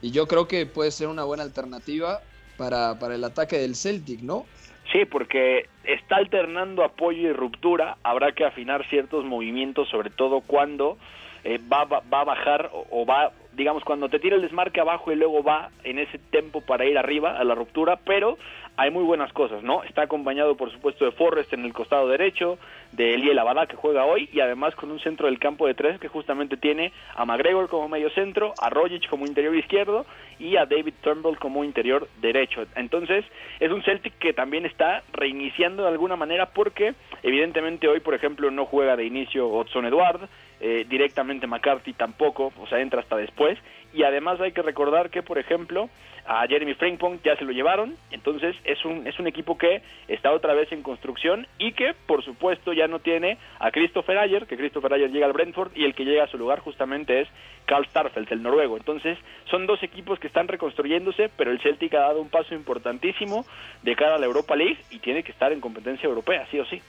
y 0.02 0.12
yo 0.12 0.28
creo 0.28 0.48
que 0.48 0.66
puede 0.66 0.92
ser 0.92 1.08
una 1.08 1.24
buena 1.24 1.44
alternativa 1.44 2.22
para, 2.58 3.00
para 3.00 3.16
el 3.16 3.24
ataque 3.24 3.58
del 3.58 3.76
Celtic, 3.76 4.22
¿no? 4.22 4.46
Sí, 4.92 5.06
porque 5.06 5.68
está 5.84 6.16
alternando 6.18 6.84
apoyo 6.84 7.30
y 7.30 7.34
ruptura. 7.34 7.98
Habrá 8.04 8.32
que 8.32 8.46
afinar 8.46 8.88
ciertos 8.90 9.26
movimientos, 9.26 9.90
sobre 9.90 10.10
todo 10.10 10.42
cuando 10.42 10.98
eh, 11.44 11.60
va, 11.72 11.86
va, 11.86 12.02
va, 12.12 12.22
a 12.22 12.26
bajar 12.26 12.72
o, 12.74 13.06
va, 13.06 13.32
digamos, 13.54 13.84
cuando 13.84 14.10
te 14.10 14.20
tira 14.20 14.36
el 14.36 14.42
desmarque 14.42 14.82
abajo 14.82 15.12
y 15.12 15.16
luego 15.16 15.44
va 15.44 15.70
en 15.84 16.00
ese 16.00 16.18
tempo 16.18 16.62
para 16.62 16.86
ir 16.86 16.98
arriba 16.98 17.38
a 17.38 17.44
la 17.44 17.56
ruptura, 17.56 17.98
pero 17.98 18.38
hay 18.80 18.92
muy 18.92 19.04
buenas 19.04 19.34
cosas, 19.34 19.64
¿no? 19.64 19.82
Está 19.84 20.04
acompañado, 20.04 20.56
por 20.56 20.72
supuesto, 20.72 21.04
de 21.04 21.12
Forrest 21.12 21.52
en 21.52 21.66
el 21.66 21.74
costado 21.74 22.08
derecho, 22.08 22.60
de 22.92 23.16
Eliel 23.16 23.40
Abadá 23.40 23.66
que 23.66 23.76
juega 23.76 24.06
hoy, 24.06 24.30
y 24.32 24.40
además 24.40 24.76
con 24.76 24.92
un 24.92 25.00
centro 25.00 25.26
del 25.26 25.40
campo 25.40 25.66
de 25.66 25.74
tres 25.74 26.00
que 26.00 26.08
justamente 26.08 26.58
tiene 26.58 26.94
a 27.16 27.26
McGregor 27.26 27.70
como 27.70 27.90
medio 27.90 28.12
centro, 28.12 28.54
a 28.62 28.70
Rogic 28.70 29.10
como 29.10 29.26
interior 29.26 29.56
izquierdo 29.56 30.06
y 30.38 30.58
a 30.58 30.68
David 30.68 30.94
Turnbull 31.02 31.40
como 31.40 31.64
interior 31.64 32.08
derecho. 32.22 32.66
Entonces, 32.76 33.26
es 33.60 33.72
un 33.72 33.82
Celtic 33.82 34.14
que 34.20 34.34
también 34.34 34.68
está 34.68 35.02
reiniciando 35.12 35.82
de 35.82 35.90
alguna 35.90 36.16
manera 36.16 36.50
porque, 36.50 36.94
evidentemente, 37.24 37.88
hoy, 37.88 38.00
por 38.00 38.14
ejemplo, 38.14 38.52
no 38.52 38.66
juega 38.68 38.96
de 38.96 39.06
inicio 39.06 39.50
Otson 39.50 39.88
Eduard, 39.88 40.30
eh, 40.60 40.86
directamente 40.90 41.48
McCarthy 41.48 41.94
tampoco, 41.94 42.52
o 42.60 42.68
sea, 42.68 42.80
entra 42.80 43.02
hasta 43.02 43.18
después, 43.18 43.58
y 43.94 44.04
además 44.04 44.40
hay 44.42 44.52
que 44.52 44.62
recordar 44.62 45.10
que, 45.10 45.24
por 45.24 45.38
ejemplo, 45.38 45.90
a 46.28 46.46
Jeremy 46.46 46.74
Frimpong 46.74 47.20
ya 47.24 47.38
se 47.38 47.46
lo 47.46 47.52
llevaron, 47.54 47.96
entonces 48.12 48.56
es 48.66 48.84
un, 48.84 49.08
es 49.08 49.18
un 49.18 49.28
equipo 49.28 49.58
que 49.58 49.82
está 50.10 50.34
otra 50.34 50.54
vez 50.54 50.70
en 50.74 50.84
construcción 50.84 51.48
y 51.58 51.72
que, 51.72 51.94
por 52.06 52.24
supuesto, 52.24 52.74
ya 52.74 52.88
no 52.88 53.00
tiene 53.00 53.38
a 53.60 53.72
Christopher 53.72 54.18
Ayer, 54.18 54.46
que 54.46 54.58
Christopher 54.58 54.94
Ayer 54.94 55.10
llega 55.10 55.26
al 55.26 55.34
Brentford 55.34 55.72
y 55.74 55.86
el 55.86 55.96
que 55.96 56.04
llega 56.04 56.26
a 56.26 56.28
su 56.28 56.38
lugar 56.38 56.60
justamente 56.60 57.22
es 57.22 57.30
Carl 57.66 57.86
Starfelt, 57.86 58.30
el 58.32 58.44
noruego. 58.44 58.76
Entonces, 58.76 59.18
son 59.50 59.68
dos 59.68 59.82
equipos 59.84 60.20
que 60.20 60.28
están 60.28 60.50
reconstruyéndose, 60.50 61.30
pero 61.38 61.52
el 61.52 61.62
Celtic 61.62 61.94
ha 61.94 62.02
dado 62.02 62.22
un 62.22 62.30
paso 62.30 62.54
importantísimo 62.54 63.46
de 63.84 63.96
cara 63.96 64.16
a 64.16 64.20
la 64.20 64.26
Europa 64.26 64.56
League 64.56 64.80
y 64.92 65.00
tiene 65.00 65.24
que 65.24 65.32
estar 65.32 65.54
en 65.54 65.62
competencia 65.62 66.08
europea, 66.08 66.46
sí 66.52 66.60
o 66.60 66.66
sí 66.66 66.82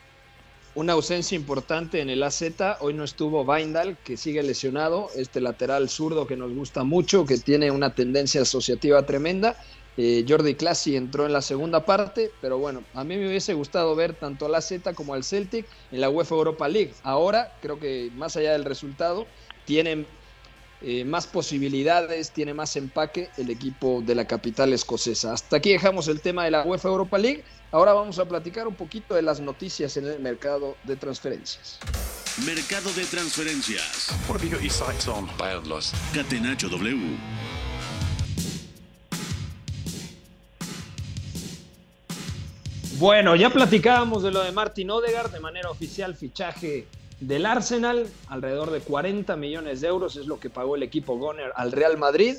una 0.74 0.92
ausencia 0.92 1.36
importante 1.36 2.00
en 2.00 2.10
el 2.10 2.22
AZ. 2.22 2.42
Hoy 2.80 2.94
no 2.94 3.04
estuvo 3.04 3.42
Weindal, 3.42 3.96
que 3.98 4.16
sigue 4.16 4.42
lesionado, 4.42 5.08
este 5.16 5.40
lateral 5.40 5.88
zurdo 5.88 6.26
que 6.26 6.36
nos 6.36 6.52
gusta 6.52 6.84
mucho, 6.84 7.24
que 7.24 7.38
tiene 7.38 7.70
una 7.70 7.94
tendencia 7.94 8.42
asociativa 8.42 9.04
tremenda. 9.04 9.56
Eh, 9.96 10.24
Jordi 10.28 10.54
Classi 10.54 10.94
entró 10.94 11.26
en 11.26 11.32
la 11.32 11.42
segunda 11.42 11.84
parte, 11.84 12.30
pero 12.40 12.58
bueno, 12.58 12.84
a 12.94 13.02
mí 13.02 13.16
me 13.16 13.26
hubiese 13.26 13.54
gustado 13.54 13.96
ver 13.96 14.14
tanto 14.14 14.46
al 14.46 14.54
AZ 14.54 14.72
como 14.94 15.14
al 15.14 15.24
Celtic 15.24 15.66
en 15.90 16.00
la 16.00 16.08
UEFA 16.08 16.36
Europa 16.36 16.68
League. 16.68 16.94
Ahora, 17.02 17.52
creo 17.60 17.80
que 17.80 18.12
más 18.14 18.36
allá 18.36 18.52
del 18.52 18.64
resultado, 18.64 19.26
tienen 19.64 20.06
eh, 20.80 21.04
más 21.04 21.26
posibilidades, 21.26 22.30
tiene 22.30 22.54
más 22.54 22.76
empaque 22.76 23.30
el 23.36 23.50
equipo 23.50 24.00
de 24.00 24.14
la 24.14 24.26
capital 24.26 24.72
escocesa. 24.72 25.32
Hasta 25.32 25.56
aquí 25.56 25.72
dejamos 25.72 26.06
el 26.06 26.20
tema 26.20 26.44
de 26.44 26.52
la 26.52 26.62
UEFA 26.62 26.88
Europa 26.88 27.18
League. 27.18 27.42
Ahora 27.72 27.92
vamos 27.92 28.18
a 28.18 28.26
platicar 28.26 28.68
un 28.68 28.74
poquito 28.74 29.14
de 29.14 29.22
las 29.22 29.40
noticias 29.40 29.96
en 29.96 30.06
el 30.06 30.20
mercado 30.20 30.76
de 30.84 30.96
transferencias. 30.96 31.80
Mercado 32.46 32.92
de 32.92 33.04
transferencias. 33.04 34.08
What 34.28 34.36
have 34.38 34.44
you 34.44 34.50
got 34.50 34.62
your 34.62 34.70
sights 34.70 35.08
on? 35.08 35.28
Catenacho 36.14 36.68
W. 36.68 37.18
Bueno, 42.98 43.36
ya 43.36 43.50
platicábamos 43.50 44.22
de 44.22 44.30
lo 44.30 44.42
de 44.42 44.50
Martin 44.50 44.90
Odegaard 44.90 45.30
de 45.30 45.38
manera 45.38 45.70
oficial, 45.70 46.16
fichaje 46.16 46.86
del 47.20 47.46
Arsenal, 47.46 48.06
alrededor 48.28 48.70
de 48.70 48.80
40 48.80 49.36
millones 49.36 49.80
de 49.80 49.88
euros 49.88 50.16
es 50.16 50.26
lo 50.26 50.38
que 50.38 50.50
pagó 50.50 50.76
el 50.76 50.82
equipo 50.82 51.18
Goner 51.18 51.52
al 51.56 51.72
Real 51.72 51.98
Madrid. 51.98 52.36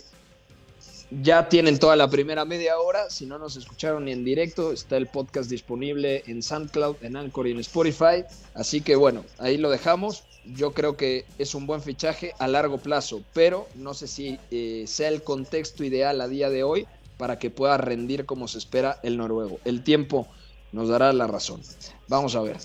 Ya 1.11 1.49
tienen 1.49 1.80
toda 1.80 1.95
la 1.95 2.09
primera 2.09 2.45
media 2.45 2.80
hora. 2.80 3.09
Si 3.09 3.25
no 3.25 3.39
nos 3.39 3.57
escucharon 3.57 4.07
en 4.07 4.23
directo, 4.23 4.71
está 4.71 4.95
el 4.95 5.07
podcast 5.07 5.49
disponible 5.49 6.23
en 6.27 6.43
SoundCloud, 6.43 6.97
en 7.01 7.15
Anchor 7.15 7.47
y 7.47 7.51
en 7.51 7.59
Spotify. 7.59 8.23
Así 8.53 8.82
que 8.82 8.95
bueno, 8.95 9.25
ahí 9.39 9.57
lo 9.57 9.69
dejamos. 9.69 10.23
Yo 10.45 10.71
creo 10.71 10.95
que 10.95 11.25
es 11.38 11.55
un 11.55 11.67
buen 11.67 11.82
fichaje 11.82 12.34
a 12.39 12.47
largo 12.47 12.77
plazo, 12.77 13.21
pero 13.34 13.67
no 13.75 13.93
sé 13.93 14.07
si 14.07 14.39
eh, 14.51 14.86
sea 14.88 15.09
el 15.09 15.23
contexto 15.23 15.84
ideal 15.84 16.21
a 16.21 16.27
día 16.27 16.49
de 16.49 16.63
hoy 16.63 16.88
para 17.17 17.38
que 17.38 17.49
pueda 17.49 17.77
rendir 17.77 18.25
como 18.25 18.47
se 18.47 18.59
espera 18.59 18.99
el 19.03 19.17
noruego. 19.17 19.59
El 19.65 19.84
tiempo 19.84 20.27
nos 20.71 20.89
dará 20.89 21.11
la 21.11 21.27
razón. 21.27 21.61
Vamos 22.07 22.36
a 22.36 22.41
ver. 22.41 22.57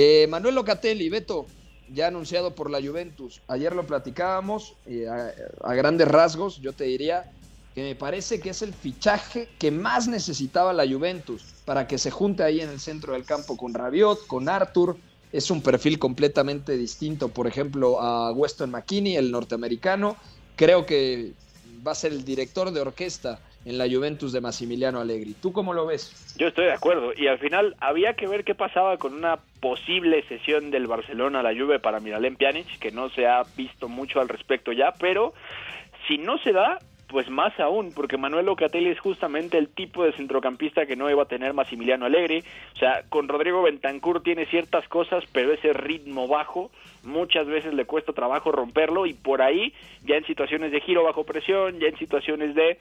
Eh, 0.00 0.28
Manuel 0.28 0.54
Locatelli, 0.54 1.08
Beto, 1.08 1.46
ya 1.92 2.06
anunciado 2.06 2.54
por 2.54 2.70
la 2.70 2.80
Juventus. 2.80 3.40
Ayer 3.48 3.74
lo 3.74 3.84
platicábamos 3.84 4.76
eh, 4.86 5.08
a, 5.08 5.32
a 5.68 5.74
grandes 5.74 6.06
rasgos, 6.06 6.60
yo 6.60 6.72
te 6.72 6.84
diría 6.84 7.32
que 7.74 7.82
me 7.82 7.96
parece 7.96 8.38
que 8.38 8.50
es 8.50 8.62
el 8.62 8.72
fichaje 8.72 9.48
que 9.58 9.72
más 9.72 10.06
necesitaba 10.06 10.72
la 10.72 10.86
Juventus 10.86 11.42
para 11.64 11.88
que 11.88 11.98
se 11.98 12.12
junte 12.12 12.44
ahí 12.44 12.60
en 12.60 12.68
el 12.68 12.78
centro 12.78 13.14
del 13.14 13.24
campo 13.24 13.56
con 13.56 13.74
Rabiot, 13.74 14.28
con 14.28 14.48
Arthur. 14.48 14.96
Es 15.32 15.50
un 15.50 15.62
perfil 15.62 15.98
completamente 15.98 16.76
distinto, 16.76 17.30
por 17.30 17.48
ejemplo, 17.48 18.00
a 18.00 18.30
Weston 18.30 18.70
McKinney, 18.70 19.16
el 19.16 19.32
norteamericano. 19.32 20.16
Creo 20.54 20.86
que 20.86 21.32
va 21.84 21.90
a 21.90 21.96
ser 21.96 22.12
el 22.12 22.24
director 22.24 22.70
de 22.70 22.82
orquesta 22.82 23.40
en 23.64 23.78
la 23.78 23.88
Juventus 23.88 24.32
de 24.32 24.40
Massimiliano 24.40 25.00
Allegri. 25.00 25.34
¿Tú 25.34 25.52
cómo 25.52 25.74
lo 25.74 25.86
ves? 25.86 26.34
Yo 26.38 26.48
estoy 26.48 26.66
de 26.66 26.72
acuerdo 26.72 27.12
y 27.16 27.26
al 27.26 27.38
final 27.38 27.76
había 27.80 28.14
que 28.14 28.26
ver 28.26 28.44
qué 28.44 28.54
pasaba 28.54 28.96
con 28.96 29.14
una 29.14 29.38
posible 29.60 30.22
sesión 30.28 30.70
del 30.70 30.86
Barcelona 30.86 31.40
a 31.40 31.42
la 31.42 31.52
Juve 31.52 31.80
para 31.80 32.00
Miralem 32.00 32.36
Pjanic, 32.36 32.78
que 32.78 32.92
no 32.92 33.10
se 33.10 33.26
ha 33.26 33.42
visto 33.56 33.88
mucho 33.88 34.20
al 34.20 34.28
respecto 34.28 34.72
ya, 34.72 34.92
pero 34.98 35.34
si 36.06 36.18
no 36.18 36.38
se 36.38 36.52
da, 36.52 36.78
pues 37.08 37.28
más 37.30 37.58
aún, 37.58 37.92
porque 37.92 38.18
Manuel 38.18 38.46
Locatelli 38.46 38.90
es 38.90 39.00
justamente 39.00 39.56
el 39.56 39.68
tipo 39.68 40.04
de 40.04 40.12
centrocampista 40.12 40.86
que 40.86 40.96
no 40.96 41.10
iba 41.10 41.22
a 41.22 41.28
tener 41.28 41.54
Massimiliano 41.54 42.04
Allegri. 42.04 42.44
O 42.74 42.78
sea, 42.78 43.02
con 43.08 43.28
Rodrigo 43.28 43.62
Bentancur 43.62 44.22
tiene 44.22 44.46
ciertas 44.46 44.86
cosas, 44.88 45.24
pero 45.32 45.52
ese 45.52 45.72
ritmo 45.72 46.28
bajo 46.28 46.70
muchas 47.02 47.46
veces 47.46 47.72
le 47.72 47.86
cuesta 47.86 48.12
trabajo 48.12 48.52
romperlo 48.52 49.06
y 49.06 49.14
por 49.14 49.40
ahí, 49.40 49.72
ya 50.04 50.16
en 50.16 50.26
situaciones 50.26 50.70
de 50.70 50.80
giro 50.80 51.02
bajo 51.02 51.24
presión, 51.24 51.78
ya 51.80 51.88
en 51.88 51.98
situaciones 51.98 52.54
de 52.54 52.78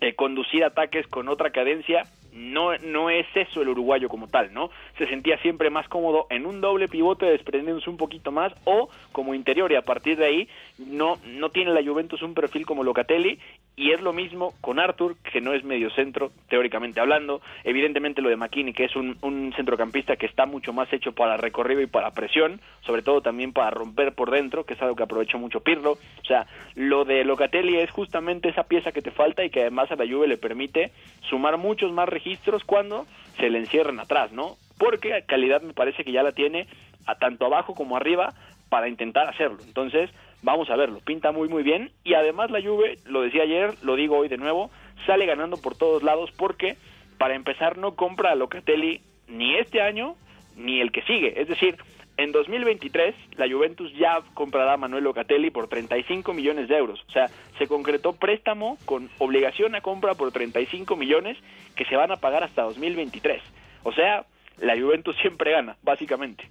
eh, 0.00 0.14
conducir 0.14 0.64
ataques 0.64 1.06
con 1.06 1.28
otra 1.28 1.50
cadencia, 1.50 2.04
no, 2.34 2.76
no 2.78 3.10
es 3.10 3.26
eso 3.34 3.62
el 3.62 3.68
uruguayo 3.68 4.08
como 4.08 4.26
tal, 4.26 4.52
¿no? 4.52 4.70
Se 4.98 5.06
sentía 5.06 5.38
siempre 5.38 5.70
más 5.70 5.88
cómodo 5.88 6.26
en 6.30 6.46
un 6.46 6.60
doble 6.60 6.88
pivote 6.88 7.26
desprendiéndose 7.26 7.88
un 7.88 7.96
poquito 7.96 8.32
más 8.32 8.52
o 8.64 8.88
como 9.12 9.34
interior 9.34 9.70
y 9.70 9.76
a 9.76 9.82
partir 9.82 10.16
de 10.16 10.26
ahí 10.26 10.48
no, 10.78 11.16
no 11.26 11.50
tiene 11.50 11.72
la 11.72 11.84
Juventus 11.84 12.22
un 12.22 12.34
perfil 12.34 12.66
como 12.66 12.82
Locatelli 12.82 13.38
y 13.76 13.90
es 13.90 14.00
lo 14.00 14.12
mismo 14.12 14.54
con 14.60 14.78
Arthur, 14.78 15.16
que 15.32 15.40
no 15.40 15.52
es 15.52 15.64
medio 15.64 15.90
centro, 15.90 16.30
teóricamente 16.48 17.00
hablando. 17.00 17.40
Evidentemente 17.64 18.22
lo 18.22 18.28
de 18.28 18.36
McKinney, 18.36 18.72
que 18.72 18.84
es 18.84 18.94
un, 18.94 19.16
un, 19.20 19.52
centrocampista 19.56 20.16
que 20.16 20.26
está 20.26 20.46
mucho 20.46 20.72
más 20.72 20.92
hecho 20.92 21.12
para 21.12 21.36
recorrido 21.36 21.80
y 21.80 21.86
para 21.86 22.12
presión, 22.12 22.60
sobre 22.86 23.02
todo 23.02 23.20
también 23.20 23.52
para 23.52 23.70
romper 23.70 24.14
por 24.14 24.30
dentro, 24.30 24.64
que 24.64 24.74
es 24.74 24.82
algo 24.82 24.94
que 24.94 25.02
aprovechó 25.02 25.38
mucho 25.38 25.60
Pirlo. 25.60 25.92
O 25.92 26.24
sea, 26.24 26.46
lo 26.76 27.04
de 27.04 27.24
Locatelli 27.24 27.78
es 27.78 27.90
justamente 27.90 28.48
esa 28.48 28.64
pieza 28.64 28.92
que 28.92 29.02
te 29.02 29.10
falta 29.10 29.44
y 29.44 29.50
que 29.50 29.62
además 29.62 29.90
a 29.90 29.96
la 29.96 30.06
Juve 30.06 30.28
le 30.28 30.38
permite 30.38 30.92
sumar 31.28 31.58
muchos 31.58 31.90
más 31.90 32.08
registros 32.08 32.62
cuando 32.64 33.06
se 33.38 33.50
le 33.50 33.58
encierran 33.58 33.98
atrás, 33.98 34.30
¿no? 34.30 34.56
Porque 34.78 35.24
calidad 35.26 35.62
me 35.62 35.72
parece 35.72 36.04
que 36.04 36.12
ya 36.12 36.22
la 36.22 36.32
tiene 36.32 36.68
a 37.06 37.16
tanto 37.16 37.46
abajo 37.46 37.74
como 37.74 37.96
arriba 37.96 38.34
para 38.68 38.88
intentar 38.88 39.28
hacerlo. 39.28 39.58
Entonces, 39.66 40.10
vamos 40.44 40.70
a 40.70 40.76
verlo, 40.76 41.00
pinta 41.00 41.32
muy 41.32 41.48
muy 41.48 41.62
bien. 41.62 41.90
Y 42.04 42.14
además 42.14 42.50
la 42.50 42.62
Juve, 42.62 42.98
lo 43.06 43.22
decía 43.22 43.42
ayer, 43.42 43.74
lo 43.82 43.96
digo 43.96 44.18
hoy 44.18 44.28
de 44.28 44.36
nuevo, 44.36 44.70
sale 45.06 45.26
ganando 45.26 45.56
por 45.56 45.74
todos 45.74 46.02
lados 46.02 46.30
porque 46.36 46.76
para 47.18 47.34
empezar 47.34 47.78
no 47.78 47.94
compra 47.96 48.30
a 48.30 48.34
Locatelli 48.34 49.00
ni 49.26 49.56
este 49.56 49.80
año 49.80 50.16
ni 50.56 50.80
el 50.80 50.92
que 50.92 51.02
sigue, 51.02 51.40
es 51.40 51.48
decir, 51.48 51.76
en 52.16 52.30
2023 52.30 53.12
la 53.36 53.48
Juventus 53.48 53.92
ya 53.96 54.22
comprará 54.34 54.74
a 54.74 54.76
Manuel 54.76 55.02
Locatelli 55.02 55.50
por 55.50 55.66
35 55.66 56.32
millones 56.32 56.68
de 56.68 56.76
euros, 56.76 57.02
o 57.08 57.12
sea, 57.12 57.28
se 57.58 57.66
concretó 57.66 58.12
préstamo 58.12 58.78
con 58.84 59.10
obligación 59.18 59.74
a 59.74 59.80
compra 59.80 60.14
por 60.14 60.30
35 60.30 60.94
millones 60.94 61.36
que 61.74 61.84
se 61.86 61.96
van 61.96 62.12
a 62.12 62.18
pagar 62.18 62.44
hasta 62.44 62.62
2023, 62.62 63.42
o 63.82 63.92
sea, 63.92 64.26
la 64.58 64.78
Juventus 64.78 65.16
siempre 65.16 65.50
gana, 65.50 65.76
básicamente. 65.82 66.48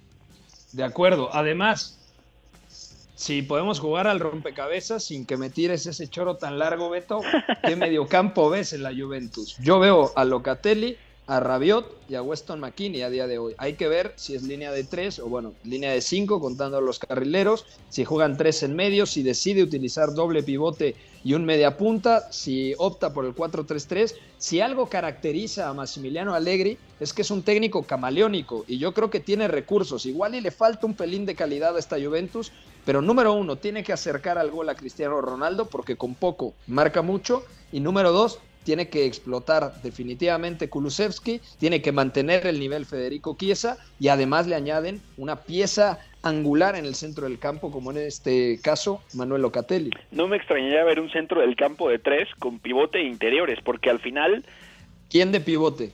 De 0.74 0.84
acuerdo, 0.84 1.30
además, 1.32 2.03
si 3.14 3.42
podemos 3.42 3.80
jugar 3.80 4.06
al 4.06 4.20
rompecabezas 4.20 5.04
sin 5.04 5.24
que 5.24 5.36
me 5.36 5.50
tires 5.50 5.86
ese 5.86 6.08
choro 6.08 6.36
tan 6.36 6.58
largo, 6.58 6.90
Beto, 6.90 7.20
¿qué 7.64 7.76
mediocampo 7.76 8.50
ves 8.50 8.72
en 8.72 8.82
la 8.82 8.92
Juventus? 8.92 9.56
Yo 9.60 9.78
veo 9.78 10.12
a 10.16 10.24
Locatelli, 10.24 10.96
a 11.26 11.40
Rabiot 11.40 11.96
y 12.08 12.16
a 12.16 12.22
Weston 12.22 12.60
McKinney 12.60 13.02
a 13.02 13.10
día 13.10 13.26
de 13.26 13.38
hoy. 13.38 13.54
Hay 13.56 13.74
que 13.74 13.88
ver 13.88 14.12
si 14.16 14.34
es 14.34 14.42
línea 14.42 14.72
de 14.72 14.84
tres 14.84 15.18
o 15.18 15.28
bueno, 15.28 15.54
línea 15.64 15.92
de 15.92 16.00
cinco 16.00 16.40
contando 16.40 16.76
a 16.76 16.80
los 16.80 16.98
carrileros, 16.98 17.64
si 17.88 18.04
juegan 18.04 18.36
tres 18.36 18.62
en 18.62 18.76
medio, 18.76 19.06
si 19.06 19.22
decide 19.22 19.62
utilizar 19.62 20.12
doble 20.12 20.42
pivote 20.42 20.96
y 21.24 21.32
un 21.32 21.44
media 21.46 21.78
punta, 21.78 22.30
si 22.30 22.74
opta 22.76 23.14
por 23.14 23.24
el 23.24 23.34
4-3-3. 23.34 24.14
Si 24.36 24.60
algo 24.60 24.90
caracteriza 24.90 25.70
a 25.70 25.72
Massimiliano 25.72 26.34
Allegri 26.34 26.76
es 27.00 27.14
que 27.14 27.22
es 27.22 27.30
un 27.30 27.42
técnico 27.42 27.84
camaleónico 27.84 28.66
y 28.68 28.76
yo 28.76 28.92
creo 28.92 29.08
que 29.08 29.20
tiene 29.20 29.48
recursos. 29.48 30.04
Igual 30.04 30.34
y 30.34 30.42
le 30.42 30.50
falta 30.50 30.86
un 30.86 30.94
pelín 30.94 31.24
de 31.24 31.34
calidad 31.34 31.74
a 31.76 31.78
esta 31.78 31.96
Juventus, 31.96 32.52
pero 32.84 33.02
número 33.02 33.32
uno, 33.32 33.56
tiene 33.56 33.82
que 33.82 33.92
acercar 33.92 34.38
al 34.38 34.50
gol 34.50 34.68
a 34.68 34.74
Cristiano 34.74 35.20
Ronaldo 35.20 35.68
porque 35.68 35.96
con 35.96 36.14
poco 36.14 36.54
marca 36.66 37.02
mucho. 37.02 37.44
Y 37.72 37.80
número 37.80 38.12
dos, 38.12 38.38
tiene 38.64 38.88
que 38.88 39.04
explotar 39.04 39.80
definitivamente 39.82 40.68
Kulusevski, 40.68 41.40
tiene 41.58 41.82
que 41.82 41.92
mantener 41.92 42.46
el 42.46 42.58
nivel 42.58 42.86
Federico 42.86 43.36
Chiesa 43.38 43.78
y 44.00 44.08
además 44.08 44.46
le 44.46 44.54
añaden 44.54 45.00
una 45.16 45.42
pieza 45.42 46.00
angular 46.22 46.74
en 46.74 46.86
el 46.86 46.94
centro 46.94 47.24
del 47.24 47.38
campo, 47.38 47.70
como 47.70 47.90
en 47.90 47.98
este 47.98 48.58
caso 48.62 49.02
Manuel 49.12 49.42
Locatelli. 49.42 49.90
No 50.10 50.26
me 50.26 50.38
extrañaría 50.38 50.82
ver 50.84 50.98
un 50.98 51.10
centro 51.10 51.42
del 51.42 51.54
campo 51.54 51.90
de 51.90 51.98
tres 51.98 52.28
con 52.38 52.58
pivote 52.58 52.98
e 52.98 53.04
interiores, 53.04 53.58
porque 53.62 53.90
al 53.90 54.00
final... 54.00 54.44
¿Quién 55.10 55.32
de 55.32 55.40
pivote? 55.40 55.92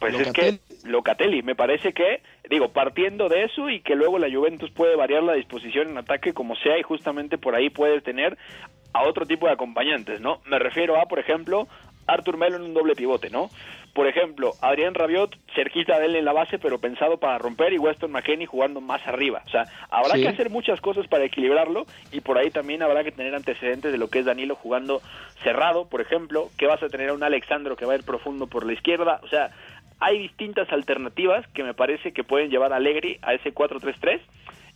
Pues 0.00 0.18
es 0.18 0.32
que 0.32 0.58
Locatelli, 0.84 1.42
me 1.42 1.54
parece 1.54 1.92
que, 1.92 2.22
digo, 2.50 2.68
partiendo 2.72 3.28
de 3.28 3.44
eso 3.44 3.70
y 3.70 3.80
que 3.80 3.94
luego 3.94 4.18
la 4.18 4.30
Juventus 4.30 4.70
puede 4.72 4.96
variar 4.96 5.22
la 5.22 5.34
disposición 5.34 5.88
en 5.88 5.98
ataque 5.98 6.34
como 6.34 6.56
sea 6.56 6.76
y 6.78 6.82
justamente 6.82 7.38
por 7.38 7.54
ahí 7.54 7.70
puedes 7.70 8.02
tener 8.02 8.36
a 8.92 9.04
otro 9.04 9.24
tipo 9.24 9.46
de 9.46 9.52
acompañantes, 9.52 10.20
¿no? 10.20 10.40
Me 10.46 10.58
refiero 10.58 11.00
a, 11.00 11.06
por 11.06 11.20
ejemplo, 11.20 11.68
Arthur 12.08 12.36
Melo 12.36 12.56
en 12.56 12.62
un 12.62 12.74
doble 12.74 12.96
pivote, 12.96 13.30
¿no? 13.30 13.50
Por 13.94 14.08
ejemplo, 14.08 14.52
Adrián 14.62 14.94
Rabiot 14.94 15.36
cerquita 15.54 15.98
de 15.98 16.06
él 16.06 16.16
en 16.16 16.24
la 16.24 16.32
base, 16.32 16.58
pero 16.58 16.80
pensado 16.80 17.18
para 17.18 17.38
romper, 17.38 17.72
y 17.72 17.78
Weston 17.78 18.12
McKenney 18.12 18.46
jugando 18.46 18.80
más 18.80 19.04
arriba. 19.06 19.42
O 19.46 19.50
sea, 19.50 19.64
habrá 19.90 20.14
que 20.14 20.28
hacer 20.28 20.48
muchas 20.48 20.80
cosas 20.80 21.08
para 21.08 21.24
equilibrarlo, 21.24 21.86
y 22.12 22.20
por 22.20 22.38
ahí 22.38 22.50
también 22.50 22.82
habrá 22.82 23.02
que 23.02 23.10
tener 23.12 23.34
antecedentes 23.34 23.90
de 23.90 23.98
lo 23.98 24.08
que 24.08 24.20
es 24.20 24.24
Danilo 24.24 24.54
jugando 24.54 25.02
cerrado, 25.42 25.88
por 25.88 26.00
ejemplo, 26.00 26.50
que 26.56 26.66
vas 26.66 26.82
a 26.82 26.88
tener 26.88 27.10
a 27.10 27.14
un 27.14 27.22
Alexandro 27.22 27.76
que 27.76 27.84
va 27.84 27.94
a 27.94 27.96
ir 27.96 28.04
profundo 28.04 28.46
por 28.46 28.64
la 28.64 28.72
izquierda. 28.72 29.20
O 29.24 29.28
sea, 29.28 29.50
hay 30.00 30.18
distintas 30.18 30.72
alternativas 30.72 31.46
que 31.48 31.62
me 31.62 31.74
parece 31.74 32.12
que 32.12 32.24
pueden 32.24 32.50
llevar 32.50 32.72
a 32.72 32.76
Allegri 32.76 33.18
a 33.22 33.34
ese 33.34 33.54
4-3-3 33.54 34.20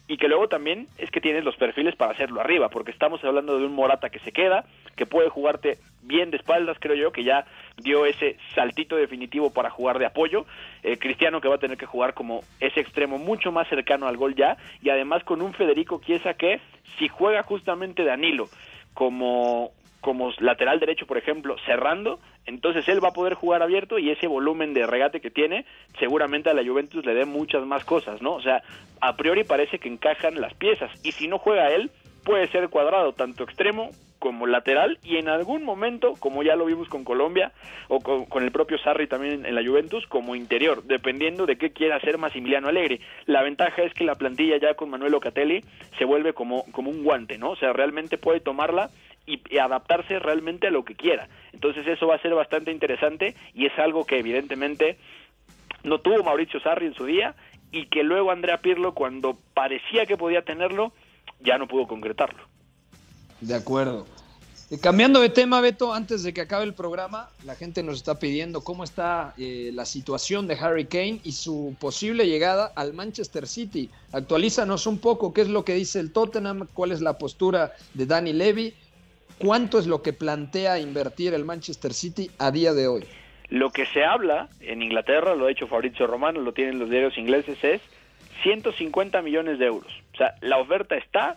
y 0.07 0.19
que 0.19 0.29
luego 0.29 0.49
también 0.49 0.87
es 0.99 1.11
que 1.11 1.23
tienes 1.23 1.45
los 1.45 1.57
perfiles 1.57 1.97
para 1.97 2.13
hacerlo 2.13 2.41
arriba, 2.41 2.69
porque 2.69 2.91
estamos 2.91 3.25
hablando 3.25 3.59
de 3.59 3.65
un 3.65 3.75
Morata 3.75 4.11
que 4.11 4.19
se 4.19 4.33
queda, 4.33 4.67
que 4.97 5.07
puede 5.07 5.31
jugarte 5.31 5.79
bien 6.03 6.31
de 6.31 6.37
espaldas, 6.37 6.77
creo 6.79 6.95
yo, 6.95 7.11
que 7.11 7.25
ya 7.25 7.47
dio 7.79 8.05
ese 8.05 8.37
saltito 8.55 8.97
definitivo 8.97 9.51
para 9.51 9.71
jugar 9.71 9.99
de 9.99 10.05
apoyo, 10.05 10.45
eh, 10.83 10.99
Cristiano 10.99 11.41
que 11.41 11.49
va 11.49 11.55
a 11.55 11.59
tener 11.59 11.79
que 11.79 11.87
jugar 11.87 12.13
como 12.13 12.43
ese 12.61 12.81
extremo 12.81 13.17
mucho 13.17 13.51
más 13.51 13.67
cercano 13.69 14.07
al 14.07 14.19
gol 14.19 14.35
ya, 14.35 14.59
y 14.83 14.91
además 14.91 15.25
con 15.25 15.41
un 15.41 15.55
Federico 15.55 16.03
Chiesa 16.05 16.35
que 16.35 16.61
si 16.99 17.09
juega 17.09 17.43
justamente 17.43 18.05
Danilo 18.05 18.49
como 18.93 19.73
como 20.05 20.33
lateral 20.39 20.81
derecho, 20.81 21.07
por 21.07 21.17
ejemplo, 21.17 21.57
cerrando, 21.65 22.21
entonces 22.47 22.87
él 22.89 23.03
va 23.03 23.09
a 23.09 23.13
poder 23.13 23.35
jugar 23.35 23.63
abierto 23.63 23.99
y 23.99 24.11
ese 24.11 24.27
volumen 24.27 24.75
de 24.75 24.87
regate 24.87 25.21
que 25.21 25.31
tiene, 25.31 25.65
seguramente 25.99 26.51
a 26.51 26.55
la 26.55 26.65
Juventus 26.65 27.05
le 27.05 27.15
dé 27.15 27.25
muchas 27.25 27.65
más 27.67 27.85
cosas, 27.85 28.21
¿no? 28.21 28.35
O 28.35 28.43
sea, 28.43 28.63
a 29.01 29.17
priori 29.17 29.45
parece 29.45 29.79
que 29.79 29.89
encajan 29.89 30.41
las 30.41 30.55
piezas 30.55 30.91
y 31.05 31.13
si 31.13 31.29
no 31.29 31.39
juega 31.39 31.71
él, 31.71 31.91
puede 32.25 32.49
ser 32.49 32.69
cuadrado, 32.69 33.13
tanto 33.13 33.45
extremo 33.45 33.91
como 34.19 34.47
lateral 34.47 34.99
y 35.03 35.19
en 35.19 35.29
algún 35.29 35.65
momento, 35.65 36.15
como 36.19 36.43
ya 36.43 36.57
lo 36.57 36.65
vimos 36.65 36.89
con 36.89 37.05
Colombia 37.05 37.53
o 37.89 38.01
con, 38.01 38.43
el 38.43 38.53
propio 38.53 38.79
Sarri 38.79 39.07
también 39.07 39.45
en 39.45 39.55
la 39.55 39.63
Juventus, 39.63 40.07
como 40.07 40.35
interior, 40.35 40.83
dependiendo 40.85 41.45
de 41.45 41.59
qué 41.59 41.73
quiera 41.73 41.97
hacer 41.97 42.17
Massimiliano 42.17 42.69
Alegre. 42.69 43.01
La 43.27 43.43
ventaja 43.43 43.83
es 43.83 43.93
que 43.93 44.05
la 44.05 44.15
plantilla 44.15 44.57
ya 44.57 44.73
con 44.75 44.89
Manuel 44.89 45.13
Locatelli 45.13 45.63
se 45.99 46.07
vuelve 46.07 46.33
como, 46.33 46.65
como 46.73 46.91
un 46.91 47.05
guante, 47.05 47.37
¿no? 47.37 47.51
O 47.51 47.57
sea, 47.57 47.75
realmente 47.75 48.17
puede 48.17 48.41
tomarla 48.41 48.89
y, 49.27 49.59
adaptarse 49.59 50.19
realmente 50.19 50.69
a 50.69 50.71
lo 50.71 50.85
que 50.85 50.95
quiera. 50.95 51.29
Entonces 51.53 51.87
eso 51.87 52.07
va 52.07 52.17
a 52.17 52.23
ser 52.23 52.35
bastante 52.35 52.71
interesante 52.71 53.35
y 53.55 53.67
es 53.67 53.79
algo 53.79 54.05
que 54.05 54.19
evidentemente 54.19 54.99
no 55.83 55.99
tuvo 55.99 56.23
Mauricio 56.23 56.61
Sarri 56.61 56.87
en 56.87 56.95
su 56.95 57.05
día 57.05 57.35
y 57.71 57.87
que 57.87 58.03
luego 58.03 58.31
Andrea 58.31 58.59
Pirlo 58.59 58.95
cuando 58.95 59.37
parecía 59.55 60.07
que 60.07 60.17
podía 60.17 60.43
tenerlo 60.43 60.93
ya 61.41 61.59
no 61.59 61.67
pudo 61.67 61.87
concretarlo. 61.87 62.43
De 63.41 63.55
acuerdo. 63.55 64.07
Y 64.71 64.79
cambiando 64.79 65.21
de 65.21 65.29
tema, 65.29 65.61
Beto, 65.61 65.93
antes 65.93 66.23
de 66.23 66.33
que 66.33 66.41
acabe 66.41 66.65
el 66.65 66.73
programa, 66.73 67.29
la 67.45 67.55
gente 67.55 67.83
nos 67.83 67.97
está 67.97 68.19
pidiendo 68.19 68.63
cómo 68.63 68.83
está 68.83 69.35
eh, 69.37 69.71
la 69.75 69.85
situación 69.85 70.47
de 70.47 70.55
Harry 70.55 70.87
Kane 70.87 71.21
y 71.23 71.33
su 71.33 71.77
posible 71.79 72.27
llegada 72.27 72.73
al 72.75 72.95
Manchester 72.95 73.47
City. 73.47 73.91
Actualízanos 74.13 74.87
un 74.87 74.99
poco 74.99 75.35
qué 75.35 75.43
es 75.43 75.49
lo 75.49 75.65
que 75.67 75.75
dice 75.75 76.01
el 76.01 76.13
Tottenham, 76.13 76.67
cuál 76.73 76.93
es 76.93 77.03
la 77.03 77.19
postura 77.19 77.75
de 77.93 78.07
Danny 78.07 78.33
Levy 78.33 78.75
¿Cuánto 79.39 79.79
es 79.79 79.87
lo 79.87 80.03
que 80.03 80.13
plantea 80.13 80.79
invertir 80.79 81.35
el 81.35 81.45
Manchester 81.45 81.93
City 81.93 82.31
a 82.39 82.51
día 82.51 82.73
de 82.73 82.89
hoy? 82.89 83.05
Lo 83.49 83.71
que 83.71 83.87
se 83.87 84.05
habla 84.05 84.49
en 84.61 84.83
Inglaterra, 84.83 85.35
lo 85.35 85.47
ha 85.47 85.51
hecho 85.51 85.67
Fabrizio 85.67 86.07
Romano, 86.07 86.41
lo 86.41 86.53
tienen 86.53 86.79
los 86.79 86.89
diarios 86.89 87.17
ingleses, 87.19 87.63
es 87.63 87.81
150 88.43 89.23
millones 89.23 89.59
de 89.59 89.67
euros. 89.67 89.93
O 90.15 90.17
sea, 90.17 90.35
la 90.41 90.59
oferta 90.59 90.97
está, 90.97 91.37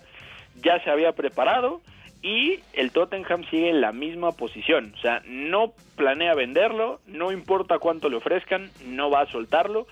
ya 0.62 0.82
se 0.84 0.90
había 0.90 1.14
preparado 1.14 1.82
y 2.22 2.60
el 2.74 2.92
Tottenham 2.92 3.44
sigue 3.50 3.70
en 3.70 3.82
la 3.82 3.92
misma 3.92 4.32
posición. 4.32 4.94
O 4.98 5.02
sea, 5.02 5.22
no 5.26 5.74
planea 5.96 6.34
venderlo, 6.34 7.00
no 7.08 7.32
importa 7.32 7.80
cuánto 7.80 8.10
le 8.10 8.18
ofrezcan, 8.18 8.70
no 8.86 9.10
va 9.10 9.22
a 9.22 9.32
soltarlo. 9.32 9.88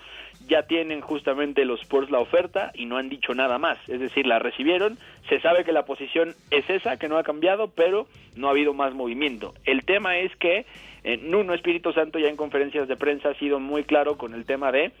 Ya 0.46 0.62
tienen 0.62 1.00
justamente 1.00 1.64
los 1.64 1.80
Spurs 1.82 2.10
la 2.10 2.20
oferta 2.20 2.70
y 2.74 2.86
no 2.86 2.96
han 2.96 3.08
dicho 3.08 3.34
nada 3.34 3.58
más. 3.58 3.78
Es 3.88 4.00
decir, 4.00 4.26
la 4.26 4.38
recibieron, 4.38 4.98
se 5.28 5.40
sabe 5.40 5.64
que 5.64 5.72
la 5.72 5.84
posición 5.84 6.34
es 6.50 6.68
esa, 6.70 6.98
que 6.98 7.08
no 7.08 7.18
ha 7.18 7.24
cambiado, 7.24 7.68
pero 7.68 8.06
no 8.36 8.48
ha 8.48 8.50
habido 8.50 8.74
más 8.74 8.94
movimiento. 8.94 9.54
El 9.64 9.84
tema 9.84 10.18
es 10.18 10.34
que 10.36 10.66
eh, 11.04 11.18
Nuno 11.18 11.54
Espíritu 11.54 11.92
Santo 11.92 12.18
ya 12.18 12.28
en 12.28 12.36
conferencias 12.36 12.88
de 12.88 12.96
prensa 12.96 13.30
ha 13.30 13.34
sido 13.34 13.60
muy 13.60 13.84
claro 13.84 14.16
con 14.16 14.34
el 14.34 14.44
tema 14.44 14.72
de 14.72 14.92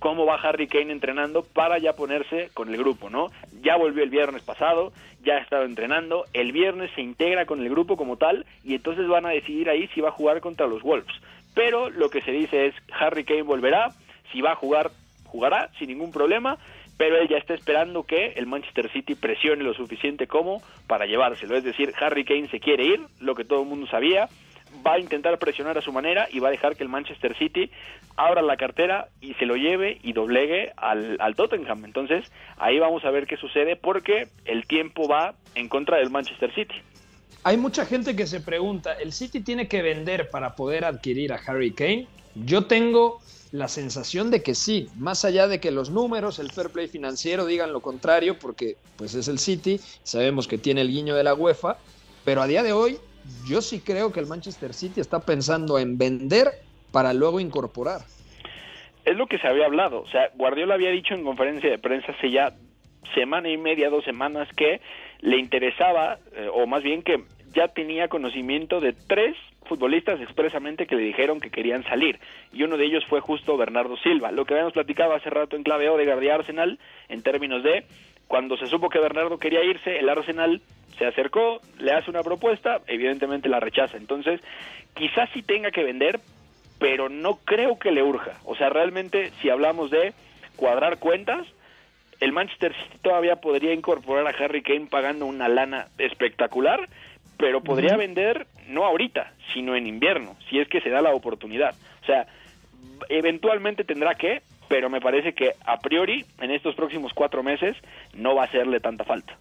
cómo 0.00 0.26
va 0.26 0.36
Harry 0.36 0.66
Kane 0.66 0.90
entrenando 0.90 1.42
para 1.42 1.78
ya 1.78 1.92
ponerse 1.92 2.50
con 2.54 2.70
el 2.70 2.78
grupo, 2.78 3.10
¿no? 3.10 3.30
Ya 3.62 3.76
volvió 3.76 4.02
el 4.02 4.10
viernes 4.10 4.42
pasado, 4.42 4.92
ya 5.22 5.34
ha 5.34 5.40
estado 5.40 5.64
entrenando, 5.64 6.24
el 6.32 6.52
viernes 6.52 6.90
se 6.94 7.02
integra 7.02 7.44
con 7.44 7.60
el 7.60 7.68
grupo 7.68 7.96
como 7.96 8.16
tal 8.16 8.46
y 8.64 8.74
entonces 8.74 9.06
van 9.06 9.26
a 9.26 9.30
decidir 9.30 9.68
ahí 9.68 9.88
si 9.88 10.00
va 10.00 10.08
a 10.08 10.12
jugar 10.12 10.40
contra 10.40 10.66
los 10.66 10.82
Wolves. 10.82 11.14
Pero 11.54 11.90
lo 11.90 12.08
que 12.08 12.22
se 12.22 12.32
dice 12.32 12.66
es 12.66 12.74
Harry 12.98 13.24
Kane 13.24 13.42
volverá, 13.42 13.90
si 14.32 14.40
va 14.40 14.52
a 14.52 14.56
jugar, 14.56 14.90
jugará 15.24 15.70
sin 15.78 15.88
ningún 15.88 16.12
problema, 16.12 16.58
pero 16.96 17.16
él 17.16 17.28
ya 17.28 17.38
está 17.38 17.54
esperando 17.54 18.02
que 18.02 18.32
el 18.36 18.46
Manchester 18.46 18.92
City 18.92 19.14
presione 19.14 19.64
lo 19.64 19.72
suficiente 19.72 20.26
como 20.26 20.62
para 20.86 21.06
llevárselo. 21.06 21.56
Es 21.56 21.64
decir, 21.64 21.92
Harry 21.98 22.24
Kane 22.24 22.48
se 22.48 22.60
quiere 22.60 22.84
ir, 22.84 23.00
lo 23.20 23.34
que 23.34 23.44
todo 23.44 23.62
el 23.62 23.68
mundo 23.68 23.86
sabía, 23.86 24.28
va 24.86 24.94
a 24.94 24.98
intentar 24.98 25.38
presionar 25.38 25.76
a 25.78 25.82
su 25.82 25.92
manera 25.92 26.28
y 26.30 26.38
va 26.40 26.48
a 26.48 26.50
dejar 26.50 26.76
que 26.76 26.82
el 26.82 26.88
Manchester 26.88 27.36
City 27.36 27.70
abra 28.16 28.42
la 28.42 28.56
cartera 28.56 29.08
y 29.20 29.34
se 29.34 29.46
lo 29.46 29.56
lleve 29.56 29.98
y 30.02 30.12
doblegue 30.12 30.72
al, 30.76 31.16
al, 31.20 31.34
Tottenham. 31.34 31.84
Entonces 31.84 32.30
ahí 32.58 32.78
vamos 32.78 33.04
a 33.04 33.10
ver 33.10 33.26
qué 33.26 33.36
sucede 33.36 33.76
porque 33.76 34.28
el 34.44 34.66
tiempo 34.66 35.08
va 35.08 35.34
en 35.54 35.68
contra 35.68 35.98
del 35.98 36.10
Manchester 36.10 36.54
City. 36.54 36.74
Hay 37.42 37.56
mucha 37.56 37.86
gente 37.86 38.14
que 38.14 38.26
se 38.26 38.40
pregunta, 38.40 38.92
¿el 38.92 39.12
City 39.12 39.40
tiene 39.40 39.68
que 39.68 39.80
vender 39.80 40.28
para 40.28 40.54
poder 40.54 40.84
adquirir 40.84 41.32
a 41.32 41.36
Harry 41.36 41.72
Kane? 41.72 42.06
Yo 42.34 42.66
tengo 42.66 43.20
la 43.52 43.68
sensación 43.68 44.30
de 44.30 44.42
que 44.42 44.54
sí, 44.54 44.88
más 44.96 45.24
allá 45.24 45.48
de 45.48 45.60
que 45.60 45.70
los 45.70 45.90
números, 45.90 46.38
el 46.38 46.50
fair 46.50 46.70
play 46.70 46.86
financiero 46.86 47.46
digan 47.46 47.72
lo 47.72 47.80
contrario, 47.80 48.38
porque 48.38 48.76
pues 48.96 49.14
es 49.14 49.28
el 49.28 49.38
City, 49.38 49.80
sabemos 50.04 50.46
que 50.46 50.58
tiene 50.58 50.82
el 50.82 50.88
guiño 50.88 51.16
de 51.16 51.24
la 51.24 51.34
UEFA, 51.34 51.78
pero 52.24 52.42
a 52.42 52.46
día 52.46 52.62
de 52.62 52.72
hoy 52.72 52.98
yo 53.46 53.60
sí 53.60 53.80
creo 53.80 54.12
que 54.12 54.20
el 54.20 54.26
Manchester 54.26 54.72
City 54.72 55.00
está 55.00 55.20
pensando 55.20 55.78
en 55.78 55.98
vender 55.98 56.48
para 56.92 57.12
luego 57.12 57.40
incorporar. 57.40 58.02
Es 59.04 59.16
lo 59.16 59.26
que 59.26 59.38
se 59.38 59.48
había 59.48 59.66
hablado, 59.66 60.02
o 60.02 60.08
sea, 60.08 60.30
Guardiola 60.36 60.74
había 60.74 60.90
dicho 60.90 61.14
en 61.14 61.24
conferencia 61.24 61.70
de 61.70 61.78
prensa 61.78 62.12
hace 62.12 62.30
ya 62.30 62.54
semana 63.14 63.48
y 63.48 63.56
media, 63.56 63.90
dos 63.90 64.04
semanas, 64.04 64.48
que 64.56 64.80
le 65.20 65.38
interesaba, 65.38 66.18
eh, 66.36 66.48
o 66.52 66.66
más 66.66 66.82
bien 66.82 67.02
que 67.02 67.24
ya 67.52 67.66
tenía 67.66 68.08
conocimiento 68.08 68.80
de 68.80 68.92
tres 68.92 69.36
futbolistas 69.70 70.20
expresamente 70.20 70.88
que 70.88 70.96
le 70.96 71.02
dijeron 71.02 71.38
que 71.38 71.50
querían 71.50 71.84
salir 71.84 72.18
y 72.52 72.64
uno 72.64 72.76
de 72.76 72.86
ellos 72.86 73.04
fue 73.06 73.20
justo 73.20 73.56
Bernardo 73.56 73.96
Silva. 73.98 74.32
Lo 74.32 74.44
que 74.44 74.54
habíamos 74.54 74.72
platicado 74.72 75.14
hace 75.14 75.30
rato 75.30 75.54
en 75.54 75.62
clave 75.62 75.86
de 75.86 76.26
y 76.26 76.28
Arsenal 76.28 76.80
en 77.08 77.22
términos 77.22 77.62
de 77.62 77.84
cuando 78.26 78.56
se 78.56 78.66
supo 78.66 78.88
que 78.88 78.98
Bernardo 78.98 79.38
quería 79.38 79.62
irse, 79.62 79.98
el 79.98 80.08
Arsenal 80.08 80.60
se 80.98 81.06
acercó, 81.06 81.60
le 81.78 81.92
hace 81.92 82.10
una 82.10 82.24
propuesta, 82.24 82.80
evidentemente 82.88 83.48
la 83.48 83.60
rechaza. 83.60 83.96
Entonces, 83.96 84.40
quizás 84.94 85.30
sí 85.32 85.42
tenga 85.42 85.70
que 85.70 85.84
vender, 85.84 86.18
pero 86.80 87.08
no 87.08 87.36
creo 87.44 87.78
que 87.78 87.92
le 87.92 88.02
urja. 88.02 88.38
O 88.44 88.56
sea, 88.56 88.68
realmente 88.70 89.30
si 89.40 89.50
hablamos 89.50 89.90
de 89.90 90.12
cuadrar 90.56 90.98
cuentas, 90.98 91.46
el 92.20 92.32
Manchester 92.32 92.74
City 92.74 92.98
todavía 93.02 93.36
podría 93.36 93.72
incorporar 93.72 94.26
a 94.26 94.44
Harry 94.44 94.62
Kane 94.62 94.88
pagando 94.90 95.26
una 95.26 95.48
lana 95.48 95.86
espectacular, 95.98 96.88
pero 97.40 97.62
podría 97.62 97.96
vender 97.96 98.46
no 98.68 98.84
ahorita, 98.84 99.32
sino 99.54 99.74
en 99.74 99.86
invierno, 99.86 100.36
si 100.48 100.58
es 100.58 100.68
que 100.68 100.80
se 100.82 100.90
da 100.90 101.00
la 101.00 101.14
oportunidad. 101.14 101.74
O 102.02 102.06
sea, 102.06 102.26
eventualmente 103.08 103.82
tendrá 103.82 104.14
que, 104.14 104.42
pero 104.68 104.90
me 104.90 105.00
parece 105.00 105.32
que 105.32 105.54
a 105.64 105.78
priori 105.78 106.26
en 106.40 106.50
estos 106.50 106.74
próximos 106.74 107.12
cuatro 107.14 107.42
meses 107.42 107.76
no 108.14 108.34
va 108.34 108.42
a 108.42 108.44
hacerle 108.44 108.78
tanta 108.78 109.04
falta. 109.04 109.36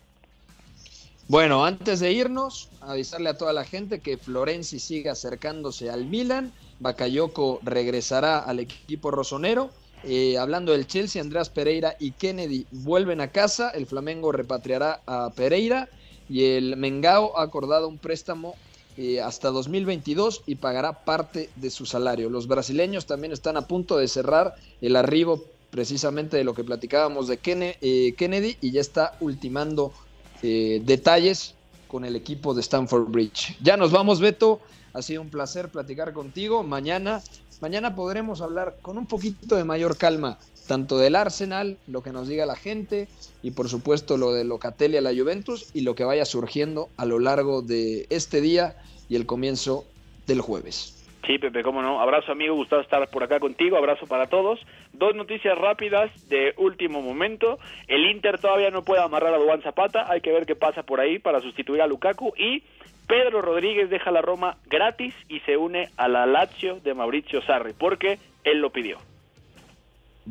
Bueno, 1.27 1.63
antes 1.63 1.99
de 1.99 2.11
irnos, 2.11 2.69
avisarle 2.81 3.29
a 3.29 3.37
toda 3.37 3.53
la 3.53 3.65
gente 3.65 3.99
que 3.99 4.17
Florenzi 4.17 4.79
sigue 4.79 5.09
acercándose 5.09 5.91
al 5.91 6.05
Milan, 6.05 6.51
Bakayoko 6.79 7.59
regresará 7.63 8.39
al 8.39 8.59
equipo 8.59 9.11
rosonero. 9.11 9.69
Eh, 10.05 10.37
hablando 10.37 10.71
del 10.71 10.87
Chelsea, 10.87 11.21
Andrés 11.21 11.49
Pereira 11.49 11.95
y 11.99 12.11
Kennedy 12.11 12.65
vuelven 12.71 13.19
a 13.19 13.27
casa, 13.27 13.69
el 13.71 13.85
Flamengo 13.85 14.31
repatriará 14.31 15.01
a 15.05 15.29
Pereira 15.35 15.89
y 16.29 16.45
el 16.45 16.77
Mengao 16.77 17.37
ha 17.37 17.43
acordado 17.43 17.87
un 17.87 17.97
préstamo 17.97 18.55
eh, 18.97 19.21
hasta 19.21 19.49
2022 19.49 20.43
y 20.45 20.55
pagará 20.55 21.05
parte 21.05 21.49
de 21.55 21.69
su 21.69 21.85
salario. 21.85 22.29
Los 22.29 22.47
brasileños 22.47 23.05
también 23.05 23.31
están 23.33 23.57
a 23.57 23.67
punto 23.67 23.97
de 23.97 24.07
cerrar 24.07 24.55
el 24.81 24.95
arribo 24.95 25.43
precisamente 25.71 26.37
de 26.37 26.43
lo 26.43 26.53
que 26.53 26.63
platicábamos 26.63 27.27
de 27.27 27.39
eh, 27.43 28.13
Kennedy 28.17 28.57
y 28.61 28.71
ya 28.71 28.81
está 28.81 29.15
ultimando 29.19 29.93
eh, 30.41 30.81
detalles 30.85 31.55
con 31.87 32.05
el 32.05 32.15
equipo 32.15 32.53
de 32.53 32.61
Stanford 32.61 33.09
Bridge. 33.09 33.57
Ya 33.61 33.77
nos 33.77 33.91
vamos, 33.91 34.19
Beto. 34.19 34.59
Ha 34.93 35.01
sido 35.01 35.21
un 35.21 35.29
placer 35.29 35.69
platicar 35.69 36.13
contigo. 36.13 36.63
Mañana, 36.63 37.21
mañana 37.61 37.95
podremos 37.95 38.41
hablar 38.41 38.77
con 38.81 38.97
un 38.97 39.05
poquito 39.05 39.55
de 39.55 39.63
mayor 39.63 39.97
calma, 39.97 40.39
tanto 40.69 40.99
del 40.99 41.15
Arsenal, 41.15 41.77
lo 41.87 42.03
que 42.03 42.11
nos 42.11 42.27
diga 42.27 42.45
la 42.45 42.55
gente, 42.55 43.07
y 43.41 43.51
por 43.51 43.69
supuesto 43.69 44.17
lo 44.17 44.33
de 44.33 44.43
Locatelli 44.43 44.97
a 44.97 45.01
la 45.01 45.15
Juventus 45.15 45.71
y 45.73 45.81
lo 45.81 45.95
que 45.95 46.03
vaya 46.03 46.25
surgiendo 46.25 46.89
a 46.95 47.05
lo 47.05 47.17
largo 47.17 47.63
de 47.63 48.05
este 48.11 48.39
día 48.39 48.75
y 49.09 49.15
el 49.15 49.25
comienzo 49.25 49.85
del 50.27 50.41
jueves. 50.41 50.95
Sí, 51.25 51.39
Pepe, 51.39 51.63
cómo 51.63 51.81
no. 51.81 51.99
Abrazo, 51.99 52.31
amigo. 52.31 52.53
Gustavo 52.53 52.83
estar 52.83 53.09
por 53.09 53.23
acá 53.23 53.39
contigo. 53.39 53.77
Abrazo 53.77 54.05
para 54.05 54.27
todos. 54.27 54.59
Dos 54.93 55.15
noticias 55.15 55.57
rápidas 55.57 56.11
de 56.29 56.53
último 56.57 57.01
momento. 57.01 57.57
El 57.87 58.05
Inter 58.05 58.39
todavía 58.39 58.69
no 58.69 58.83
puede 58.83 59.01
amarrar 59.01 59.33
a 59.33 59.39
Duan 59.39 59.63
Zapata. 59.63 60.05
Hay 60.07 60.21
que 60.21 60.31
ver 60.31 60.45
qué 60.45 60.55
pasa 60.55 60.83
por 60.83 60.99
ahí 60.99 61.17
para 61.17 61.41
sustituir 61.41 61.81
a 61.81 61.87
Lukaku. 61.87 62.31
Y 62.37 62.61
Pedro 63.07 63.41
Rodríguez 63.41 63.89
deja 63.89 64.11
la 64.11 64.21
Roma 64.21 64.57
gratis 64.67 65.15
y 65.27 65.39
se 65.41 65.57
une 65.57 65.89
a 65.97 66.07
la 66.07 66.27
Lazio 66.27 66.79
de 66.79 66.93
Mauricio 66.93 67.41
Sarri, 67.41 67.73
porque 67.73 68.19
él 68.43 68.59
lo 68.59 68.69
pidió. 68.69 69.08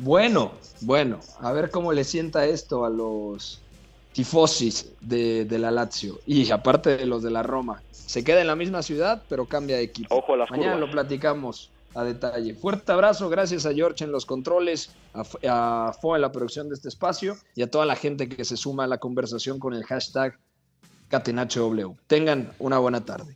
Bueno, 0.01 0.53
bueno. 0.81 1.19
A 1.41 1.51
ver 1.51 1.69
cómo 1.69 1.91
le 1.91 2.05
sienta 2.05 2.45
esto 2.45 2.85
a 2.85 2.89
los 2.89 3.59
tifosis 4.13 4.93
de, 5.01 5.43
de 5.43 5.59
la 5.59 5.71
Lazio. 5.71 6.19
Y 6.25 6.49
aparte 6.51 6.95
de 6.95 7.05
los 7.05 7.21
de 7.21 7.31
la 7.31 7.43
Roma 7.43 7.81
se 7.91 8.23
queda 8.23 8.39
en 8.39 8.47
la 8.47 8.55
misma 8.55 8.81
ciudad, 8.81 9.21
pero 9.27 9.45
cambia 9.45 9.75
de 9.75 9.83
equipo. 9.83 10.15
Ojo 10.15 10.33
a 10.33 10.37
las 10.37 10.51
Mañana 10.51 10.77
lo 10.77 10.89
platicamos 10.89 11.69
a 11.95 12.05
detalle. 12.05 12.53
Fuerte 12.55 12.91
abrazo, 12.93 13.27
gracias 13.29 13.65
a 13.65 13.73
George 13.73 14.05
en 14.05 14.11
los 14.11 14.25
controles, 14.25 14.91
a, 15.13 15.23
a 15.89 15.93
Fo 15.93 16.15
en 16.15 16.21
la 16.21 16.31
producción 16.31 16.69
de 16.69 16.75
este 16.75 16.87
espacio 16.87 17.37
y 17.55 17.61
a 17.61 17.69
toda 17.69 17.85
la 17.85 17.97
gente 17.97 18.29
que 18.29 18.45
se 18.45 18.55
suma 18.55 18.85
a 18.85 18.87
la 18.87 18.99
conversación 18.99 19.59
con 19.59 19.73
el 19.73 19.83
hashtag 19.83 20.39
CatenachoW. 21.09 21.97
Tengan 22.07 22.53
una 22.59 22.77
buena 22.77 23.03
tarde. 23.03 23.35